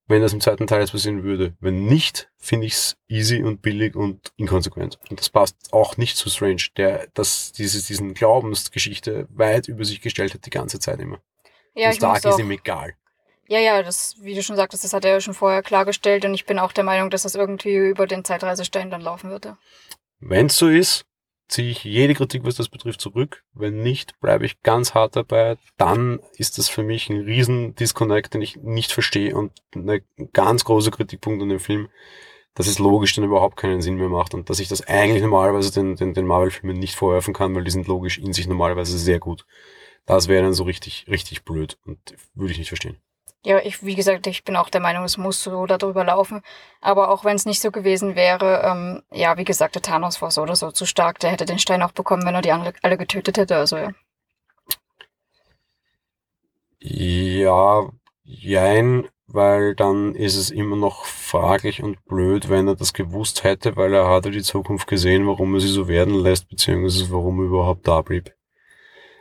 wenn 0.07 0.23
das 0.23 0.33
im 0.33 0.41
zweiten 0.41 0.67
Teil 0.67 0.81
jetzt 0.81 0.93
passieren 0.93 1.23
würde. 1.23 1.55
Wenn 1.61 1.87
nicht, 1.87 2.31
finde 2.37 2.67
ich 2.67 2.75
es 2.75 2.97
easy 3.09 3.43
und 3.43 3.63
billig 3.63 3.95
und 3.95 4.33
inkonsequent. 4.37 4.99
Und 5.09 5.21
das 5.21 5.31
passt 5.31 5.57
auch 5.73 5.97
nicht 5.97 6.17
zu 6.17 6.29
Strange, 6.29 6.65
der 6.77 7.07
das, 7.15 7.53
dieses, 7.53 7.87
diesen 7.87 8.15
Glaubensgeschichte 8.15 9.27
weit 9.31 9.69
über 9.69 9.85
sich 9.85 10.01
gestellt 10.01 10.35
hat 10.35 10.45
die 10.45 10.51
ganze 10.51 10.81
Zeit 10.81 11.01
immer. 11.01 11.21
Ja, 11.75 11.89
das 11.89 11.97
ich 11.97 12.03
muss 12.03 12.21
Dark 12.21 12.25
ist 12.25 12.41
ihm 12.41 12.51
egal. 12.51 12.95
ja, 13.47 13.61
ja, 13.61 13.83
das, 13.83 14.17
wie 14.21 14.35
du 14.35 14.43
schon 14.43 14.57
sagtest, 14.57 14.85
das 14.85 14.93
hat 14.93 15.05
er 15.05 15.13
ja 15.13 15.21
schon 15.21 15.35
vorher 15.35 15.63
klargestellt 15.63 16.25
und 16.25 16.35
ich 16.35 16.45
bin 16.45 16.59
auch 16.59 16.73
der 16.73 16.85
Meinung, 16.85 17.09
dass 17.09 17.23
das 17.23 17.35
irgendwie 17.35 17.77
über 17.77 18.07
den 18.07 18.25
Zeitreisestein 18.25 18.91
dann 18.91 19.01
laufen 19.01 19.31
würde. 19.31 19.57
Wenn 20.21 20.47
es 20.47 20.57
so 20.57 20.69
ist, 20.69 21.05
ziehe 21.49 21.71
ich 21.71 21.85
jede 21.85 22.15
Kritik, 22.15 22.45
was 22.45 22.57
das 22.57 22.69
betrifft, 22.69 23.01
zurück. 23.01 23.45
Wenn 23.55 23.83
nicht, 23.83 24.19
bleibe 24.21 24.45
ich 24.45 24.63
ganz 24.63 24.95
hart 24.95 25.17
dabei. 25.17 25.57
Dann 25.77 26.21
ist 26.37 26.59
das 26.59 26.69
für 26.69 26.83
mich 26.83 27.09
ein 27.09 27.21
riesen 27.21 27.75
Disconnect, 27.75 28.35
den 28.35 28.43
ich 28.43 28.57
nicht 28.57 28.93
verstehe 28.93 29.35
und 29.35 29.53
ein 29.75 30.03
ganz 30.33 30.65
großer 30.65 30.91
Kritikpunkt 30.91 31.43
an 31.43 31.49
dem 31.49 31.61
Film, 31.61 31.89
dass 32.55 32.67
es 32.67 32.79
logisch 32.79 33.15
dann 33.15 33.25
überhaupt 33.25 33.57
keinen 33.57 33.81
Sinn 33.81 33.97
mehr 33.97 34.09
macht 34.09 34.35
und 34.35 34.51
dass 34.51 34.61
ich 34.61 34.69
das 34.69 34.87
eigentlich 34.87 35.23
normalerweise 35.23 35.73
den, 35.73 35.97
den, 35.97 36.15
den 36.15 36.27
Marvel-Filmen 36.27 36.79
nicht 36.79 36.97
vorwerfen 36.97 37.33
kann, 37.33 37.55
weil 37.55 37.65
die 37.65 37.71
sind 37.71 37.87
logisch 37.87 38.19
in 38.19 38.33
sich 38.33 38.47
normalerweise 38.47 38.99
sehr 38.99 39.21
gut. 39.21 39.47
Das 40.07 40.27
wäre 40.29 40.43
dann 40.43 40.55
so 40.55 40.65
richtig, 40.65 41.07
richtig 41.09 41.45
blöd 41.45 41.79
und 41.85 41.99
würde 42.35 42.53
ich 42.53 42.59
nicht 42.59 42.69
verstehen. 42.69 42.97
Ja, 43.49 43.61
ich, 43.61 43.83
wie 43.83 43.95
gesagt, 43.95 44.27
ich 44.27 44.45
bin 44.45 44.57
auch 44.57 44.69
der 44.69 44.83
Meinung, 44.83 45.05
es 45.05 45.17
muss 45.17 45.43
so 45.43 45.65
darüber 45.65 46.05
laufen. 46.05 46.43
Aber 46.83 47.11
auch 47.11 47.25
wenn 47.25 47.35
es 47.35 47.47
nicht 47.47 47.63
so 47.63 47.71
gewesen 47.71 48.15
wäre, 48.15 48.61
ähm, 48.63 49.03
ja, 49.11 49.39
wie 49.39 49.45
gesagt, 49.45 49.75
der 49.75 49.81
Thanos 49.81 50.21
war 50.21 50.31
so 50.31 50.43
oder 50.43 50.55
so 50.55 50.71
zu 50.71 50.85
stark. 50.85 51.19
Der 51.21 51.31
hätte 51.31 51.47
den 51.47 51.59
Stein 51.59 51.81
auch 51.83 51.93
bekommen, 51.93 52.27
wenn 52.27 52.35
er 52.35 52.43
die 52.43 52.53
alle, 52.53 52.75
alle 52.83 52.99
getötet 52.99 53.39
hätte. 53.39 53.57
Also 53.57 53.79
ja. 53.79 53.91
Ja, 56.81 57.89
jein, 58.23 59.09
weil 59.27 59.75
dann 59.75 60.15
ist 60.15 60.37
es 60.37 60.51
immer 60.51 60.77
noch 60.77 61.07
fraglich 61.07 61.83
und 61.83 62.05
blöd, 62.05 62.51
wenn 62.51 62.69
er 62.69 62.77
das 62.77 62.93
gewusst 62.93 63.45
hätte, 63.45 63.77
weil 63.77 63.95
er 63.95 64.09
hatte 64.11 64.31
die 64.31 64.43
Zukunft 64.43 64.87
gesehen, 64.87 65.27
warum 65.27 65.55
er 65.55 65.61
sie 65.61 65.69
so 65.69 65.89
werden 65.89 66.15
lässt, 66.15 66.51
beziehungsweise 66.51 67.11
warum 67.11 67.41
er 67.41 67.47
überhaupt 67.47 67.89
da 67.89 68.03
blieb. 68.03 68.38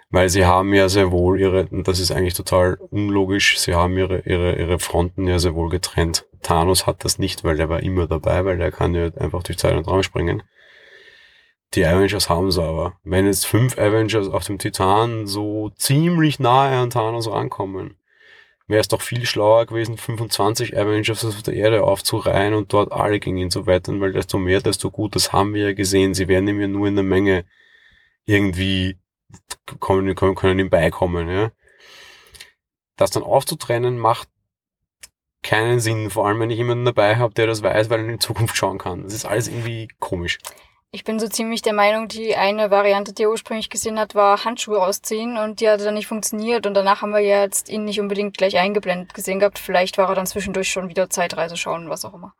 Weil 0.09 0.29
sie 0.29 0.45
haben 0.45 0.73
ja 0.73 0.87
sehr 0.87 1.11
wohl 1.11 1.39
ihre, 1.39 1.65
das 1.65 1.99
ist 1.99 2.11
eigentlich 2.11 2.33
total 2.33 2.77
unlogisch, 2.91 3.59
sie 3.59 3.73
haben 3.75 3.97
ihre, 3.97 4.19
ihre, 4.19 4.57
ihre 4.57 4.79
Fronten 4.79 5.27
ja 5.27 5.37
sehr 5.37 5.53
wohl 5.53 5.69
getrennt. 5.69 6.25
Thanos 6.41 6.87
hat 6.87 7.03
das 7.03 7.19
nicht, 7.19 7.43
weil 7.43 7.57
der 7.57 7.67
war 7.67 7.83
immer 7.83 8.07
dabei, 8.07 8.45
weil 8.45 8.57
der 8.57 8.71
kann 8.71 8.95
ja 8.95 9.11
einfach 9.15 9.43
durch 9.43 9.57
Zeit 9.57 9.75
und 9.75 9.87
Raum 9.87 10.03
springen. 10.03 10.43
Die 11.73 11.85
Avengers 11.85 12.29
haben 12.29 12.47
es 12.47 12.57
aber. 12.57 12.97
Wenn 13.03 13.25
jetzt 13.25 13.45
fünf 13.45 13.77
Avengers 13.77 14.29
auf 14.29 14.45
dem 14.45 14.57
Titan 14.57 15.27
so 15.27 15.71
ziemlich 15.75 16.39
nahe 16.39 16.77
an 16.77 16.89
Thanos 16.89 17.29
rankommen, 17.29 17.97
wäre 18.67 18.81
es 18.81 18.87
doch 18.87 19.01
viel 19.01 19.25
schlauer 19.25 19.65
gewesen, 19.65 19.97
25 19.97 20.77
Avengers 20.77 21.25
auf 21.25 21.41
der 21.43 21.55
Erde 21.55 21.83
aufzureihen 21.83 22.53
und 22.53 22.71
dort 22.71 22.91
alle 22.93 23.19
gegen 23.19 23.37
ihn 23.37 23.51
zu 23.51 23.65
wettern, 23.65 23.99
weil 23.99 24.13
desto 24.13 24.37
mehr, 24.37 24.61
desto 24.61 24.91
gut, 24.91 25.15
das 25.15 25.33
haben 25.33 25.53
wir 25.53 25.69
ja 25.69 25.73
gesehen. 25.73 26.13
Sie 26.13 26.27
werden 26.29 26.47
ihm 26.47 26.61
ja 26.61 26.67
nur 26.67 26.87
in 26.87 26.95
der 26.95 27.03
Menge 27.03 27.45
irgendwie 28.25 28.97
kommen, 29.79 30.15
können, 30.15 30.35
können 30.35 30.59
ihm 30.59 30.69
beikommen, 30.69 31.29
ja. 31.29 31.51
Das 32.95 33.11
dann 33.11 33.23
aufzutrennen 33.23 33.97
macht 33.97 34.29
keinen 35.43 35.79
Sinn, 35.79 36.09
vor 36.09 36.27
allem 36.27 36.39
wenn 36.39 36.49
ich 36.49 36.57
jemanden 36.57 36.85
dabei 36.85 37.17
habe, 37.17 37.33
der 37.33 37.47
das 37.47 37.63
weiß, 37.63 37.89
weil 37.89 37.99
er 37.99 38.05
in 38.05 38.11
die 38.13 38.19
Zukunft 38.19 38.57
schauen 38.57 38.77
kann. 38.77 39.03
Das 39.03 39.13
ist 39.13 39.25
alles 39.25 39.47
irgendwie 39.47 39.87
komisch. 39.99 40.39
Ich 40.91 41.03
bin 41.03 41.19
so 41.19 41.27
ziemlich 41.27 41.61
der 41.61 41.73
Meinung, 41.73 42.07
die 42.07 42.35
eine 42.35 42.71
Variante, 42.71 43.13
die 43.13 43.23
er 43.23 43.29
ursprünglich 43.29 43.69
gesehen 43.69 43.99
hat, 43.99 44.15
war 44.15 44.45
Handschuhe 44.45 44.81
ausziehen 44.81 45.37
und 45.37 45.59
die 45.59 45.69
hat 45.69 45.81
dann 45.81 45.93
nicht 45.93 46.07
funktioniert 46.07 46.65
und 46.65 46.73
danach 46.73 47.01
haben 47.01 47.11
wir 47.11 47.19
ja 47.19 47.41
jetzt 47.41 47.69
ihn 47.69 47.83
nicht 47.83 47.99
unbedingt 47.99 48.37
gleich 48.37 48.57
eingeblendet 48.57 49.13
gesehen 49.13 49.39
gehabt. 49.39 49.59
Vielleicht 49.59 49.97
war 49.97 50.09
er 50.09 50.15
dann 50.15 50.27
zwischendurch 50.27 50.69
schon 50.69 50.89
wieder 50.89 51.09
Zeitreise 51.09 51.57
schauen, 51.57 51.89
was 51.89 52.05
auch 52.05 52.13
immer. 52.13 52.33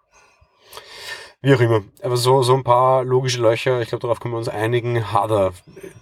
Wie 1.42 1.54
auch 1.54 1.62
immer. 1.62 1.84
Aber 2.02 2.18
so, 2.18 2.42
so 2.42 2.56
ein 2.56 2.64
paar 2.64 3.04
logische 3.04 3.40
Löcher, 3.42 3.80
ich 3.82 3.90
glaube, 3.90 4.02
darauf 4.02 4.20
können 4.20 4.34
wir 4.34 4.40
uns 4.40 4.50
einigen. 4.50 5.12
Hader, 5.12 5.54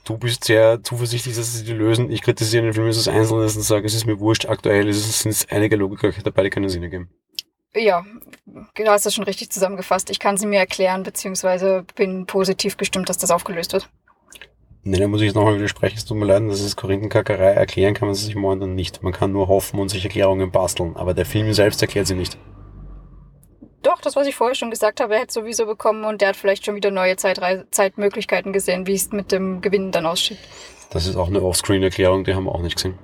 du 0.05 0.17
bist 0.17 0.45
sehr 0.45 0.81
zuversichtlich, 0.81 1.35
dass 1.35 1.53
sie 1.53 1.65
die 1.65 1.73
lösen. 1.73 2.09
Ich 2.09 2.21
kritisiere 2.21 2.63
den 2.63 2.73
Film 2.73 2.87
als 2.87 3.07
Einzelnes 3.07 3.57
und 3.57 3.63
sage, 3.63 3.85
es 3.85 3.93
ist 3.93 4.05
mir 4.05 4.19
wurscht. 4.19 4.45
Aktuell 4.45 4.87
ist 4.87 4.97
es, 4.97 5.19
sind 5.19 5.31
es 5.31 5.49
einige 5.49 5.75
Logiklöcher 5.75 6.23
dabei, 6.23 6.43
die 6.43 6.49
keinen 6.51 6.69
Sinn 6.69 6.83
ergeben. 6.83 7.09
Ja, 7.75 8.05
du 8.45 8.87
hast 8.87 9.05
das 9.05 9.13
schon 9.13 9.25
richtig 9.25 9.51
zusammengefasst. 9.51 10.09
Ich 10.09 10.19
kann 10.19 10.37
sie 10.37 10.47
mir 10.47 10.59
erklären, 10.59 11.03
beziehungsweise 11.03 11.85
bin 11.95 12.25
positiv 12.25 12.77
gestimmt, 12.77 13.09
dass 13.09 13.17
das 13.17 13.31
aufgelöst 13.31 13.73
wird. 13.73 13.89
Nee, 14.83 14.99
da 14.99 15.07
muss 15.07 15.19
ich 15.19 15.25
jetzt 15.25 15.35
nochmal 15.35 15.57
widersprechen. 15.57 15.97
Es 15.97 16.05
tut 16.05 16.15
mir 16.15 16.25
leid, 16.25 16.43
das 16.47 16.61
ist 16.61 16.77
Korinthenkackerei. 16.77 17.51
Erklären 17.51 17.93
kann 17.95 18.07
man 18.07 18.15
sie 18.15 18.25
sich 18.25 18.35
momentan 18.35 18.75
nicht. 18.75 19.03
Man 19.03 19.11
kann 19.11 19.33
nur 19.33 19.49
hoffen 19.49 19.79
und 19.79 19.89
sich 19.89 20.05
Erklärungen 20.05 20.51
basteln. 20.51 20.95
Aber 20.95 21.13
der 21.13 21.25
Film 21.25 21.51
selbst 21.51 21.81
erklärt 21.81 22.07
sie 22.07 22.15
nicht. 22.15 22.37
Doch, 23.85 24.01
das, 24.01 24.15
was 24.15 24.25
ich 24.25 24.35
vorher 24.35 24.55
schon 24.55 24.71
gesagt 24.71 24.99
habe, 24.99 25.13
er 25.13 25.21
hätte 25.21 25.33
sowieso 25.33 25.67
bekommen 25.67 26.05
und 26.05 26.19
der 26.19 26.29
hat 26.29 26.35
vielleicht 26.35 26.65
schon 26.65 26.73
wieder 26.73 26.89
neue 26.89 27.17
Zeitreise 27.17 27.67
Zeitmöglichkeiten 27.69 28.51
gesehen, 28.51 28.87
wie 28.87 28.95
es 28.95 29.11
mit 29.11 29.31
dem 29.31 29.61
Gewinnen 29.61 29.91
dann 29.91 30.07
aussieht. 30.07 30.39
Das 30.89 31.05
ist 31.05 31.15
auch 31.15 31.27
eine 31.27 31.43
Offscreen-Erklärung, 31.43 32.23
die 32.23 32.33
haben 32.33 32.45
wir 32.45 32.55
auch 32.55 32.63
nicht 32.63 32.77
gesehen. 32.77 32.97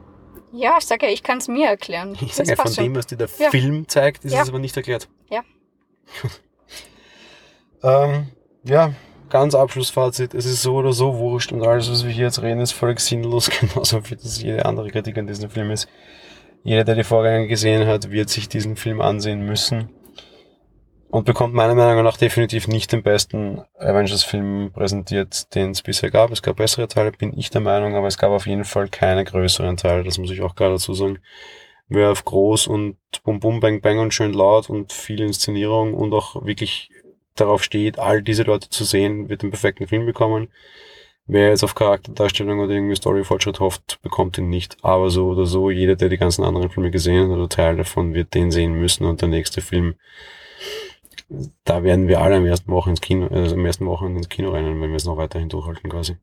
Ja, 0.52 0.78
ich 0.80 0.86
sag 0.86 1.04
ja, 1.04 1.10
ich 1.10 1.22
kann 1.22 1.38
es 1.38 1.48
mir 1.48 1.68
erklären. 1.68 2.18
Ich 2.20 2.34
sage 2.34 2.50
ja, 2.50 2.56
von 2.56 2.74
schon. 2.74 2.86
dem, 2.86 2.96
was 2.96 3.06
dir 3.06 3.16
der 3.16 3.30
Ja. 3.38 3.52
Film 3.52 3.88
zeigt, 3.88 4.26
ist 4.26 4.34
Ja. 4.34 4.42
es 4.42 4.50
aber 4.50 4.58
nicht 4.58 4.76
erklärt. 4.76 5.08
Ja. 5.30 5.44
ähm, 7.84 8.30
ja, 8.64 8.94
ganz 9.30 9.54
Abschlussfazit. 9.54 10.34
Es 10.34 10.46
ist 10.48 10.64
so 10.64 10.74
oder 10.78 10.94
so 10.94 11.16
wurscht 11.20 11.52
und 11.52 11.62
alles, 11.62 11.92
was 11.92 12.06
wir 12.06 12.12
hier 12.12 12.26
jetzt 12.26 12.42
reden, 12.42 12.60
ist 12.60 12.72
völlig 12.72 13.02
sinnlos, 13.02 13.52
genauso 13.60 14.04
wie 14.10 14.16
das 14.16 14.42
jede 14.42 14.66
andere 14.66 14.90
Kritik 14.90 15.16
an 15.20 15.28
diesem 15.28 15.52
Film 15.52 15.70
ist. 15.70 15.88
Jeder, 16.64 16.84
der 16.86 16.96
die 16.96 17.04
Vorgänger 17.04 17.46
gesehen 17.46 17.86
hat, 17.88 18.10
wird 18.10 18.30
sich 18.30 18.50
diesen 18.50 18.78
Film 18.78 19.00
ansehen 19.00 19.46
müssen 19.46 19.90
und 21.12 21.26
bekommt 21.26 21.54
meiner 21.54 21.76
Meinung 21.76 22.04
nach 22.04 22.16
definitiv 22.16 22.68
nicht 22.68 22.92
den 22.92 23.04
besten 23.04 23.62
Avengers-Film 23.78 24.72
präsentiert, 24.74 25.54
den 25.54 25.72
es 25.72 25.82
bisher 25.82 26.10
gab. 26.10 26.32
Es 26.32 26.42
gab 26.42 26.56
bessere 26.56 26.88
Teile, 26.88 27.12
bin 27.12 27.38
ich 27.38 27.50
der 27.50 27.60
Meinung, 27.60 27.96
aber 27.96 28.08
es 28.08 28.18
gab 28.18 28.32
auf 28.32 28.48
jeden 28.48 28.64
Fall 28.64 28.88
keine 28.88 29.26
größeren 29.26 29.76
Teile, 29.76 30.04
das 30.04 30.18
muss 30.18 30.32
ich 30.32 30.42
auch 30.42 30.56
gerade 30.56 30.76
dazu 30.76 30.94
sagen. 30.94 31.20
Wer 31.90 32.12
auf 32.12 32.24
groß 32.24 32.68
und 32.68 32.96
bum 33.24 33.42
bum 33.42 33.60
bang 33.60 33.82
bang 33.82 34.00
und 34.00 34.14
schön 34.14 34.32
laut 34.32 34.70
und 34.70 34.94
viel 34.94 35.20
Inszenierung 35.20 35.94
und 35.94 36.14
auch 36.14 36.46
wirklich 36.46 36.90
darauf 37.36 37.62
steht, 37.62 38.00
all 38.00 38.22
diese 38.24 38.44
Leute 38.44 38.70
zu 38.70 38.86
sehen, 38.86 39.28
wird 39.28 39.42
den 39.42 39.52
perfekten 39.52 39.88
Film 39.88 40.06
bekommen. 40.06 40.48
Wer 41.28 41.50
jetzt 41.50 41.64
auf 41.64 41.76
Charakterdarstellung 41.76 42.60
oder 42.60 42.74
irgendwie 42.74 42.96
Storyfortschritt 42.96 43.60
hofft, 43.60 44.00
bekommt 44.02 44.38
ihn 44.38 44.50
nicht. 44.50 44.78
Aber 44.82 45.10
so 45.10 45.28
oder 45.28 45.46
so, 45.46 45.70
jeder, 45.70 45.98
der 45.98 46.08
die 46.08 46.18
ganzen 46.18 46.46
anderen 46.46 46.70
Filme 46.70 46.92
gesehen 46.92 47.24
hat 47.24 47.38
oder 47.38 47.50
Teil 47.50 47.76
davon, 47.76 48.14
wird 48.14 48.34
den 48.34 48.52
sehen 48.52 48.74
müssen 48.74 49.06
und 49.06 49.22
der 49.22 49.30
nächste 49.30 49.62
Film, 49.62 49.96
da 51.64 51.84
werden 51.84 52.08
wir 52.08 52.22
alle 52.22 52.36
am 52.38 52.46
ersten 52.46 52.72
Woche 52.72 52.90
ins 52.90 53.02
Kino, 53.02 53.28
also 53.28 53.56
am 53.56 53.66
ersten 53.66 53.86
Woche 53.86 54.06
ins 54.06 54.30
Kino 54.30 54.52
rennen, 54.52 54.82
wenn 54.82 54.90
wir 54.90 54.98
es 54.98 55.06
noch 55.06 55.18
weiterhin 55.18 55.50
durchhalten 55.50 55.90
quasi. 55.90 56.18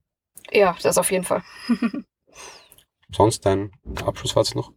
Ja, 0.50 0.76
das 0.82 0.98
auf 0.98 1.10
jeden 1.10 1.24
Fall. 1.24 1.42
Sonst 3.10 3.46
dein 3.46 3.70
Abschlussfazit 4.04 4.56
noch? 4.56 4.72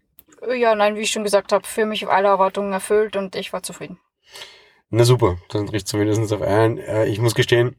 Ja, 0.56 0.74
nein, 0.74 0.96
wie 0.96 1.02
ich 1.02 1.12
schon 1.12 1.24
gesagt 1.24 1.52
habe, 1.52 1.68
für 1.68 1.86
mich 1.86 2.08
alle 2.08 2.30
Erwartungen 2.30 2.72
erfüllt 2.72 3.16
und 3.16 3.36
ich 3.36 3.54
war 3.54 3.62
zufrieden. 3.62 4.00
Na 4.90 5.04
super, 5.04 5.38
dann 5.50 5.68
trifft 5.68 5.88
zumindest 5.88 6.34
auf 6.34 6.42
einen. 6.42 6.78
Äh, 6.78 7.06
ich 7.06 7.20
muss 7.20 7.36
gestehen, 7.36 7.76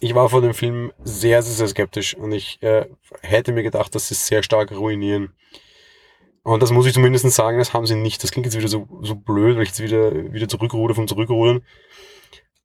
ich 0.00 0.14
war 0.14 0.28
vor 0.28 0.40
dem 0.40 0.54
Film 0.54 0.92
sehr, 1.02 1.42
sehr, 1.42 1.54
sehr 1.54 1.68
skeptisch 1.68 2.14
und 2.14 2.32
ich 2.32 2.62
äh, 2.62 2.86
hätte 3.20 3.52
mir 3.52 3.62
gedacht, 3.62 3.94
dass 3.94 4.08
sie 4.08 4.14
es 4.14 4.26
sehr 4.26 4.42
stark 4.42 4.72
ruinieren. 4.72 5.34
Und 6.42 6.62
das 6.62 6.70
muss 6.70 6.86
ich 6.86 6.94
zumindest 6.94 7.28
sagen, 7.30 7.58
das 7.58 7.74
haben 7.74 7.86
sie 7.86 7.96
nicht. 7.96 8.22
Das 8.22 8.32
klingt 8.32 8.46
jetzt 8.46 8.56
wieder 8.56 8.68
so, 8.68 8.88
so 9.02 9.14
blöd, 9.14 9.56
weil 9.56 9.64
ich 9.64 9.70
jetzt 9.70 9.82
wieder, 9.82 10.32
wieder 10.32 10.48
zurückruder 10.48 10.94
vom 10.94 11.06
Zurückrudern. 11.06 11.62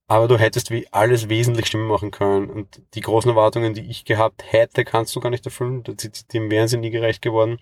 Aber 0.08 0.28
du 0.28 0.38
hättest 0.38 0.72
wie 0.72 0.88
alles 0.92 1.30
wesentlich 1.30 1.68
schlimmer 1.68 1.94
machen 1.94 2.12
können. 2.12 2.50
Und 2.50 2.82
die 2.94 3.02
großen 3.02 3.30
Erwartungen, 3.30 3.74
die 3.74 3.90
ich 3.90 4.06
gehabt 4.06 4.44
hätte, 4.52 4.86
kannst 4.86 5.16
du 5.16 5.20
gar 5.20 5.30
nicht 5.30 5.46
erfüllen. 5.46 5.84
Dem 6.32 6.52
wären 6.52 6.68
sie 6.68 6.78
nie 6.78 6.92
gerecht 6.92 7.22
geworden. 7.22 7.58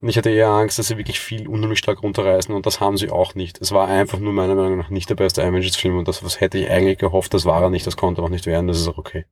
Und 0.00 0.08
ich 0.08 0.16
hatte 0.16 0.30
eher 0.30 0.48
Angst, 0.48 0.78
dass 0.78 0.88
sie 0.88 0.96
wirklich 0.96 1.20
viel 1.20 1.46
unheimlich 1.46 1.78
stark 1.78 2.02
runterreißen 2.02 2.54
und 2.54 2.64
das 2.64 2.80
haben 2.80 2.96
sie 2.96 3.10
auch 3.10 3.34
nicht. 3.34 3.60
Es 3.60 3.70
war 3.70 3.86
einfach 3.86 4.18
nur 4.18 4.32
meiner 4.32 4.54
Meinung 4.54 4.78
nach 4.78 4.88
nicht 4.88 5.10
der 5.10 5.14
beste 5.14 5.44
Avengers-Film 5.44 5.98
und 5.98 6.08
das, 6.08 6.24
was 6.24 6.40
hätte 6.40 6.56
ich 6.56 6.70
eigentlich 6.70 6.96
gehofft, 6.96 7.34
das 7.34 7.44
war 7.44 7.62
er 7.62 7.68
nicht, 7.68 7.86
das 7.86 7.98
konnte 7.98 8.22
auch 8.22 8.30
nicht 8.30 8.46
werden, 8.46 8.66
das 8.66 8.80
ist 8.80 8.88
auch 8.88 8.96
okay. 8.96 9.26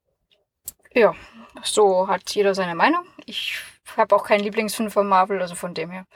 Ja, 0.92 1.14
so 1.62 2.06
hat 2.06 2.34
jeder 2.34 2.54
seine 2.54 2.74
Meinung. 2.74 3.04
Ich 3.24 3.62
habe 3.96 4.14
auch 4.14 4.24
keinen 4.24 4.40
Lieblingsfilm 4.40 4.90
von 4.90 5.06
Marvel, 5.06 5.40
also 5.40 5.54
von 5.54 5.74
dem 5.74 5.90
her 5.90 6.06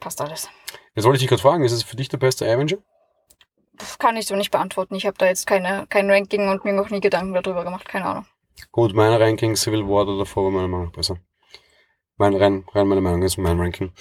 passt 0.00 0.20
alles. 0.20 0.48
Jetzt 0.94 1.04
wollte 1.04 1.16
ich 1.16 1.22
dich 1.22 1.28
gerade 1.28 1.42
fragen, 1.42 1.64
ist 1.64 1.72
es 1.72 1.82
für 1.82 1.96
dich 1.96 2.08
der 2.08 2.18
beste 2.18 2.50
Avenger? 2.50 2.78
Das 3.74 3.98
kann 3.98 4.16
ich 4.16 4.26
so 4.26 4.36
nicht 4.36 4.50
beantworten. 4.50 4.94
Ich 4.94 5.06
habe 5.06 5.18
da 5.18 5.26
jetzt 5.26 5.46
keine, 5.46 5.86
kein 5.88 6.10
Ranking 6.10 6.48
und 6.48 6.64
mir 6.64 6.72
noch 6.72 6.90
nie 6.90 7.00
Gedanken 7.00 7.34
darüber 7.34 7.64
gemacht. 7.64 7.86
Keine 7.86 8.06
Ahnung. 8.06 8.26
Gut, 8.72 8.94
mein 8.94 9.12
Ranking 9.12 9.54
Civil 9.54 9.86
War 9.86 10.06
oder 10.06 10.18
davor 10.18 10.44
war 10.44 10.50
meiner 10.50 10.68
Meinung 10.68 10.86
nach 10.86 10.92
besser. 10.92 11.18
Mein 12.18 12.34
rein, 12.34 12.64
rein 12.72 12.88
meine 12.88 13.02
Meinung 13.02 13.22
ist 13.22 13.36
mein 13.36 13.60
Ranking. 13.60 13.92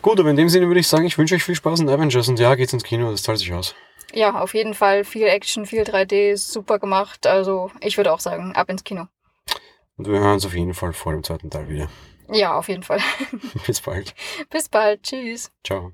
Gut, 0.00 0.18
aber 0.18 0.30
in 0.30 0.36
dem 0.36 0.48
Sinne 0.48 0.66
würde 0.66 0.80
ich 0.80 0.88
sagen, 0.88 1.04
ich 1.04 1.16
wünsche 1.16 1.36
euch 1.36 1.44
viel 1.44 1.54
Spaß 1.54 1.80
in 1.80 1.88
Avengers 1.88 2.28
und 2.28 2.40
ja, 2.40 2.56
geht's 2.56 2.72
ins 2.72 2.82
Kino, 2.82 3.12
das 3.12 3.22
zahlt 3.22 3.38
sich 3.38 3.52
aus. 3.52 3.76
Ja, 4.12 4.40
auf 4.40 4.54
jeden 4.54 4.74
Fall 4.74 5.04
viel 5.04 5.26
Action, 5.28 5.64
viel 5.64 5.82
3D, 5.82 6.36
super 6.36 6.80
gemacht. 6.80 7.26
Also 7.26 7.70
ich 7.80 7.96
würde 7.96 8.12
auch 8.12 8.20
sagen, 8.20 8.52
ab 8.56 8.68
ins 8.68 8.82
Kino. 8.82 9.06
Und 9.96 10.08
wir 10.08 10.18
hören 10.18 10.34
uns 10.34 10.44
auf 10.44 10.54
jeden 10.54 10.74
Fall 10.74 10.92
vor 10.92 11.12
dem 11.12 11.22
zweiten 11.22 11.50
Teil 11.50 11.68
wieder. 11.68 11.88
Ja, 12.32 12.56
auf 12.56 12.68
jeden 12.68 12.82
Fall. 12.82 13.00
Bis 13.66 13.80
bald. 13.80 14.14
Bis 14.50 14.68
bald. 14.68 15.02
Tschüss. 15.02 15.50
Ciao. 15.64 15.92